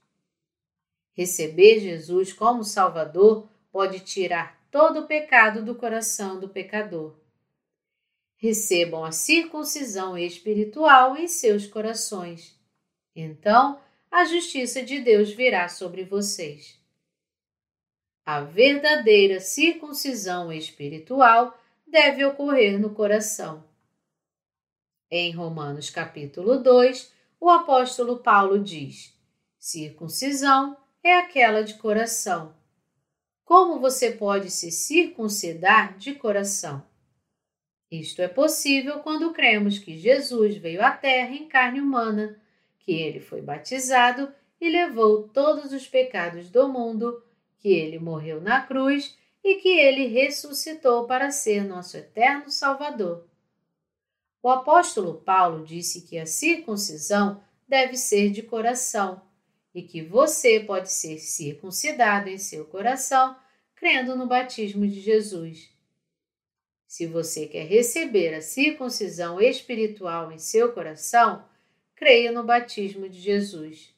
Receber 1.13 1.79
Jesus 1.79 2.33
como 2.33 2.63
Salvador 2.63 3.47
pode 3.71 3.99
tirar 3.99 4.59
todo 4.71 5.01
o 5.01 5.07
pecado 5.07 5.63
do 5.63 5.75
coração 5.75 6.39
do 6.39 6.49
pecador. 6.49 7.15
Recebam 8.37 9.03
a 9.03 9.11
circuncisão 9.11 10.17
espiritual 10.17 11.15
em 11.15 11.27
seus 11.27 11.65
corações. 11.67 12.59
Então, 13.15 13.79
a 14.11 14.25
justiça 14.25 14.83
de 14.83 14.99
Deus 14.99 15.31
virá 15.31 15.69
sobre 15.69 16.03
vocês. 16.03 16.74
A 18.25 18.41
verdadeira 18.41 19.39
circuncisão 19.39 20.51
espiritual 20.51 21.55
deve 21.85 22.25
ocorrer 22.25 22.79
no 22.79 22.89
coração. 22.89 23.63
Em 25.11 25.31
Romanos 25.31 25.91
capítulo 25.91 26.57
2, 26.57 27.13
o 27.39 27.51
apóstolo 27.51 28.17
Paulo 28.17 28.57
diz: 28.57 29.15
circuncisão 29.59 30.75
é 31.03 31.19
aquela 31.19 31.63
de 31.63 31.75
coração, 31.75 32.55
Como 33.43 33.79
você 33.79 34.11
pode 34.11 34.49
se 34.49 34.71
circuncidar 34.71 35.95
de 35.95 36.15
coração? 36.15 36.83
Isto 37.91 38.23
é 38.23 38.27
possível 38.27 39.01
quando 39.01 39.33
cremos 39.33 39.77
que 39.77 39.99
Jesus 39.99 40.57
veio 40.57 40.83
à 40.83 40.89
Terra 40.89 41.35
em 41.35 41.47
carne 41.47 41.79
humana, 41.79 42.41
que 42.79 42.91
ele 42.91 43.19
foi 43.19 43.43
batizado 43.43 44.33
e 44.59 44.67
levou 44.67 45.29
todos 45.29 45.71
os 45.71 45.87
pecados 45.87 46.49
do 46.49 46.67
mundo, 46.67 47.23
que 47.65 47.73
ele 47.73 47.97
morreu 47.97 48.39
na 48.39 48.61
cruz 48.61 49.17
e 49.43 49.55
que 49.55 49.69
ele 49.69 50.05
ressuscitou 50.05 51.07
para 51.07 51.31
ser 51.31 51.63
nosso 51.63 51.97
eterno 51.97 52.51
Salvador. 52.51 53.27
O 54.39 54.49
apóstolo 54.51 55.15
Paulo 55.15 55.65
disse 55.65 56.01
que 56.01 56.19
a 56.19 56.27
circuncisão 56.27 57.43
deve 57.67 57.97
ser 57.97 58.29
de 58.29 58.43
coração 58.43 59.19
e 59.73 59.81
que 59.81 60.03
você 60.03 60.59
pode 60.59 60.91
ser 60.91 61.17
circuncidado 61.17 62.29
em 62.29 62.37
seu 62.37 62.65
coração 62.65 63.35
crendo 63.73 64.15
no 64.15 64.27
batismo 64.27 64.87
de 64.87 65.01
Jesus. 65.01 65.73
Se 66.85 67.07
você 67.07 67.47
quer 67.47 67.65
receber 67.65 68.35
a 68.35 68.43
circuncisão 68.43 69.41
espiritual 69.41 70.31
em 70.31 70.37
seu 70.37 70.71
coração, 70.71 71.43
creia 71.95 72.31
no 72.31 72.43
batismo 72.43 73.09
de 73.09 73.19
Jesus. 73.19 73.91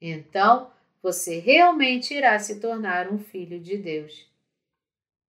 Então, 0.00 0.72
você 1.02 1.40
realmente 1.40 2.14
irá 2.14 2.38
se 2.38 2.60
tornar 2.60 3.12
um 3.12 3.18
filho 3.18 3.58
de 3.58 3.76
Deus. 3.76 4.30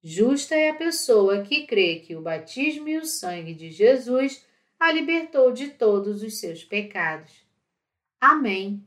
Justa 0.04 0.54
é 0.54 0.70
a 0.70 0.76
pessoa 0.76 1.44
que 1.44 1.66
crê 1.66 2.00
que 2.00 2.16
o 2.16 2.22
batismo 2.22 2.88
e 2.88 2.98
o 2.98 3.06
sangue 3.06 3.54
de 3.54 3.72
Jesus 3.72 4.46
a 4.80 4.92
libertou 4.92 5.52
de 5.52 5.70
todos 5.70 6.22
os 6.22 6.40
seus 6.40 6.64
pecados. 6.64 7.32
Amém. 8.20 8.86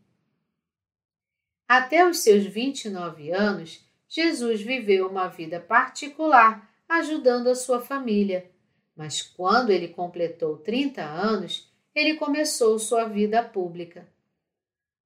Até 1.66 2.09
os 2.09 2.18
seus 2.18 2.45
29 2.45 3.32
anos, 3.32 3.84
Jesus 4.09 4.61
viveu 4.61 5.09
uma 5.09 5.26
vida 5.26 5.59
particular 5.59 6.70
ajudando 6.89 7.49
a 7.49 7.55
sua 7.55 7.80
família, 7.80 8.49
mas 8.95 9.20
quando 9.20 9.70
ele 9.70 9.89
completou 9.89 10.59
30 10.59 11.03
anos, 11.03 11.68
ele 11.95 12.14
começou 12.14 12.78
sua 12.78 13.05
vida 13.05 13.43
pública. 13.43 14.07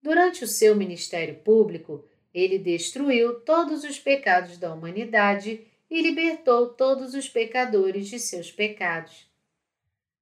Durante 0.03 0.45
o 0.45 0.49
seu 0.49 0.75
ministério 0.75 1.37
público, 1.37 2.05
ele 2.33 2.59
destruiu 2.59 3.41
todos 3.41 3.85
os 3.85 3.99
pecados 3.99 4.57
da 4.57 4.73
humanidade 4.73 5.67
e 5.91 6.01
libertou 6.01 6.69
todos 6.69 7.15
os 7.15 7.29
pecadores 7.29 8.09
de 8.09 8.19
seus 8.19 8.51
pecados. 8.51 9.29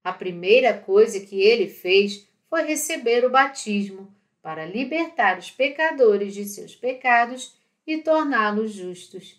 A 0.03 0.13
primeira 0.13 0.77
coisa 0.77 1.21
que 1.21 1.41
ele 1.41 1.69
fez 1.69 2.27
foi 2.49 2.63
receber 2.63 3.25
o 3.25 3.31
batismo 3.31 4.13
para 4.41 4.65
libertar 4.65 5.39
os 5.39 5.51
pecadores 5.51 6.33
de 6.35 6.45
seus 6.47 6.75
pecados 6.75 7.57
e 7.87 7.99
torná-los 7.99 8.73
justos. 8.73 9.39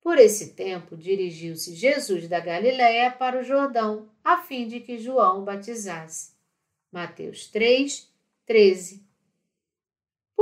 Por 0.00 0.18
esse 0.18 0.54
tempo, 0.54 0.96
dirigiu-se 0.96 1.74
Jesus 1.74 2.28
da 2.28 2.40
Galiléia 2.40 3.10
para 3.10 3.40
o 3.40 3.44
Jordão, 3.44 4.10
a 4.22 4.38
fim 4.42 4.66
de 4.66 4.80
que 4.80 4.98
João 4.98 5.40
o 5.40 5.44
batizasse. 5.44 6.34
Mateus 6.92 7.46
3, 7.46 8.12
13. 8.44 9.13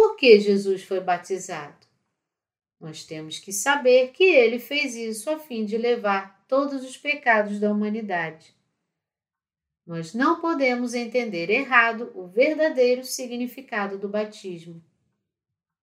Por 0.03 0.16
que 0.16 0.40
Jesus 0.40 0.82
foi 0.82 0.98
batizado? 0.98 1.86
Nós 2.80 3.05
temos 3.05 3.38
que 3.38 3.53
saber 3.53 4.09
que 4.09 4.24
ele 4.24 4.59
fez 4.59 4.96
isso 4.96 5.30
a 5.30 5.38
fim 5.38 5.64
de 5.64 5.78
levar 5.78 6.44
todos 6.48 6.84
os 6.84 6.96
pecados 6.96 7.61
da 7.61 7.70
humanidade. 7.70 8.53
Nós 9.86 10.12
não 10.12 10.40
podemos 10.40 10.92
entender 10.92 11.50
errado 11.50 12.11
o 12.16 12.26
verdadeiro 12.26 13.05
significado 13.05 13.96
do 13.96 14.09
batismo. 14.09 14.82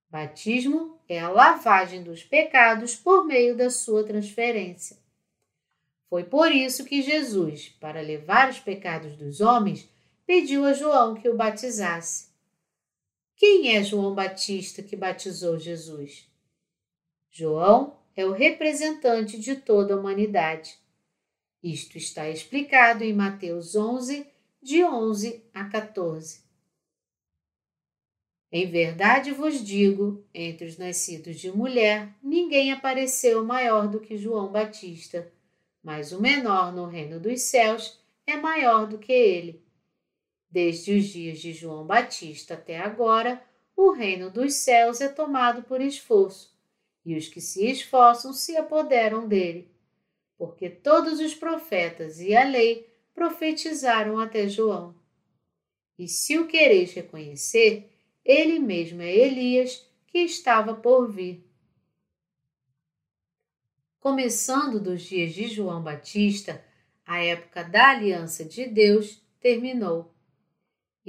Batismo 0.09 0.99
é 1.07 1.17
a 1.17 1.29
lavagem 1.29 2.03
dos 2.03 2.21
pecados 2.21 2.97
por 2.97 3.25
meio 3.25 3.55
da 3.55 3.69
sua 3.69 4.03
transferência. 4.03 4.97
Foi 6.09 6.25
por 6.25 6.51
isso 6.51 6.83
que 6.83 7.01
Jesus, 7.01 7.69
para 7.69 8.01
levar 8.01 8.49
os 8.49 8.59
pecados 8.59 9.15
dos 9.15 9.39
homens, 9.39 9.89
pediu 10.27 10.65
a 10.65 10.73
João 10.73 11.15
que 11.15 11.29
o 11.29 11.37
batizasse. 11.37 12.28
Quem 13.39 13.73
é 13.73 13.81
João 13.81 14.13
Batista 14.13 14.83
que 14.83 14.97
batizou 14.97 15.57
Jesus? 15.57 16.29
João 17.31 17.97
é 18.13 18.25
o 18.25 18.33
representante 18.33 19.39
de 19.39 19.55
toda 19.55 19.93
a 19.93 19.97
humanidade. 19.97 20.77
Isto 21.63 21.97
está 21.97 22.29
explicado 22.29 23.01
em 23.01 23.13
Mateus 23.13 23.77
11, 23.77 24.27
de 24.61 24.83
11 24.83 25.41
a 25.53 25.63
14. 25.63 26.41
Em 28.51 28.69
verdade 28.69 29.31
vos 29.31 29.63
digo: 29.63 30.21
entre 30.33 30.67
os 30.67 30.77
nascidos 30.77 31.39
de 31.39 31.49
mulher, 31.49 32.13
ninguém 32.21 32.73
apareceu 32.73 33.45
maior 33.45 33.87
do 33.87 34.01
que 34.01 34.17
João 34.17 34.51
Batista, 34.51 35.31
mas 35.81 36.11
o 36.11 36.21
menor 36.21 36.73
no 36.73 36.87
reino 36.87 37.21
dos 37.21 37.43
céus 37.43 37.97
é 38.27 38.35
maior 38.35 38.85
do 38.85 38.97
que 38.97 39.13
ele. 39.13 39.68
Desde 40.49 40.97
os 40.97 41.05
dias 41.05 41.39
de 41.39 41.53
João 41.53 41.85
Batista 41.85 42.55
até 42.55 42.79
agora, 42.79 43.41
o 43.75 43.91
reino 43.91 44.31
dos 44.31 44.55
céus 44.55 44.99
é 44.99 45.07
tomado 45.07 45.63
por 45.63 45.79
esforço, 45.79 46.57
e 47.05 47.15
os 47.15 47.27
que 47.27 47.39
se 47.39 47.69
esforçam 47.69 48.33
se 48.33 48.57
apoderam 48.57 49.27
dele. 49.27 49.71
Porque 50.37 50.69
todos 50.69 51.19
os 51.19 51.35
profetas 51.35 52.19
e 52.19 52.35
a 52.35 52.43
lei 52.43 52.91
profetizaram 53.13 54.17
até 54.19 54.47
João. 54.47 54.95
E 55.97 56.07
se 56.07 56.37
o 56.37 56.47
quereis 56.47 56.93
reconhecer, 56.93 57.91
ele 58.25 58.57
mesmo 58.57 59.01
é 59.01 59.13
Elias 59.13 59.85
que 60.07 60.19
estava 60.19 60.73
por 60.73 61.11
vir. 61.11 61.45
Começando 63.99 64.79
dos 64.79 65.01
dias 65.03 65.33
de 65.33 65.47
João 65.47 65.83
Batista, 65.83 66.63
a 67.05 67.23
época 67.23 67.63
da 67.63 67.89
aliança 67.89 68.45
de 68.45 68.65
Deus 68.65 69.21
terminou. 69.41 70.13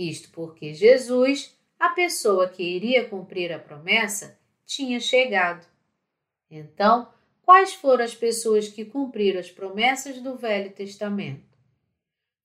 Isto 0.00 0.30
porque 0.30 0.72
Jesus, 0.72 1.54
a 1.78 1.90
pessoa 1.90 2.48
que 2.48 2.62
iria 2.62 3.06
cumprir 3.06 3.52
a 3.52 3.58
promessa, 3.58 4.38
tinha 4.64 4.98
chegado. 4.98 5.66
Então, 6.50 7.12
quais 7.42 7.74
foram 7.74 8.02
as 8.02 8.14
pessoas 8.14 8.66
que 8.66 8.82
cumpriram 8.82 9.38
as 9.38 9.50
promessas 9.50 10.18
do 10.22 10.36
Velho 10.36 10.72
Testamento? 10.72 11.44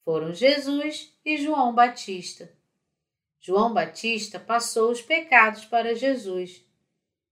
Foram 0.03 0.33
Jesus 0.33 1.17
e 1.23 1.37
João 1.37 1.73
Batista. 1.73 2.51
João 3.39 3.73
Batista 3.73 4.37
passou 4.37 4.91
os 4.91 5.01
pecados 5.01 5.63
para 5.63 5.95
Jesus. 5.95 6.61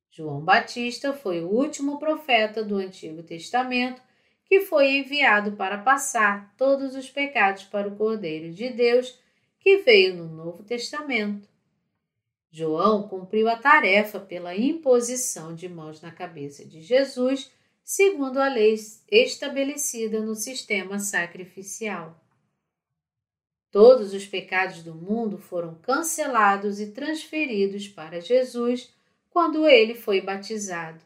João 0.09 0.39
Batista 0.39 1.11
foi 1.11 1.41
o 1.41 1.49
último 1.49 1.99
profeta 1.99 2.63
do 2.63 2.77
Antigo 2.77 3.23
Testamento 3.23 4.01
que 4.45 4.61
foi 4.61 4.99
enviado 4.99 5.51
para 5.57 5.79
passar 5.79 6.53
todos 6.55 6.95
os 6.95 7.09
pecados 7.09 7.63
para 7.65 7.89
o 7.89 7.95
Cordeiro 7.97 8.53
de 8.53 8.69
Deus 8.69 9.21
que 9.63 9.77
veio 9.77 10.15
no 10.15 10.27
Novo 10.27 10.61
Testamento. 10.61 11.47
João 12.51 13.07
cumpriu 13.07 13.47
a 13.47 13.55
tarefa 13.55 14.19
pela 14.19 14.53
imposição 14.53 15.55
de 15.55 15.69
mãos 15.69 16.01
na 16.01 16.11
cabeça 16.11 16.65
de 16.65 16.81
Jesus, 16.81 17.49
segundo 17.81 18.39
a 18.39 18.49
lei 18.49 18.75
estabelecida 19.09 20.19
no 20.19 20.35
sistema 20.35 20.99
sacrificial. 20.99 22.21
Todos 23.71 24.13
os 24.13 24.25
pecados 24.25 24.83
do 24.83 24.93
mundo 24.93 25.37
foram 25.37 25.75
cancelados 25.75 26.81
e 26.81 26.91
transferidos 26.91 27.87
para 27.87 28.19
Jesus 28.19 28.93
quando 29.29 29.65
ele 29.65 29.95
foi 29.95 30.19
batizado. 30.19 31.01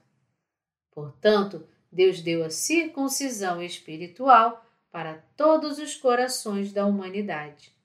Portanto, 0.91 1.65
Deus 1.91 2.21
deu 2.21 2.43
a 2.43 2.49
circuncisão 2.49 3.61
espiritual 3.61 4.65
para 4.91 5.23
todos 5.37 5.77
os 5.77 5.95
corações 5.95 6.73
da 6.73 6.87
humanidade. 6.87 7.76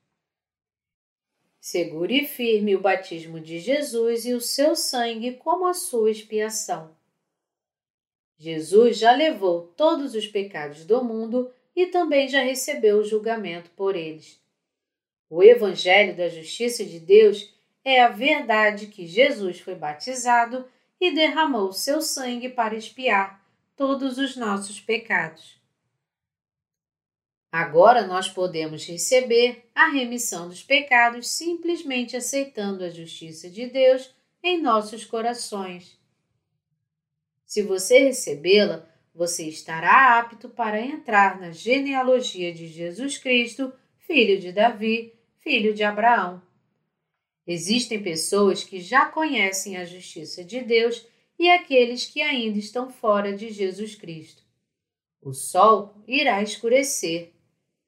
Segure 1.65 2.27
firme 2.27 2.75
o 2.75 2.81
batismo 2.81 3.39
de 3.39 3.61
Jesus 3.61 4.27
e 4.27 4.35
o 4.35 4.41
seu 4.41 4.75
sangue 4.75 5.35
como 5.35 5.65
a 5.65 5.73
sua 5.73 6.11
expiação. 6.11 6.91
Jesus 8.37 8.99
já 8.99 9.15
levou 9.15 9.69
todos 9.77 10.17
os 10.17 10.27
pecados 10.27 10.85
do 10.85 11.05
mundo 11.05 11.55
e 11.77 11.87
também 11.87 12.27
já 12.27 12.43
recebeu 12.43 12.99
o 12.99 13.05
julgamento 13.05 13.71
por 13.77 13.95
eles. 13.95 14.41
O 15.31 15.41
Evangelho 15.41 16.17
da 16.17 16.29
Justiça 16.29 16.85
de 16.85 16.99
Deus 16.99 17.55
é 17.85 18.03
a 18.03 18.09
verdade 18.09 18.89
que 18.89 19.07
Jesus 19.07 19.61
foi 19.61 19.77
batizado 19.77 20.69
e 21.01 21.15
derramou 21.15 21.73
seu 21.73 22.03
sangue 22.03 22.49
para 22.49 22.75
expiar 22.75 23.41
todos 23.77 24.19
os 24.19 24.35
nossos 24.35 24.81
pecados. 24.81 25.62
Agora 27.53 28.07
nós 28.07 28.31
podemos 28.31 28.87
receber 28.87 29.69
a 29.75 29.89
remissão 29.89 30.49
dos 30.49 30.63
pecados 30.63 31.29
simplesmente 31.29 32.17
aceitando 32.17 32.83
a 32.83 32.89
justiça 32.89 33.51
de 33.51 33.67
Deus 33.67 34.11
em 34.43 34.63
nossos 34.63 35.05
corações. 35.05 36.01
Se 37.45 37.63
você 37.63 37.99
recebê-la, 38.05 38.89
você 39.15 39.47
estará 39.47 40.19
apto 40.19 40.49
para 40.49 40.81
entrar 40.81 41.39
na 41.39 41.51
genealogia 41.51 42.55
de 42.55 42.67
Jesus 42.67 43.19
Cristo, 43.19 43.71
filho 43.99 44.41
de 44.41 44.51
Davi, 44.51 45.13
filho 45.39 45.75
de 45.75 45.85
Abraão. 45.85 46.41
Existem 47.47 48.03
pessoas 48.03 48.65
que 48.65 48.81
já 48.81 49.05
conhecem 49.05 49.77
a 49.77 49.85
justiça 49.85 50.43
de 50.43 50.63
Deus 50.63 51.07
e 51.39 51.51
aqueles 51.51 52.07
que 52.07 52.23
ainda 52.23 52.59
estão 52.59 52.91
fora 52.91 53.37
de 53.37 53.51
Jesus 53.51 53.95
Cristo. 53.95 54.43
O 55.21 55.35
sol 55.35 55.95
irá 56.09 56.43
escurecer. 56.43 57.33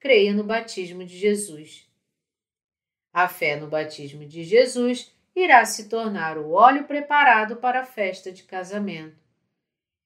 Creia 0.05 0.34
no 0.34 0.44
batismo 0.44 1.02
de 1.02 1.16
Jesus. 1.16 1.88
A 3.11 3.26
fé 3.26 3.57
no 3.57 3.68
batismo 3.68 4.26
de 4.26 4.44
Jesus 4.44 5.11
irá 5.34 5.64
se 5.64 5.88
tornar 5.88 6.36
o 6.36 6.50
óleo 6.50 6.84
preparado 6.84 7.57
para 7.57 7.80
a 7.80 7.86
festa 7.86 8.30
de 8.30 8.42
casamento. 8.42 9.16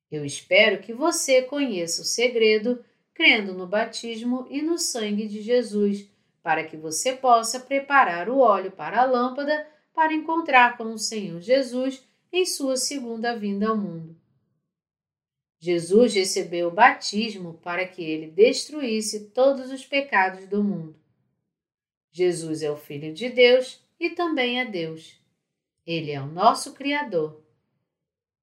Eu 0.09 0.25
espero 0.25 0.81
que 0.81 0.93
você 0.93 1.43
conheça 1.43 2.03
o 2.03 2.05
segredo, 2.05 2.85
crendo 3.13 3.53
no 3.53 3.67
batismo 3.67 4.47
e 4.49 4.63
no 4.63 4.79
sangue 4.79 5.27
de 5.27 5.43
Jesus, 5.43 6.09
para 6.45 6.63
que 6.63 6.77
você 6.77 7.15
possa 7.15 7.59
preparar 7.59 8.29
o 8.29 8.39
óleo 8.39 8.71
para 8.71 9.03
a 9.03 9.05
lâmpada 9.05 9.67
para 9.93 10.15
encontrar 10.15 10.77
com 10.77 10.93
o 10.93 10.99
Senhor 10.99 11.41
Jesus 11.41 12.07
em 12.33 12.47
sua 12.47 12.77
segunda 12.77 13.35
vinda 13.35 13.69
ao 13.69 13.77
mundo. 13.77 14.17
Jesus 15.61 16.15
recebeu 16.15 16.69
o 16.69 16.73
batismo 16.73 17.55
para 17.55 17.87
que 17.87 18.03
ele 18.03 18.31
destruísse 18.31 19.31
todos 19.31 19.73
os 19.73 19.85
pecados 19.85 20.47
do 20.47 20.63
mundo. 20.63 20.97
Jesus 22.13 22.63
é 22.63 22.71
o 22.71 22.77
Filho 22.77 23.13
de 23.13 23.29
Deus 23.29 23.85
e 23.99 24.11
também 24.11 24.61
é 24.61 24.65
Deus. 24.65 25.21
Ele 25.85 26.13
é 26.13 26.21
o 26.21 26.27
nosso 26.27 26.75
Criador. 26.75 27.43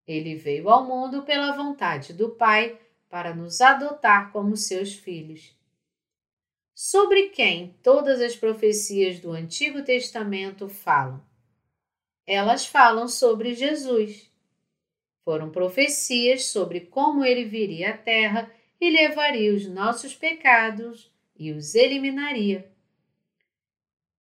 Ele 0.06 0.36
veio 0.36 0.70
ao 0.70 0.86
mundo 0.86 1.24
pela 1.24 1.56
vontade 1.56 2.14
do 2.14 2.30
Pai 2.32 2.80
para 3.10 3.34
nos 3.34 3.62
adotar 3.62 4.32
como 4.32 4.58
seus 4.58 4.94
filhos. 4.94 5.56
Sobre 6.74 7.30
quem 7.30 7.78
todas 7.82 8.20
as 8.20 8.36
profecias 8.36 9.20
do 9.20 9.32
Antigo 9.32 9.82
Testamento 9.84 10.68
falam? 10.68 11.24
Elas 12.28 12.66
falam 12.66 13.08
sobre 13.08 13.54
Jesus. 13.54 14.30
Foram 15.26 15.50
profecias 15.50 16.46
sobre 16.46 16.82
como 16.82 17.26
ele 17.26 17.46
viria 17.46 17.90
à 17.90 17.98
Terra 17.98 18.50
e 18.80 18.92
levaria 18.92 19.56
os 19.56 19.68
nossos 19.68 20.14
pecados 20.14 21.12
e 21.36 21.52
os 21.52 21.74
eliminaria. 21.74 22.72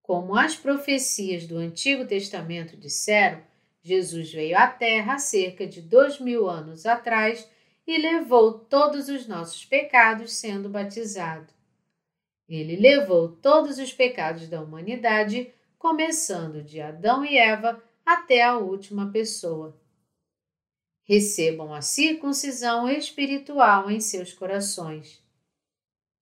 Como 0.01 0.35
as 0.35 0.55
profecias 0.55 1.45
do 1.45 1.57
Antigo 1.57 2.05
Testamento 2.05 2.75
disseram, 2.75 3.43
Jesus 3.83 4.33
veio 4.33 4.57
à 4.57 4.65
Terra 4.65 5.19
cerca 5.19 5.67
de 5.67 5.79
dois 5.79 6.19
mil 6.19 6.49
anos 6.49 6.87
atrás 6.87 7.47
e 7.85 7.99
levou 7.99 8.53
todos 8.53 9.07
os 9.07 9.27
nossos 9.27 9.63
pecados 9.63 10.33
sendo 10.33 10.69
batizado. 10.69 11.53
Ele 12.49 12.75
levou 12.75 13.29
todos 13.29 13.77
os 13.77 13.93
pecados 13.93 14.49
da 14.49 14.59
humanidade, 14.59 15.53
começando 15.77 16.63
de 16.63 16.81
Adão 16.81 17.23
e 17.23 17.37
Eva 17.37 17.79
até 18.03 18.41
a 18.41 18.57
última 18.57 19.11
pessoa. 19.11 19.84
Recebam 21.07 21.71
a 21.71 21.81
circuncisão 21.81 22.89
espiritual 22.89 23.91
em 23.91 23.99
seus 23.99 24.33
corações. 24.33 25.23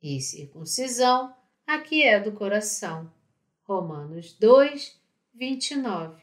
E 0.02 0.20
circuncisão 0.20 1.34
aqui 1.66 2.04
é 2.04 2.20
do 2.20 2.34
coração. 2.34 3.10
Romanos 3.64 4.34
2, 4.34 5.00
29. 5.34 6.22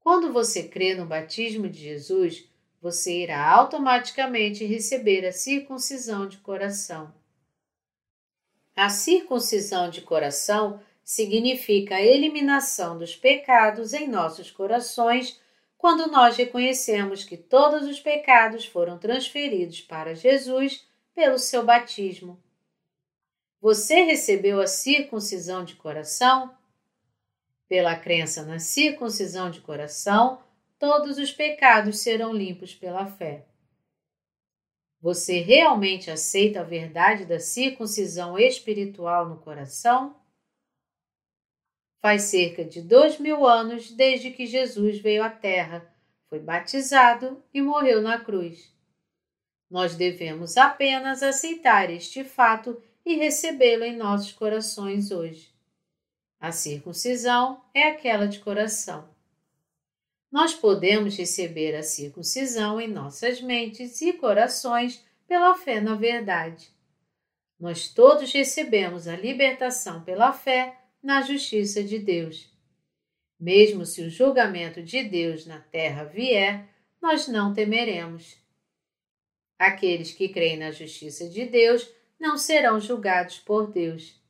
Quando 0.00 0.32
você 0.32 0.66
crê 0.66 0.94
no 0.94 1.04
batismo 1.04 1.68
de 1.68 1.80
Jesus, 1.80 2.48
você 2.80 3.22
irá 3.22 3.46
automaticamente 3.46 4.64
receber 4.64 5.26
a 5.26 5.32
circuncisão 5.32 6.26
de 6.26 6.38
coração. 6.38 7.14
A 8.74 8.88
circuncisão 8.88 9.90
de 9.90 10.00
coração 10.00 10.80
significa 11.04 11.96
a 11.96 12.02
eliminação 12.02 12.96
dos 12.96 13.14
pecados 13.14 13.92
em 13.92 14.08
nossos 14.08 14.50
corações 14.50 15.38
quando 15.82 16.06
nós 16.06 16.36
reconhecemos 16.36 17.24
que 17.24 17.36
todos 17.36 17.88
os 17.88 17.98
pecados 17.98 18.64
foram 18.64 18.98
transferidos 18.98 19.80
para 19.80 20.14
Jesus 20.14 20.86
pelo 21.12 21.40
seu 21.40 21.64
batismo. 21.64 22.40
Você 23.60 24.04
recebeu 24.04 24.60
a 24.60 24.68
circuncisão 24.68 25.64
de 25.64 25.74
coração? 25.74 26.56
Pela 27.68 27.96
crença 27.96 28.44
na 28.44 28.60
circuncisão 28.60 29.50
de 29.50 29.60
coração, 29.60 30.40
todos 30.78 31.18
os 31.18 31.32
pecados 31.32 31.98
serão 31.98 32.32
limpos 32.32 32.72
pela 32.72 33.04
fé. 33.04 33.44
Você 35.00 35.40
realmente 35.40 36.12
aceita 36.12 36.60
a 36.60 36.64
verdade 36.64 37.24
da 37.24 37.40
circuncisão 37.40 38.38
espiritual 38.38 39.28
no 39.28 39.38
coração? 39.38 40.14
Faz 42.02 42.22
cerca 42.22 42.64
de 42.64 42.82
dois 42.82 43.16
mil 43.20 43.46
anos 43.46 43.92
desde 43.92 44.32
que 44.32 44.44
Jesus 44.44 44.98
veio 44.98 45.22
à 45.22 45.30
Terra, 45.30 45.88
foi 46.28 46.40
batizado 46.40 47.40
e 47.54 47.62
morreu 47.62 48.02
na 48.02 48.18
cruz. 48.18 48.74
Nós 49.70 49.94
devemos 49.94 50.56
apenas 50.56 51.22
aceitar 51.22 51.90
este 51.90 52.24
fato 52.24 52.82
e 53.06 53.14
recebê-lo 53.14 53.84
em 53.84 53.96
nossos 53.96 54.32
corações 54.32 55.12
hoje. 55.12 55.54
A 56.40 56.50
circuncisão 56.50 57.62
é 57.72 57.84
aquela 57.84 58.26
de 58.26 58.40
coração. 58.40 59.08
Nós 60.30 60.52
podemos 60.52 61.16
receber 61.16 61.76
a 61.76 61.84
circuncisão 61.84 62.80
em 62.80 62.88
nossas 62.88 63.40
mentes 63.40 64.00
e 64.00 64.12
corações 64.14 65.04
pela 65.28 65.54
fé 65.54 65.80
na 65.80 65.94
verdade. 65.94 66.68
Nós 67.60 67.88
todos 67.88 68.32
recebemos 68.32 69.06
a 69.06 69.14
libertação 69.14 70.02
pela 70.02 70.32
fé 70.32 70.81
na 71.02 71.22
justiça 71.22 71.82
de 71.82 71.98
Deus. 71.98 72.48
Mesmo 73.38 73.84
se 73.84 74.02
o 74.02 74.10
julgamento 74.10 74.82
de 74.82 75.02
Deus 75.02 75.44
na 75.46 75.58
terra 75.58 76.04
vier, 76.04 76.68
nós 77.00 77.26
não 77.26 77.52
temeremos. 77.52 78.36
Aqueles 79.58 80.12
que 80.12 80.28
creem 80.28 80.58
na 80.58 80.70
justiça 80.70 81.28
de 81.28 81.44
Deus 81.44 81.92
não 82.20 82.38
serão 82.38 82.80
julgados 82.80 83.40
por 83.40 83.72
Deus. 83.72 84.20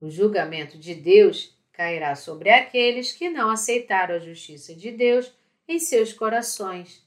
O 0.00 0.10
julgamento 0.10 0.76
de 0.76 0.92
Deus 0.92 1.56
cairá 1.72 2.16
sobre 2.16 2.50
aqueles 2.50 3.12
que 3.12 3.30
não 3.30 3.48
aceitaram 3.48 4.16
a 4.16 4.18
justiça 4.18 4.74
de 4.74 4.90
Deus 4.90 5.32
em 5.68 5.78
seus 5.78 6.12
corações. 6.12 7.06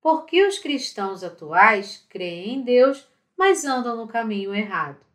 Porque 0.00 0.44
os 0.44 0.58
cristãos 0.58 1.22
atuais 1.22 2.04
creem 2.08 2.54
em 2.54 2.62
Deus, 2.62 3.06
mas 3.36 3.64
andam 3.64 3.96
no 3.96 4.08
caminho 4.08 4.52
errado? 4.52 5.05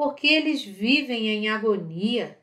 Porque 0.00 0.28
eles 0.28 0.64
vivem 0.64 1.28
em 1.28 1.50
agonia? 1.50 2.38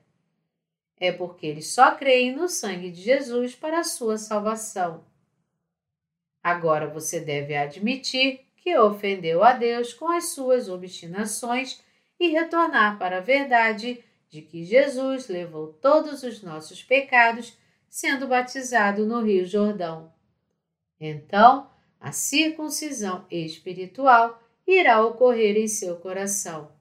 É 0.96 1.12
porque 1.12 1.48
eles 1.48 1.74
só 1.74 1.96
creem 1.96 2.32
no 2.32 2.48
sangue 2.48 2.92
de 2.92 3.02
Jesus 3.02 3.56
para 3.56 3.80
a 3.80 3.84
sua 3.84 4.20
salvação. 4.20 5.04
Agora 6.44 6.88
você 6.88 7.20
deve 7.20 7.56
admitir 7.56 8.42
que 8.58 8.78
ofendeu 8.78 9.44
a 9.44 9.54
Deus 9.54 9.92
com 9.92 10.08
as 10.08 10.26
suas 10.26 10.70
obstinações 10.70 11.82
e 12.20 12.28
retornar 12.28 13.00
para 13.00 13.18
a 13.18 13.22
verdade 13.22 14.04
de 14.30 14.44
que 14.44 14.64
Jesus 14.64 15.28
levou 15.28 15.74
todos 15.74 16.22
os 16.22 16.44
nossos 16.44 16.84
pecados 16.84 17.58
sendo 17.90 18.28
batizado 18.28 19.04
no 19.04 19.24
Rio 19.24 19.48
Jordão. 19.48 20.14
Então, 21.00 21.68
a 22.00 22.12
circuncisão 22.12 23.26
espiritual 23.32 24.40
irá 24.68 25.04
ocorrer 25.04 25.58
em 25.58 25.68
seu 25.68 25.96
coração. 25.96 26.77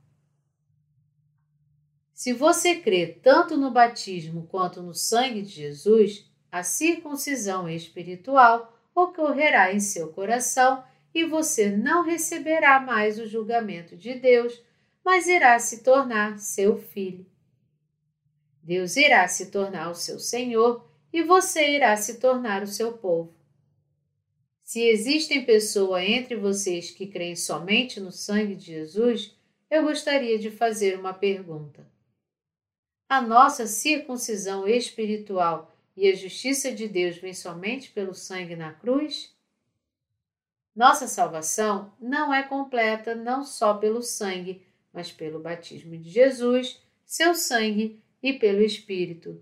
Se 2.17 2.33
você 2.33 2.77
crê 2.77 3.07
tanto 3.07 3.59
no 3.59 3.71
batismo 3.71 4.47
quanto 4.47 4.83
no 4.83 4.95
sangue 4.95 5.43
de 5.43 5.51
Jesus, 5.51 6.25
a 6.51 6.63
circuncisão 6.63 7.69
espiritual 7.69 8.75
ocorrerá 8.95 9.71
em 9.75 9.81
seu 9.81 10.09
coração 10.09 10.83
e 11.15 11.27
você 11.27 11.69
não 11.69 12.03
receberá 12.03 12.81
mais 12.81 13.19
o 13.19 13.27
julgamento 13.27 13.95
de 13.99 14.15
Deus 14.15 14.65
mas 15.05 15.29
irá 15.29 15.57
se 15.61 15.85
tornar 15.85 16.39
seu 16.41 16.79
filho. 16.79 17.25
Deus 18.61 18.97
irá 18.97 19.29
se 19.29 19.53
tornar 19.53 19.91
o 19.91 19.95
seu 19.95 20.19
Senhor 20.19 20.91
e 21.13 21.23
você 21.23 21.77
irá 21.77 21.95
se 21.97 22.19
tornar 22.19 22.63
o 22.63 22.67
seu 22.67 22.95
povo. 22.95 23.33
Se 24.65 24.81
existem 24.83 25.45
pessoas 25.45 26.03
entre 26.03 26.35
vocês 26.35 26.91
que 26.91 27.07
creem 27.07 27.37
somente 27.37 28.01
no 28.01 28.11
sangue 28.11 28.57
de 28.57 28.65
Jesus, 28.65 29.37
eu 29.71 29.85
gostaria 29.85 30.39
de 30.41 30.51
fazer 30.51 30.99
uma 30.99 31.13
pergunta. 31.13 31.87
A 33.09 33.21
nossa 33.21 33.69
circuncisão 33.69 34.67
espiritual 34.67 35.73
e 35.97 36.09
a 36.09 36.15
justiça 36.15 36.73
de 36.73 36.89
Deus 36.89 37.17
vem 37.17 37.33
somente 37.33 37.91
pelo 37.93 38.13
sangue 38.13 38.57
na 38.57 38.73
cruz? 38.73 39.33
Nossa 40.75 41.07
salvação 41.07 41.95
não 42.01 42.35
é 42.35 42.43
completa 42.43 43.15
não 43.15 43.45
só 43.45 43.75
pelo 43.75 44.03
sangue, 44.03 44.67
mas 44.93 45.13
pelo 45.13 45.39
batismo 45.39 45.97
de 45.97 46.11
Jesus, 46.11 46.83
seu 47.05 47.35
sangue 47.35 48.03
e 48.21 48.33
pelo 48.33 48.61
Espírito. 48.61 49.41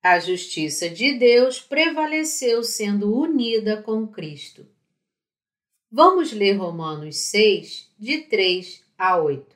A 0.00 0.20
justiça 0.20 0.88
de 0.88 1.18
Deus 1.18 1.60
prevaleceu 1.60 2.62
sendo 2.62 3.12
unida 3.12 3.82
com 3.82 4.06
Cristo. 4.06 4.64
Vamos 5.90 6.32
ler 6.32 6.52
Romanos 6.52 7.16
6, 7.16 7.92
de 7.98 8.18
3 8.22 8.84
a 8.96 9.18
8. 9.20 9.55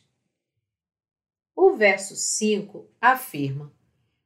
O 1.55 1.73
verso 1.75 2.15
5 2.15 2.89
afirma: 2.99 3.71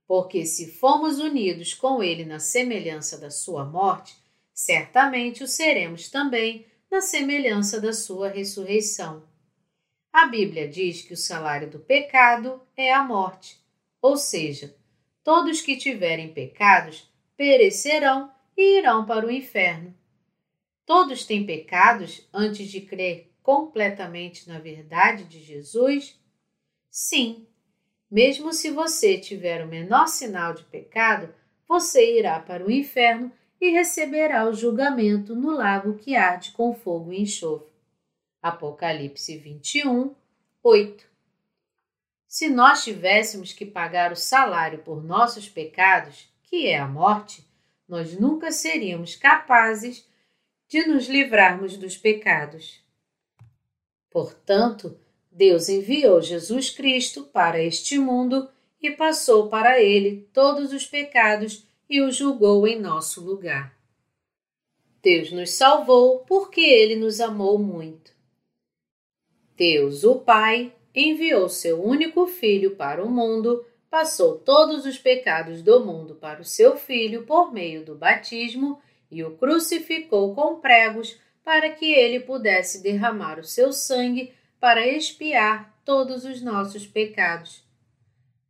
Porque 0.07 0.45
se 0.45 0.71
fomos 0.71 1.19
unidos 1.19 1.73
com 1.73 2.01
ele 2.01 2.26
na 2.26 2.39
semelhança 2.39 3.17
da 3.17 3.30
sua 3.30 3.65
morte, 3.65 4.15
certamente 4.53 5.43
o 5.43 5.47
seremos 5.47 6.09
também 6.09 6.65
na 6.89 7.01
semelhança 7.01 7.82
da 7.82 7.91
sua 7.91 8.30
ressurreição. 8.30 9.23
A 10.13 10.28
Bíblia 10.28 10.67
diz 10.67 11.01
que 11.01 11.13
o 11.13 11.17
salário 11.17 11.69
do 11.69 11.80
pecado 11.80 12.61
é 12.78 12.93
a 12.93 13.03
morte, 13.03 13.59
ou 14.01 14.15
seja, 14.15 14.76
todos 15.23 15.61
que 15.61 15.76
tiverem 15.76 16.32
pecados 16.32 17.11
perecerão 17.36 18.32
e 18.55 18.78
irão 18.78 19.05
para 19.05 19.26
o 19.26 19.32
inferno. 19.32 19.93
Todos 20.86 21.26
têm 21.26 21.45
pecados 21.45 22.26
antes 22.32 22.69
de 22.69 22.80
crer 22.80 23.32
completamente 23.43 24.47
na 24.47 24.59
verdade 24.59 25.26
de 25.26 25.43
Jesus? 25.43 26.17
Sim, 26.97 27.45
mesmo 28.09 28.53
se 28.53 28.71
você 28.71 29.17
tiver 29.17 29.61
o 29.61 29.67
menor 29.67 30.07
sinal 30.07 30.53
de 30.53 30.63
pecado, 30.63 31.35
você 31.67 32.17
irá 32.17 32.39
para 32.39 32.65
o 32.65 32.71
inferno 32.71 33.29
e 33.59 33.69
receberá 33.69 34.47
o 34.47 34.53
julgamento 34.53 35.35
no 35.35 35.51
lago 35.51 35.97
que 35.97 36.15
arde 36.15 36.53
com 36.53 36.73
fogo 36.73 37.11
e 37.11 37.21
enxofre. 37.21 37.67
Apocalipse 38.41 39.37
21, 39.37 40.15
8. 40.63 41.05
Se 42.29 42.47
nós 42.47 42.85
tivéssemos 42.85 43.51
que 43.51 43.65
pagar 43.65 44.13
o 44.13 44.15
salário 44.15 44.79
por 44.79 45.03
nossos 45.03 45.49
pecados, 45.49 46.33
que 46.43 46.67
é 46.67 46.79
a 46.79 46.87
morte, 46.87 47.45
nós 47.89 48.17
nunca 48.17 48.53
seríamos 48.53 49.17
capazes 49.17 50.09
de 50.69 50.87
nos 50.87 51.09
livrarmos 51.09 51.75
dos 51.75 51.97
pecados. 51.97 52.81
Portanto, 54.09 54.97
Deus 55.36 55.67
enviou 55.67 56.21
Jesus 56.21 56.69
Cristo 56.69 57.23
para 57.25 57.61
este 57.61 57.99
mundo 57.99 58.47
e 58.81 58.89
passou 58.89 59.49
para 59.49 59.81
ele 59.81 60.29
todos 60.31 60.71
os 60.71 60.88
pecados 60.88 61.67
e 61.89 61.99
o 61.99 62.09
julgou 62.09 62.65
em 62.65 62.79
nosso 62.79 63.19
lugar. 63.19 63.75
Deus 65.03 65.33
nos 65.33 65.49
salvou 65.51 66.19
porque 66.19 66.61
ele 66.61 66.95
nos 66.95 67.19
amou 67.19 67.59
muito. 67.59 68.13
Deus, 69.57 70.05
o 70.05 70.15
Pai, 70.15 70.73
enviou 70.95 71.49
seu 71.49 71.83
único 71.83 72.27
filho 72.27 72.77
para 72.77 73.03
o 73.03 73.11
mundo, 73.11 73.65
passou 73.89 74.38
todos 74.38 74.86
os 74.86 74.97
pecados 74.97 75.61
do 75.61 75.86
mundo 75.86 76.15
para 76.15 76.39
o 76.39 76.45
seu 76.45 76.77
filho 76.77 77.25
por 77.25 77.51
meio 77.51 77.83
do 77.83 77.93
batismo 77.93 78.81
e 79.11 79.21
o 79.21 79.36
crucificou 79.36 80.33
com 80.33 80.61
pregos 80.61 81.19
para 81.43 81.71
que 81.71 81.91
ele 81.91 82.21
pudesse 82.21 82.81
derramar 82.81 83.38
o 83.38 83.43
seu 83.43 83.73
sangue 83.73 84.33
para 84.66 84.88
expiar 84.88 85.80
todos 85.86 86.26
os 86.26 86.41
nossos 86.41 86.88
pecados. 86.88 87.63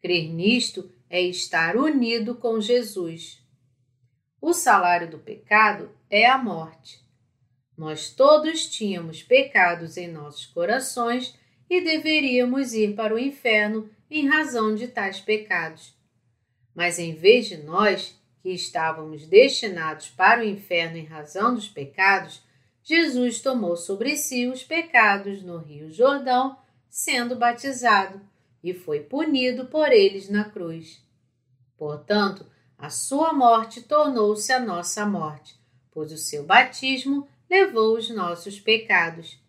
Crer 0.01 0.31
nisto 0.31 0.89
é 1.09 1.21
estar 1.21 1.75
unido 1.75 2.35
com 2.35 2.61
Jesus. 2.61 3.45
O 4.39 4.53
salário 4.53 5.11
do 5.11 5.19
pecado 5.19 5.91
é 6.09 6.25
a 6.25 6.37
morte. 6.37 7.01
Nós 7.77 8.11
todos 8.11 8.65
tínhamos 8.65 9.23
pecados 9.23 9.97
em 9.97 10.07
nossos 10.07 10.45
corações 10.45 11.37
e 11.69 11.81
deveríamos 11.81 12.73
ir 12.73 12.95
para 12.95 13.13
o 13.13 13.19
inferno 13.19 13.89
em 14.09 14.25
razão 14.25 14.73
de 14.73 14.87
tais 14.87 15.19
pecados. 15.19 15.97
Mas 16.73 16.97
em 16.97 17.13
vez 17.13 17.47
de 17.47 17.57
nós, 17.57 18.17
que 18.41 18.51
estávamos 18.51 19.27
destinados 19.27 20.07
para 20.07 20.39
o 20.39 20.45
inferno 20.45 20.95
em 20.95 21.03
razão 21.03 21.53
dos 21.53 21.67
pecados, 21.67 22.41
Jesus 22.87 23.41
tomou 23.41 23.75
sobre 23.75 24.15
si 24.15 24.45
os 24.45 24.63
pecados 24.63 25.41
no 25.41 25.57
Rio 25.57 25.91
Jordão, 25.91 26.55
sendo 26.87 27.35
batizado, 27.35 28.21
e 28.63 28.75
foi 28.75 28.99
punido 28.99 29.65
por 29.65 29.91
eles 29.91 30.29
na 30.29 30.45
cruz. 30.45 31.03
Portanto, 31.75 32.45
a 32.77 32.91
sua 32.91 33.33
morte 33.33 33.81
tornou-se 33.81 34.53
a 34.53 34.59
nossa 34.59 35.03
morte, 35.03 35.59
pois 35.89 36.11
o 36.11 36.17
seu 36.17 36.45
batismo 36.45 37.27
levou 37.49 37.97
os 37.97 38.07
nossos 38.11 38.59
pecados. 38.59 39.39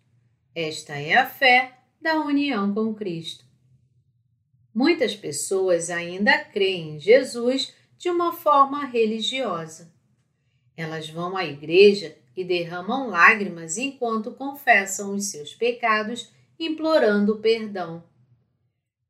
Esta 0.55 0.95
é 0.95 1.15
a 1.15 1.29
fé 1.29 1.77
da 2.01 2.15
união 2.15 2.73
com 2.73 2.91
Cristo. 2.95 3.45
Muitas 4.73 5.15
pessoas 5.15 5.91
ainda 5.91 6.43
creem 6.45 6.95
em 6.95 6.99
Jesus 6.99 7.71
de 7.99 8.09
uma 8.09 8.33
forma 8.33 8.85
religiosa. 8.85 9.93
Elas 10.75 11.07
vão 11.07 11.37
à 11.37 11.45
igreja 11.45 12.17
e 12.37 12.43
derramam 12.43 13.07
lágrimas 13.07 13.79
enquanto 13.79 14.31
confessam 14.31 15.15
os 15.15 15.25
seus 15.25 15.55
pecados, 15.55 16.31
implorando 16.59 17.39
perdão. 17.39 18.03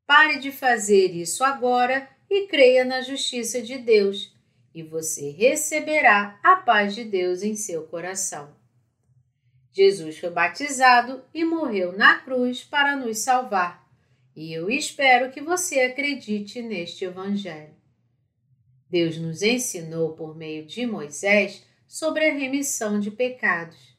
Pare 0.06 0.38
de 0.38 0.50
fazer 0.50 1.14
isso 1.14 1.44
agora 1.44 2.08
e 2.30 2.46
creia 2.46 2.86
na 2.86 3.02
justiça 3.02 3.60
de 3.60 3.76
Deus, 3.76 4.34
e 4.74 4.82
você 4.82 5.30
receberá 5.30 6.40
a 6.42 6.56
paz 6.56 6.94
de 6.94 7.04
Deus 7.04 7.42
em 7.42 7.54
seu 7.54 7.82
coração. 7.82 8.56
Jesus 9.72 10.18
foi 10.18 10.30
batizado 10.30 11.22
e 11.34 11.44
morreu 11.44 11.92
na 11.92 12.18
cruz 12.20 12.64
para 12.64 12.96
nos 12.96 13.18
salvar, 13.18 13.86
e 14.34 14.54
eu 14.54 14.70
espero 14.70 15.30
que 15.30 15.42
você 15.42 15.80
acredite 15.80 16.62
neste 16.62 17.04
Evangelho. 17.04 17.76
Deus 18.88 19.18
nos 19.18 19.42
ensinou 19.42 20.14
por 20.14 20.34
meio 20.34 20.64
de 20.64 20.86
Moisés 20.86 21.67
sobre 21.88 22.28
a 22.28 22.34
remissão 22.34 23.00
de 23.00 23.10
pecados. 23.10 23.96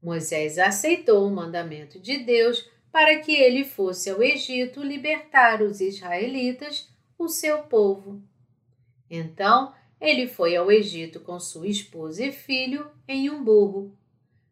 Moisés 0.00 0.56
aceitou 0.56 1.26
o 1.26 1.34
mandamento 1.34 1.98
de 1.98 2.18
Deus 2.18 2.70
para 2.92 3.18
que 3.18 3.32
ele 3.32 3.64
fosse 3.64 4.08
ao 4.08 4.22
Egito 4.22 4.80
libertar 4.80 5.60
os 5.60 5.80
israelitas, 5.80 6.88
o 7.18 7.28
seu 7.28 7.64
povo. 7.64 8.22
Então, 9.10 9.74
ele 10.00 10.28
foi 10.28 10.54
ao 10.54 10.70
Egito 10.70 11.20
com 11.20 11.38
sua 11.40 11.66
esposa 11.66 12.24
e 12.24 12.32
filho 12.32 12.90
em 13.08 13.28
um 13.28 13.42
burro. 13.42 13.94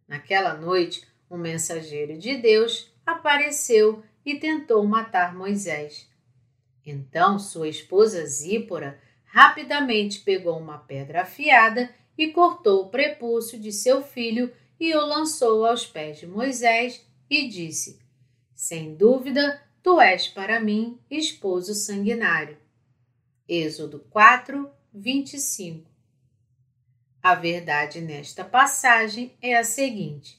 Naquela 0.08 0.54
noite, 0.54 1.06
um 1.30 1.38
mensageiro 1.38 2.18
de 2.18 2.36
Deus 2.36 2.92
apareceu 3.06 4.02
e 4.26 4.34
tentou 4.38 4.84
matar 4.84 5.34
Moisés. 5.34 6.10
Então, 6.84 7.38
sua 7.38 7.68
esposa 7.68 8.26
Zípora 8.26 9.00
rapidamente 9.24 10.20
pegou 10.20 10.58
uma 10.58 10.78
pedra 10.78 11.22
afiada 11.22 11.94
e 12.16 12.28
cortou 12.28 12.82
o 12.82 12.88
prepúcio 12.88 13.58
de 13.58 13.72
seu 13.72 14.02
filho 14.02 14.52
e 14.78 14.94
o 14.94 15.04
lançou 15.04 15.64
aos 15.64 15.86
pés 15.86 16.18
de 16.18 16.26
Moisés 16.26 17.04
e 17.28 17.48
disse: 17.48 17.98
Sem 18.54 18.94
dúvida, 18.94 19.62
tu 19.82 20.00
és 20.00 20.28
para 20.28 20.60
mim 20.60 20.98
esposo 21.10 21.74
sanguinário. 21.74 22.56
Êxodo 23.48 24.00
4, 24.10 24.70
25. 24.92 25.90
A 27.22 27.34
verdade 27.34 28.00
nesta 28.00 28.44
passagem 28.44 29.32
é 29.40 29.56
a 29.56 29.64
seguinte: 29.64 30.38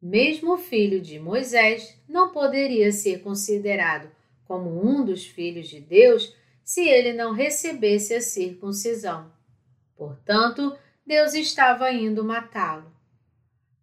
mesmo 0.00 0.54
o 0.54 0.58
filho 0.58 1.00
de 1.00 1.18
Moisés 1.18 1.98
não 2.08 2.30
poderia 2.30 2.92
ser 2.92 3.20
considerado 3.20 4.10
como 4.44 4.86
um 4.86 5.04
dos 5.04 5.24
filhos 5.24 5.68
de 5.68 5.80
Deus 5.80 6.34
se 6.62 6.86
ele 6.86 7.12
não 7.12 7.32
recebesse 7.32 8.14
a 8.14 8.20
circuncisão. 8.20 9.32
Portanto, 9.96 10.76
Deus 11.06 11.34
estava 11.34 11.92
indo 11.92 12.24
matá-lo. 12.24 12.90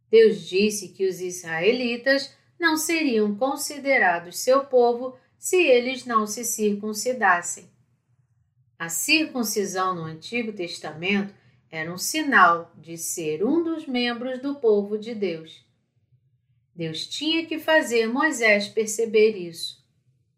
Deus 0.09 0.41
disse 0.41 0.89
que 0.89 1.07
os 1.07 1.21
israelitas 1.21 2.35
não 2.59 2.75
seriam 2.75 3.35
considerados 3.35 4.39
seu 4.39 4.65
povo 4.65 5.17
se 5.37 5.55
eles 5.55 6.05
não 6.05 6.27
se 6.27 6.43
circuncidassem. 6.43 7.69
A 8.77 8.89
circuncisão 8.89 9.95
no 9.95 10.03
Antigo 10.03 10.51
Testamento 10.51 11.33
era 11.69 11.91
um 11.91 11.97
sinal 11.97 12.71
de 12.75 12.97
ser 12.97 13.45
um 13.45 13.63
dos 13.63 13.87
membros 13.87 14.39
do 14.39 14.55
povo 14.55 14.97
de 14.97 15.15
Deus. 15.15 15.63
Deus 16.75 17.05
tinha 17.07 17.45
que 17.45 17.59
fazer 17.59 18.07
Moisés 18.07 18.67
perceber 18.67 19.37
isso. 19.37 19.81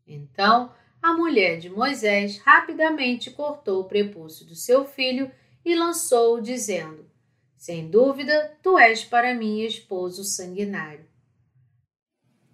Então, 0.06 0.74
a 1.02 1.14
mulher 1.14 1.60
de 1.60 1.70
Moisés 1.70 2.38
rapidamente 2.40 3.32
cortou 3.32 3.82
o 3.82 3.86
prepúcio 3.86 4.46
do 4.46 4.56
seu 4.56 4.86
filho 4.86 5.32
e 5.66 5.76
lançou-o, 5.76 6.42
dizendo: 6.42 7.10
Sem 7.58 7.90
dúvida, 7.90 8.58
tu 8.62 8.78
és 8.78 9.04
para 9.04 9.34
mim 9.34 9.62
esposo 9.62 10.24
sanguinário. 10.24 11.06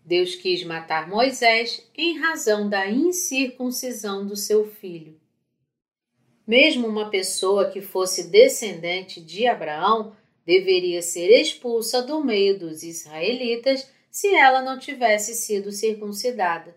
Deus 0.03 0.35
quis 0.35 0.63
matar 0.63 1.07
Moisés 1.07 1.87
em 1.95 2.17
razão 2.17 2.67
da 2.67 2.89
incircuncisão 2.89 4.25
do 4.25 4.35
seu 4.35 4.65
filho. 4.65 5.19
Mesmo 6.47 6.87
uma 6.87 7.11
pessoa 7.11 7.69
que 7.69 7.79
fosse 7.79 8.27
descendente 8.27 9.21
de 9.21 9.45
Abraão 9.45 10.15
deveria 10.43 11.03
ser 11.03 11.29
expulsa 11.39 12.01
do 12.01 12.23
meio 12.23 12.57
dos 12.57 12.81
israelitas 12.81 13.87
se 14.09 14.33
ela 14.33 14.63
não 14.63 14.79
tivesse 14.79 15.35
sido 15.35 15.71
circuncidada. 15.71 16.75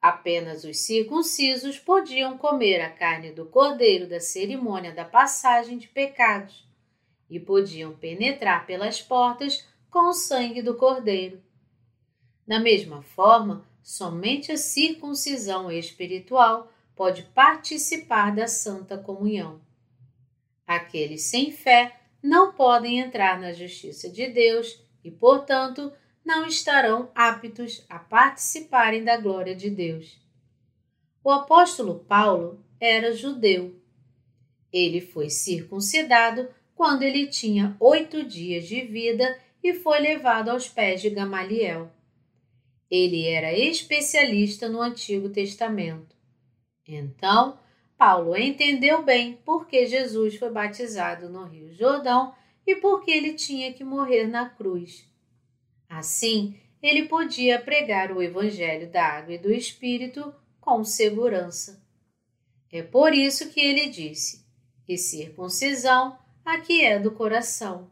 Apenas 0.00 0.64
os 0.64 0.78
circuncisos 0.78 1.78
podiam 1.78 2.38
comer 2.38 2.80
a 2.80 2.90
carne 2.90 3.32
do 3.32 3.44
cordeiro 3.44 4.08
da 4.08 4.18
cerimônia 4.18 4.92
da 4.92 5.04
passagem 5.04 5.76
de 5.76 5.88
pecados 5.88 6.66
e 7.28 7.38
podiam 7.38 7.92
penetrar 7.92 8.64
pelas 8.66 9.02
portas 9.02 9.66
com 9.90 10.08
o 10.08 10.14
sangue 10.14 10.62
do 10.62 10.74
cordeiro. 10.74 11.42
Da 12.46 12.58
mesma 12.58 13.02
forma, 13.02 13.64
somente 13.82 14.50
a 14.50 14.56
circuncisão 14.56 15.70
espiritual 15.70 16.72
pode 16.96 17.22
participar 17.34 18.34
da 18.34 18.46
Santa 18.48 18.96
Comunhão. 18.96 19.60
Aqueles 20.66 21.22
sem 21.24 21.52
fé 21.52 22.00
não 22.22 22.52
podem 22.52 23.00
entrar 23.00 23.38
na 23.38 23.52
justiça 23.52 24.08
de 24.08 24.26
Deus 24.28 24.82
e, 25.04 25.10
portanto, 25.10 25.92
não 26.24 26.46
estarão 26.46 27.10
aptos 27.14 27.84
a 27.88 27.98
participarem 27.98 29.04
da 29.04 29.16
glória 29.16 29.54
de 29.54 29.70
Deus. 29.70 30.20
O 31.22 31.30
apóstolo 31.30 32.00
Paulo 32.00 32.64
era 32.80 33.14
judeu. 33.14 33.78
Ele 34.72 35.00
foi 35.00 35.28
circuncidado 35.28 36.48
quando 36.74 37.02
ele 37.02 37.26
tinha 37.26 37.76
oito 37.78 38.24
dias 38.24 38.66
de 38.66 38.80
vida 38.82 39.38
e 39.62 39.74
foi 39.74 39.98
levado 39.98 40.48
aos 40.48 40.68
pés 40.68 41.02
de 41.02 41.10
Gamaliel. 41.10 41.90
Ele 42.90 43.26
era 43.26 43.52
especialista 43.52 44.68
no 44.68 44.80
Antigo 44.80 45.28
Testamento. 45.28 46.16
Então, 46.86 47.58
Paulo 47.96 48.36
entendeu 48.36 49.02
bem 49.02 49.34
por 49.44 49.66
que 49.66 49.86
Jesus 49.86 50.36
foi 50.36 50.50
batizado 50.50 51.28
no 51.28 51.44
Rio 51.44 51.72
Jordão 51.74 52.34
e 52.66 52.76
por 52.76 53.04
que 53.04 53.10
ele 53.10 53.34
tinha 53.34 53.72
que 53.74 53.84
morrer 53.84 54.26
na 54.26 54.48
cruz. 54.48 55.09
Assim, 55.90 56.56
ele 56.80 57.08
podia 57.08 57.60
pregar 57.60 58.12
o 58.12 58.22
Evangelho 58.22 58.88
da 58.88 59.04
Água 59.04 59.34
e 59.34 59.38
do 59.38 59.52
Espírito 59.52 60.32
com 60.60 60.84
segurança. 60.84 61.84
É 62.70 62.80
por 62.80 63.12
isso 63.12 63.50
que 63.50 63.58
ele 63.58 63.88
disse: 63.88 64.46
E 64.88 64.96
circuncisão 64.96 66.16
aqui 66.44 66.84
é 66.84 67.00
do 67.00 67.10
coração. 67.10 67.90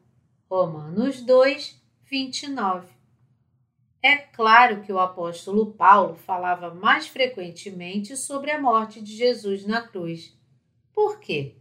Romanos 0.48 1.20
2, 1.22 1.76
29. 2.04 2.86
É 4.00 4.16
claro 4.16 4.82
que 4.82 4.92
o 4.92 5.00
apóstolo 5.00 5.74
Paulo 5.74 6.14
falava 6.14 6.72
mais 6.72 7.08
frequentemente 7.08 8.16
sobre 8.16 8.52
a 8.52 8.60
morte 8.60 9.02
de 9.02 9.16
Jesus 9.16 9.66
na 9.66 9.82
cruz. 9.82 10.32
Por 10.94 11.18
quê? 11.18 11.56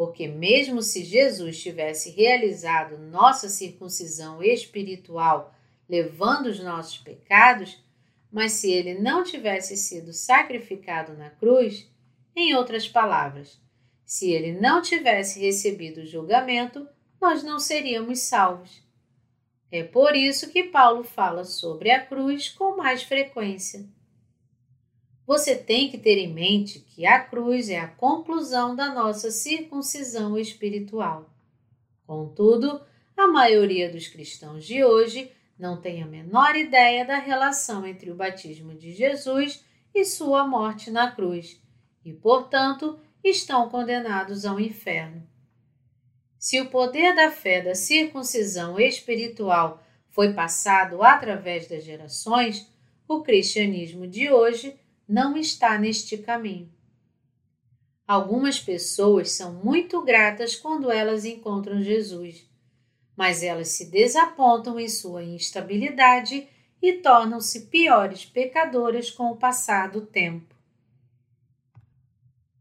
Porque, 0.00 0.26
mesmo 0.26 0.80
se 0.80 1.04
Jesus 1.04 1.60
tivesse 1.60 2.08
realizado 2.12 2.96
nossa 2.96 3.50
circuncisão 3.50 4.42
espiritual, 4.42 5.54
levando 5.86 6.46
os 6.46 6.58
nossos 6.58 6.96
pecados, 6.96 7.84
mas 8.32 8.52
se 8.52 8.72
ele 8.72 8.94
não 8.94 9.22
tivesse 9.22 9.76
sido 9.76 10.14
sacrificado 10.14 11.12
na 11.18 11.28
cruz, 11.28 11.86
em 12.34 12.54
outras 12.54 12.88
palavras, 12.88 13.60
se 14.02 14.30
ele 14.30 14.58
não 14.58 14.80
tivesse 14.80 15.38
recebido 15.38 16.00
o 16.00 16.06
julgamento, 16.06 16.88
nós 17.20 17.42
não 17.42 17.58
seríamos 17.58 18.20
salvos. 18.20 18.82
É 19.70 19.84
por 19.84 20.16
isso 20.16 20.48
que 20.48 20.64
Paulo 20.64 21.04
fala 21.04 21.44
sobre 21.44 21.90
a 21.90 22.00
cruz 22.02 22.48
com 22.48 22.74
mais 22.74 23.02
frequência. 23.02 23.84
Você 25.30 25.54
tem 25.54 25.88
que 25.88 25.96
ter 25.96 26.18
em 26.18 26.26
mente 26.26 26.80
que 26.80 27.06
a 27.06 27.20
cruz 27.20 27.68
é 27.68 27.78
a 27.78 27.86
conclusão 27.86 28.74
da 28.74 28.92
nossa 28.92 29.30
circuncisão 29.30 30.36
espiritual. 30.36 31.30
Contudo, 32.04 32.80
a 33.16 33.28
maioria 33.28 33.88
dos 33.88 34.08
cristãos 34.08 34.64
de 34.66 34.82
hoje 34.82 35.30
não 35.56 35.80
tem 35.80 36.02
a 36.02 36.06
menor 36.06 36.56
ideia 36.56 37.04
da 37.04 37.14
relação 37.14 37.86
entre 37.86 38.10
o 38.10 38.14
batismo 38.16 38.74
de 38.74 38.92
Jesus 38.92 39.64
e 39.94 40.04
sua 40.04 40.44
morte 40.44 40.90
na 40.90 41.12
cruz 41.12 41.62
e, 42.04 42.12
portanto, 42.12 42.98
estão 43.22 43.68
condenados 43.68 44.44
ao 44.44 44.58
inferno. 44.58 45.22
Se 46.40 46.60
o 46.60 46.70
poder 46.70 47.14
da 47.14 47.30
fé 47.30 47.62
da 47.62 47.76
circuncisão 47.76 48.80
espiritual 48.80 49.80
foi 50.08 50.32
passado 50.32 51.04
através 51.04 51.68
das 51.68 51.84
gerações, 51.84 52.68
o 53.06 53.22
cristianismo 53.22 54.08
de 54.08 54.28
hoje 54.28 54.76
não 55.10 55.36
está 55.36 55.76
neste 55.76 56.16
caminho. 56.16 56.72
Algumas 58.06 58.60
pessoas 58.60 59.32
são 59.32 59.52
muito 59.52 60.00
gratas 60.02 60.54
quando 60.54 60.88
elas 60.88 61.24
encontram 61.24 61.82
Jesus, 61.82 62.48
mas 63.16 63.42
elas 63.42 63.66
se 63.70 63.90
desapontam 63.90 64.78
em 64.78 64.88
sua 64.88 65.24
instabilidade 65.24 66.46
e 66.80 66.92
tornam-se 66.92 67.62
piores 67.62 68.24
pecadoras 68.24 69.10
com 69.10 69.32
o 69.32 69.36
passar 69.36 69.90
do 69.90 70.02
tempo. 70.02 70.54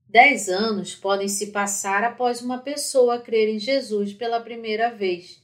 Dez 0.08 0.50
anos 0.50 0.96
podem 0.96 1.28
se 1.28 1.52
passar 1.52 2.04
após 2.04 2.42
uma 2.42 2.58
pessoa 2.58 3.20
crer 3.20 3.48
em 3.48 3.60
Jesus 3.60 4.12
pela 4.12 4.42
primeira 4.42 4.90
vez, 4.90 5.40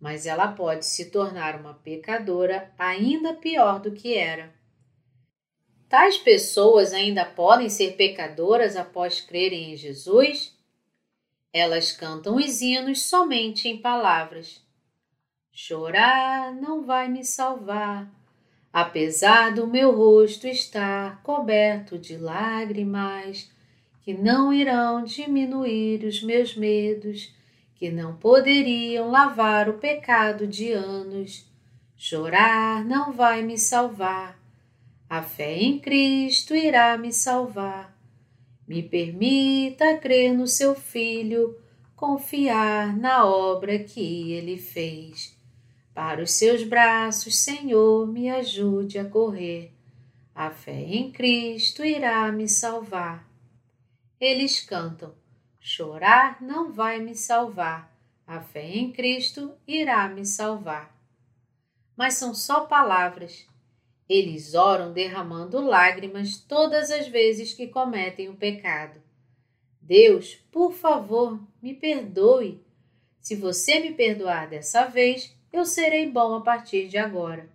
mas 0.00 0.24
ela 0.24 0.48
pode 0.48 0.86
se 0.86 1.10
tornar 1.10 1.60
uma 1.60 1.74
pecadora 1.74 2.72
ainda 2.78 3.34
pior 3.34 3.78
do 3.78 3.92
que 3.92 4.14
era. 4.14 4.55
Tais 5.88 6.18
pessoas 6.18 6.92
ainda 6.92 7.24
podem 7.24 7.68
ser 7.68 7.92
pecadoras 7.92 8.76
após 8.76 9.20
crerem 9.20 9.72
em 9.72 9.76
Jesus? 9.76 10.52
Elas 11.52 11.92
cantam 11.92 12.36
os 12.36 12.60
hinos 12.60 13.02
somente 13.02 13.68
em 13.68 13.78
palavras. 13.78 14.60
Chorar 15.52 16.52
não 16.54 16.84
vai 16.84 17.08
me 17.08 17.24
salvar, 17.24 18.10
apesar 18.72 19.54
do 19.54 19.66
meu 19.66 19.90
rosto 19.90 20.46
estar 20.46 21.22
coberto 21.22 21.96
de 21.98 22.16
lágrimas 22.16 23.50
que 24.02 24.12
não 24.12 24.52
irão 24.52 25.02
diminuir 25.02 26.04
os 26.04 26.22
meus 26.22 26.54
medos, 26.54 27.34
que 27.74 27.90
não 27.90 28.16
poderiam 28.16 29.10
lavar 29.10 29.68
o 29.68 29.78
pecado 29.78 30.46
de 30.46 30.72
anos. 30.72 31.44
Chorar 31.96 32.84
não 32.84 33.12
vai 33.12 33.42
me 33.42 33.58
salvar. 33.58 34.35
A 35.08 35.22
fé 35.22 35.56
em 35.56 35.78
Cristo 35.78 36.54
irá 36.54 36.98
me 36.98 37.12
salvar. 37.12 37.96
Me 38.66 38.82
permita 38.82 39.98
crer 39.98 40.34
no 40.34 40.48
seu 40.48 40.74
Filho, 40.74 41.56
confiar 41.94 42.96
na 42.96 43.24
obra 43.24 43.78
que 43.78 44.32
ele 44.32 44.58
fez. 44.58 45.36
Para 45.94 46.22
os 46.22 46.32
seus 46.32 46.64
braços, 46.64 47.38
Senhor, 47.38 48.06
me 48.08 48.28
ajude 48.28 48.98
a 48.98 49.04
correr. 49.04 49.72
A 50.34 50.50
fé 50.50 50.80
em 50.80 51.12
Cristo 51.12 51.84
irá 51.84 52.30
me 52.32 52.48
salvar. 52.48 53.30
Eles 54.20 54.60
cantam: 54.60 55.14
Chorar 55.60 56.42
não 56.42 56.72
vai 56.72 57.00
me 57.00 57.14
salvar, 57.14 57.96
a 58.26 58.40
fé 58.40 58.76
em 58.76 58.92
Cristo 58.92 59.54
irá 59.66 60.08
me 60.08 60.26
salvar. 60.26 60.94
Mas 61.96 62.14
são 62.14 62.34
só 62.34 62.66
palavras. 62.66 63.46
Eles 64.08 64.54
oram 64.54 64.92
derramando 64.92 65.60
lágrimas 65.60 66.38
todas 66.38 66.90
as 66.90 67.08
vezes 67.08 67.52
que 67.52 67.66
cometem 67.66 68.28
o 68.28 68.36
pecado. 68.36 69.02
Deus, 69.80 70.34
por 70.50 70.72
favor, 70.72 71.40
me 71.60 71.74
perdoe. 71.74 72.64
Se 73.20 73.34
você 73.34 73.80
me 73.80 73.92
perdoar 73.92 74.48
dessa 74.48 74.86
vez, 74.86 75.34
eu 75.52 75.64
serei 75.64 76.10
bom 76.10 76.34
a 76.34 76.40
partir 76.40 76.88
de 76.88 76.98
agora. 76.98 77.48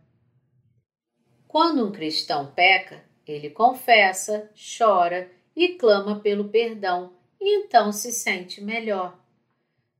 Quando 1.47 1.85
um 1.85 1.91
cristão 1.91 2.51
peca, 2.51 3.03
ele 3.25 3.49
confessa, 3.49 4.49
chora 4.77 5.31
e 5.55 5.69
clama 5.69 6.19
pelo 6.19 6.49
perdão 6.49 7.13
e 7.39 7.59
então 7.59 7.91
se 7.91 8.11
sente 8.11 8.61
melhor. 8.61 9.17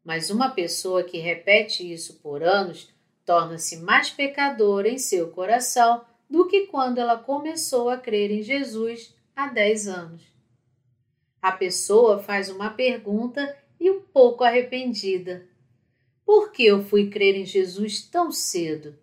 Mas 0.03 0.29
uma 0.29 0.49
pessoa 0.49 1.03
que 1.03 1.17
repete 1.17 1.91
isso 1.91 2.19
por 2.19 2.43
anos 2.43 2.89
torna-se 3.25 3.77
mais 3.77 4.09
pecadora 4.09 4.89
em 4.89 4.97
seu 4.97 5.31
coração 5.31 6.03
do 6.31 6.47
que 6.47 6.67
quando 6.67 6.97
ela 6.97 7.17
começou 7.17 7.89
a 7.89 7.97
crer 7.97 8.31
em 8.31 8.41
Jesus 8.41 9.13
há 9.35 9.47
dez 9.47 9.85
anos. 9.85 10.23
A 11.41 11.51
pessoa 11.51 12.19
faz 12.19 12.49
uma 12.49 12.69
pergunta 12.69 13.57
e 13.77 13.91
um 13.91 13.99
pouco 13.99 14.45
arrependida. 14.45 15.45
Por 16.25 16.53
que 16.53 16.65
eu 16.65 16.81
fui 16.81 17.09
crer 17.09 17.35
em 17.35 17.45
Jesus 17.45 18.01
tão 18.03 18.31
cedo? 18.31 18.97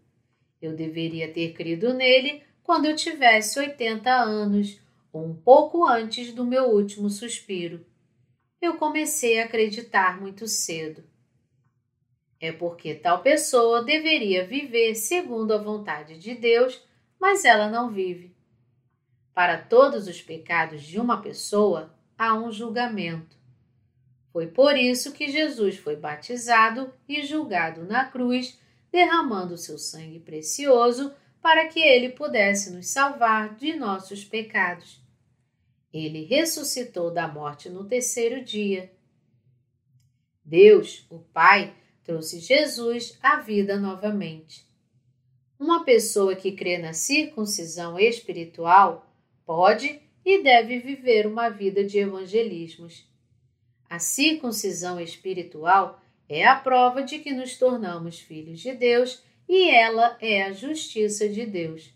Eu 0.62 0.74
deveria 0.74 1.30
ter 1.30 1.52
crido 1.52 1.92
nele 1.92 2.42
quando 2.62 2.86
eu 2.86 2.96
tivesse 2.96 3.58
80 3.58 4.10
anos, 4.10 4.80
ou 5.12 5.26
um 5.26 5.34
pouco 5.34 5.86
antes 5.86 6.32
do 6.32 6.46
meu 6.46 6.70
último 6.70 7.10
suspiro. 7.10 7.84
Eu 8.60 8.78
comecei 8.78 9.38
a 9.38 9.44
acreditar 9.44 10.18
muito 10.18 10.48
cedo. 10.48 11.04
É 12.40 12.52
porque 12.52 12.94
tal 12.94 13.20
pessoa 13.20 13.82
deveria 13.82 14.46
viver 14.46 14.94
segundo 14.94 15.52
a 15.52 15.58
vontade 15.58 16.18
de 16.18 16.34
Deus, 16.34 16.87
mas 17.18 17.44
ela 17.44 17.68
não 17.68 17.90
vive. 17.90 18.36
Para 19.34 19.58
todos 19.58 20.08
os 20.08 20.20
pecados 20.20 20.82
de 20.82 21.00
uma 21.00 21.22
pessoa 21.22 21.94
há 22.16 22.34
um 22.34 22.50
julgamento. 22.50 23.36
Foi 24.32 24.46
por 24.46 24.76
isso 24.76 25.12
que 25.12 25.30
Jesus 25.30 25.78
foi 25.78 25.96
batizado 25.96 26.92
e 27.08 27.22
julgado 27.24 27.84
na 27.84 28.04
cruz, 28.04 28.60
derramando 28.90 29.56
seu 29.56 29.78
sangue 29.78 30.20
precioso 30.20 31.14
para 31.40 31.68
que 31.68 31.80
ele 31.80 32.10
pudesse 32.10 32.70
nos 32.70 32.88
salvar 32.88 33.54
de 33.54 33.74
nossos 33.74 34.24
pecados. 34.24 35.00
Ele 35.92 36.24
ressuscitou 36.24 37.10
da 37.10 37.26
morte 37.26 37.70
no 37.70 37.84
terceiro 37.84 38.44
dia. 38.44 38.92
Deus, 40.44 41.06
o 41.08 41.18
Pai, 41.18 41.74
trouxe 42.04 42.40
Jesus 42.40 43.18
à 43.22 43.36
vida 43.36 43.78
novamente. 43.78 44.67
Uma 45.58 45.84
pessoa 45.84 46.36
que 46.36 46.52
crê 46.52 46.78
na 46.78 46.92
circuncisão 46.92 47.98
espiritual 47.98 49.12
pode 49.44 50.00
e 50.24 50.42
deve 50.42 50.78
viver 50.78 51.26
uma 51.26 51.48
vida 51.48 51.82
de 51.82 51.98
evangelismos. 51.98 53.08
A 53.90 53.98
circuncisão 53.98 55.00
espiritual 55.00 56.00
é 56.28 56.46
a 56.46 56.54
prova 56.54 57.02
de 57.02 57.18
que 57.18 57.32
nos 57.32 57.56
tornamos 57.56 58.20
filhos 58.20 58.60
de 58.60 58.72
Deus 58.72 59.22
e 59.48 59.68
ela 59.68 60.16
é 60.20 60.44
a 60.44 60.52
justiça 60.52 61.28
de 61.28 61.44
Deus. 61.44 61.92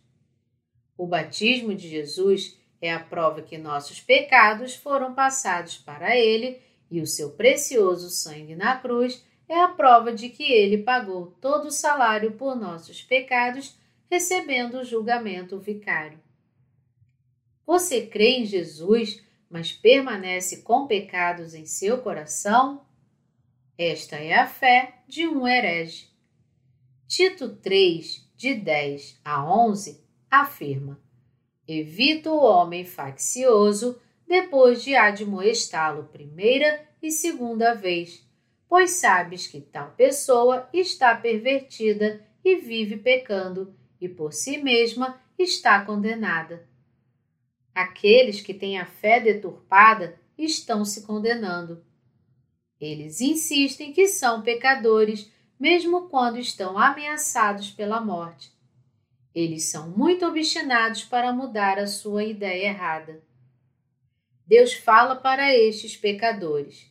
O 0.96 1.06
batismo 1.06 1.74
de 1.74 1.88
Jesus 1.88 2.58
é 2.80 2.92
a 2.92 2.98
prova 2.98 3.42
que 3.42 3.58
nossos 3.58 4.00
pecados 4.00 4.74
foram 4.74 5.14
passados 5.14 5.76
para 5.76 6.16
ele 6.16 6.60
e 6.90 7.00
o 7.00 7.06
seu 7.06 7.30
precioso 7.30 8.10
sangue 8.10 8.56
na 8.56 8.76
cruz 8.76 9.24
é 9.52 9.60
a 9.60 9.68
prova 9.68 10.14
de 10.14 10.30
que 10.30 10.50
ele 10.50 10.78
pagou 10.78 11.26
todo 11.38 11.66
o 11.66 11.70
salário 11.70 12.32
por 12.32 12.56
nossos 12.56 13.02
pecados, 13.02 13.76
recebendo 14.10 14.78
o 14.78 14.84
julgamento 14.84 15.58
vicário. 15.58 16.18
Você 17.66 18.06
crê 18.06 18.38
em 18.38 18.46
Jesus, 18.46 19.22
mas 19.50 19.70
permanece 19.70 20.62
com 20.62 20.86
pecados 20.86 21.54
em 21.54 21.66
seu 21.66 21.98
coração? 21.98 22.80
Esta 23.76 24.16
é 24.16 24.32
a 24.32 24.46
fé 24.46 25.02
de 25.06 25.28
um 25.28 25.46
herege. 25.46 26.08
Tito 27.06 27.56
3, 27.56 28.26
de 28.34 28.54
10 28.54 29.20
a 29.22 29.44
11, 29.44 30.02
afirma: 30.30 30.98
Evita 31.68 32.30
o 32.30 32.42
homem 32.42 32.86
faccioso 32.86 34.00
depois 34.26 34.82
de 34.82 34.94
admoestá-lo 34.94 36.04
primeira 36.04 36.88
e 37.02 37.10
segunda 37.10 37.74
vez 37.74 38.31
pois 38.72 38.92
sabes 38.92 39.46
que 39.46 39.60
tal 39.60 39.90
pessoa 39.90 40.66
está 40.72 41.14
pervertida 41.14 42.26
e 42.42 42.56
vive 42.56 42.96
pecando, 42.96 43.76
e 44.00 44.08
por 44.08 44.32
si 44.32 44.56
mesma 44.56 45.20
está 45.38 45.84
condenada. 45.84 46.66
Aqueles 47.74 48.40
que 48.40 48.54
têm 48.54 48.78
a 48.78 48.86
fé 48.86 49.20
deturpada 49.20 50.18
estão 50.38 50.86
se 50.86 51.06
condenando. 51.06 51.84
Eles 52.80 53.20
insistem 53.20 53.92
que 53.92 54.08
são 54.08 54.40
pecadores, 54.40 55.30
mesmo 55.60 56.08
quando 56.08 56.38
estão 56.38 56.78
ameaçados 56.78 57.70
pela 57.70 58.00
morte. 58.00 58.50
Eles 59.34 59.64
são 59.64 59.90
muito 59.90 60.24
obstinados 60.24 61.04
para 61.04 61.30
mudar 61.30 61.78
a 61.78 61.86
sua 61.86 62.24
ideia 62.24 62.68
errada. 62.68 63.22
Deus 64.46 64.72
fala 64.72 65.14
para 65.14 65.54
estes 65.54 65.94
pecadores 65.94 66.90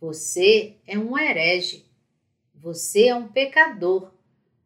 você 0.00 0.76
é 0.86 0.98
um 0.98 1.18
herege. 1.18 1.86
Você 2.54 3.08
é 3.08 3.14
um 3.14 3.28
pecador. 3.28 4.12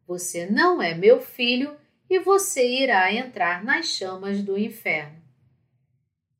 Você 0.05 0.45
não 0.45 0.81
é 0.81 0.93
meu 0.93 1.21
filho 1.21 1.75
e 2.09 2.19
você 2.19 2.67
irá 2.67 3.13
entrar 3.13 3.63
nas 3.63 3.85
chamas 3.85 4.41
do 4.41 4.57
inferno. 4.57 5.21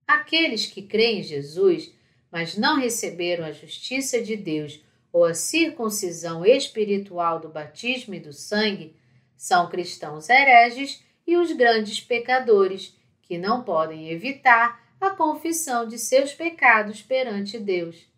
Aqueles 0.05 0.65
que 0.65 0.81
creem 0.81 1.19
em 1.19 1.23
Jesus, 1.23 1.93
mas 2.29 2.57
não 2.57 2.77
receberam 2.77 3.45
a 3.45 3.53
justiça 3.53 4.21
de 4.21 4.35
Deus 4.35 4.83
ou 5.13 5.23
a 5.23 5.33
circuncisão 5.33 6.45
espiritual 6.45 7.39
do 7.39 7.47
batismo 7.47 8.13
e 8.13 8.19
do 8.19 8.33
sangue, 8.33 8.95
são 9.37 9.69
cristãos 9.69 10.29
hereges 10.29 11.01
e 11.25 11.37
os 11.37 11.51
grandes 11.53 12.01
pecadores, 12.01 12.97
que 13.21 13.37
não 13.37 13.63
podem 13.63 14.09
evitar 14.09 14.81
a 14.99 15.11
confissão 15.11 15.87
de 15.87 15.97
seus 15.97 16.33
pecados 16.33 17.01
perante 17.01 17.57
Deus. 17.57 18.10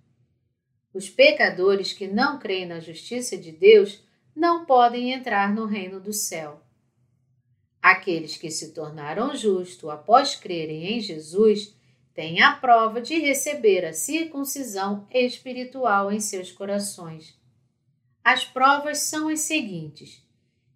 Os 0.93 1.09
pecadores 1.09 1.91
que 1.91 2.07
não 2.07 2.37
creem 2.37 2.67
na 2.67 2.79
justiça 2.79 3.35
de 3.35 3.51
Deus 3.51 4.03
não 4.35 4.65
podem 4.65 5.11
entrar 5.11 5.53
no 5.53 5.65
reino 5.65 5.99
do 5.99 6.13
céu. 6.13 6.61
Aqueles 7.81 8.37
que 8.37 8.49
se 8.51 8.73
tornaram 8.73 9.35
justos 9.35 9.89
após 9.89 10.35
crerem 10.35 10.93
em 10.93 11.01
Jesus 11.01 11.75
têm 12.13 12.41
a 12.41 12.53
prova 12.53 13.01
de 13.01 13.17
receber 13.17 13.85
a 13.85 13.91
circuncisão 13.91 15.07
espiritual 15.11 16.11
em 16.11 16.19
seus 16.19 16.51
corações. 16.51 17.37
As 18.23 18.45
provas 18.45 18.99
são 18.99 19.27
as 19.27 19.41
seguintes: 19.41 20.23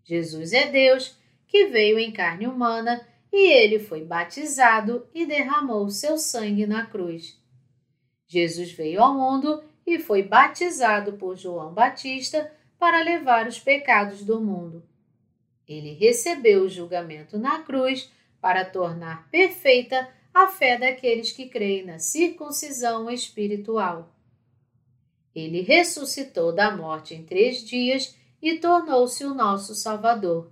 Jesus 0.04 0.52
é 0.52 0.68
Deus 0.68 1.18
que 1.48 1.68
veio 1.68 1.98
em 1.98 2.12
carne 2.12 2.48
humana 2.48 3.08
e 3.32 3.52
ele 3.52 3.80
foi 3.80 4.04
batizado 4.04 5.08
e 5.14 5.26
derramou 5.26 5.90
seu 5.90 6.18
sangue 6.18 6.66
na 6.66 6.86
cruz. 6.86 7.40
Jesus 8.28 8.72
veio 8.72 9.02
ao 9.02 9.14
mundo 9.14 9.64
e 9.88 9.98
foi 9.98 10.22
batizado 10.22 11.14
por 11.14 11.38
João 11.38 11.74
Batista 11.74 12.52
para 12.78 13.02
levar 13.02 13.48
os 13.48 13.58
pecados 13.58 14.22
do 14.22 14.42
mundo. 14.42 14.84
Ele 15.66 15.94
recebeu 15.94 16.64
o 16.64 16.70
julgamento 16.70 17.40
na 17.40 17.60
cruz 17.60 18.12
para 18.42 18.66
tornar 18.66 19.30
perfeita 19.30 20.10
a 20.34 20.48
fé 20.48 20.78
daqueles 20.78 21.32
que 21.32 21.48
creem 21.48 21.86
na 21.86 22.00
circuncisão 22.00 23.10
espiritual. 23.10 24.14
Ele 25.34 25.62
ressuscitou 25.62 26.54
da 26.54 26.76
morte 26.76 27.16
em 27.16 27.24
três 27.24 27.64
dias 27.64 28.16
e 28.42 28.60
tornou-se 28.60 29.24
o 29.24 29.34
nosso 29.34 29.74
Salvador. 29.74 30.52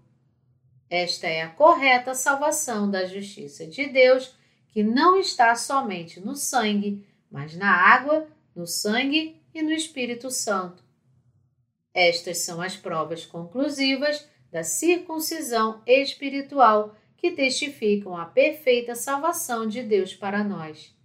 Esta 0.89 1.27
é 1.27 1.41
a 1.41 1.49
correta 1.49 2.13
salvação 2.13 2.89
da 2.89 3.05
justiça 3.05 3.67
de 3.67 3.87
Deus, 3.87 4.35
que 4.69 4.81
não 4.81 5.19
está 5.19 5.55
somente 5.55 6.19
no 6.19 6.35
sangue, 6.35 7.05
mas 7.29 7.55
na 7.55 7.71
água 7.71 8.27
no 8.55 8.65
sangue 8.65 9.41
e 9.53 9.61
no 9.61 9.71
Espírito 9.71 10.31
Santo. 10.31 10.83
Estas 11.93 12.39
são 12.39 12.61
as 12.61 12.75
provas 12.75 13.25
conclusivas 13.25 14.27
da 14.51 14.63
circuncisão 14.63 15.81
espiritual 15.85 16.95
que 17.17 17.31
testificam 17.31 18.15
a 18.15 18.25
perfeita 18.25 18.95
salvação 18.95 19.67
de 19.67 19.83
Deus 19.83 20.13
para 20.13 20.43
nós. 20.43 20.95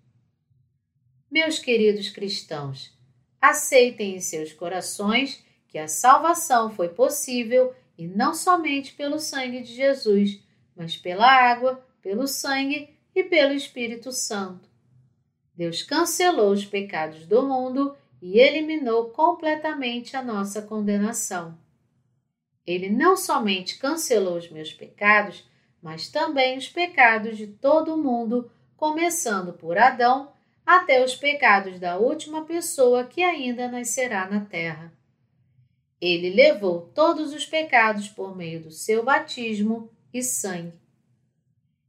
Meus 1.31 1.59
queridos 1.59 2.10
cristãos, 2.10 2.97
aceitem 3.40 4.16
em 4.16 4.20
seus 4.20 4.52
corações 4.52 5.43
que 5.68 5.78
a 5.78 5.89
salvação 5.89 6.70
foi 6.70 6.89
possível 6.89 7.74
e 7.97 8.06
não 8.06 8.35
somente 8.35 8.94
pelo 8.94 9.18
sangue 9.18 9.62
de 9.62 9.74
Jesus, 9.74 10.40
mas 10.77 10.97
pela 10.97 11.27
água, 11.27 11.85
pelo 12.01 12.27
sangue 12.27 12.97
e 13.14 13.24
pelo 13.24 13.52
Espírito 13.52 14.12
Santo. 14.12 14.69
Deus 15.61 15.82
cancelou 15.82 16.53
os 16.53 16.65
pecados 16.65 17.27
do 17.27 17.47
mundo 17.47 17.95
e 18.23 18.39
eliminou 18.39 19.11
completamente 19.11 20.16
a 20.16 20.23
nossa 20.23 20.62
condenação. 20.62 21.55
Ele 22.66 22.89
não 22.89 23.15
somente 23.15 23.78
cancelou 23.78 24.39
os 24.39 24.51
meus 24.51 24.73
pecados, 24.73 25.47
mas 25.82 26.09
também 26.09 26.57
os 26.57 26.66
pecados 26.66 27.37
de 27.37 27.47
todo 27.47 27.93
o 27.93 28.03
mundo, 28.03 28.51
começando 28.74 29.53
por 29.53 29.77
Adão 29.77 30.32
até 30.65 31.05
os 31.05 31.15
pecados 31.15 31.78
da 31.78 31.99
última 31.99 32.47
pessoa 32.47 33.05
que 33.05 33.23
ainda 33.23 33.69
nascerá 33.69 34.31
na 34.31 34.41
terra. 34.41 34.91
Ele 36.01 36.31
levou 36.31 36.91
todos 36.95 37.35
os 37.35 37.45
pecados 37.45 38.09
por 38.09 38.35
meio 38.35 38.62
do 38.62 38.70
seu 38.70 39.05
batismo 39.05 39.91
e 40.11 40.23
sangue. 40.23 40.73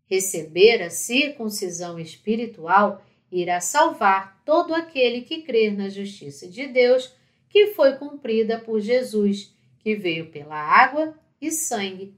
Receber 0.07 0.83
a 0.83 0.89
circuncisão 0.89 1.97
espiritual 1.97 3.01
irá 3.31 3.61
salvar 3.61 4.41
todo 4.43 4.73
aquele 4.73 5.21
que 5.21 5.41
crer 5.41 5.75
na 5.75 5.87
justiça 5.87 6.47
de 6.47 6.67
Deus, 6.67 7.15
que 7.49 7.67
foi 7.67 7.95
cumprida 7.95 8.59
por 8.59 8.79
Jesus, 8.79 9.55
que 9.79 9.95
veio 9.95 10.29
pela 10.29 10.55
água 10.55 11.17
e 11.39 11.49
sangue. 11.51 12.13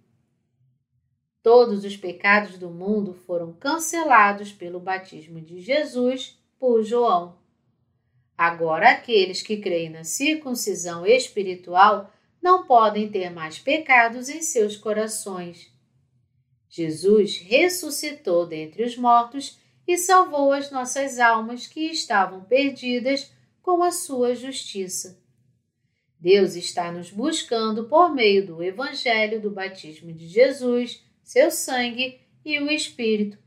Todos 1.41 1.83
os 1.83 1.97
pecados 1.97 2.57
do 2.57 2.69
mundo 2.69 3.13
foram 3.13 3.53
cancelados 3.53 4.51
pelo 4.51 4.79
batismo 4.79 5.41
de 5.41 5.59
Jesus 5.59 6.39
por 6.57 6.81
João. 6.83 7.37
Agora, 8.37 8.91
aqueles 8.91 9.41
que 9.41 9.57
creem 9.57 9.89
na 9.89 10.03
circuncisão 10.03 11.05
espiritual 11.05 12.11
não 12.41 12.65
podem 12.65 13.09
ter 13.09 13.29
mais 13.29 13.59
pecados 13.59 14.29
em 14.29 14.41
seus 14.41 14.75
corações. 14.75 15.71
Jesus 16.69 17.37
ressuscitou 17.37 18.47
dentre 18.47 18.83
os 18.83 18.97
mortos 18.97 19.59
e 19.87 19.97
salvou 19.97 20.51
as 20.51 20.71
nossas 20.71 21.19
almas 21.19 21.67
que 21.67 21.81
estavam 21.91 22.43
perdidas 22.43 23.31
com 23.61 23.83
a 23.83 23.91
sua 23.91 24.35
justiça. 24.35 25.21
Deus 26.19 26.55
está 26.55 26.89
nos 26.91 27.11
buscando 27.11 27.83
por 27.85 28.13
meio 28.13 28.47
do 28.47 28.63
Evangelho 28.63 29.41
do 29.41 29.51
batismo 29.51 30.13
de 30.13 30.27
Jesus, 30.27 31.03
seu 31.21 31.51
sangue 31.51 32.21
e 32.45 32.59
o 32.59 32.71
Espírito, 32.71 33.37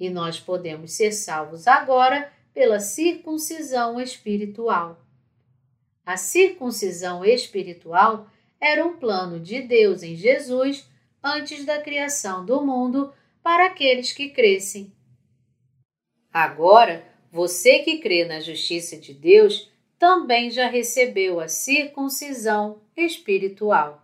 e 0.00 0.08
nós 0.08 0.40
podemos 0.40 0.92
ser 0.92 1.12
salvos 1.12 1.66
agora 1.66 2.32
pela 2.54 2.80
circuncisão 2.80 4.00
espiritual. 4.00 5.04
A 6.06 6.16
circuncisão 6.16 7.24
espiritual 7.24 8.30
era 8.60 8.86
um 8.86 8.96
plano 8.96 9.40
de 9.40 9.60
Deus 9.60 10.02
em 10.02 10.16
Jesus 10.16 10.88
antes 11.22 11.64
da 11.64 11.80
criação 11.80 12.44
do 12.44 12.64
mundo 12.64 13.12
para 13.42 13.66
aqueles 13.66 14.12
que 14.12 14.30
crescem. 14.30 14.93
Agora, 16.34 17.06
você 17.30 17.78
que 17.78 17.98
crê 17.98 18.24
na 18.24 18.40
justiça 18.40 18.96
de 18.96 19.14
Deus 19.14 19.70
também 20.00 20.50
já 20.50 20.66
recebeu 20.66 21.38
a 21.38 21.46
circuncisão 21.46 22.80
espiritual. 22.96 24.03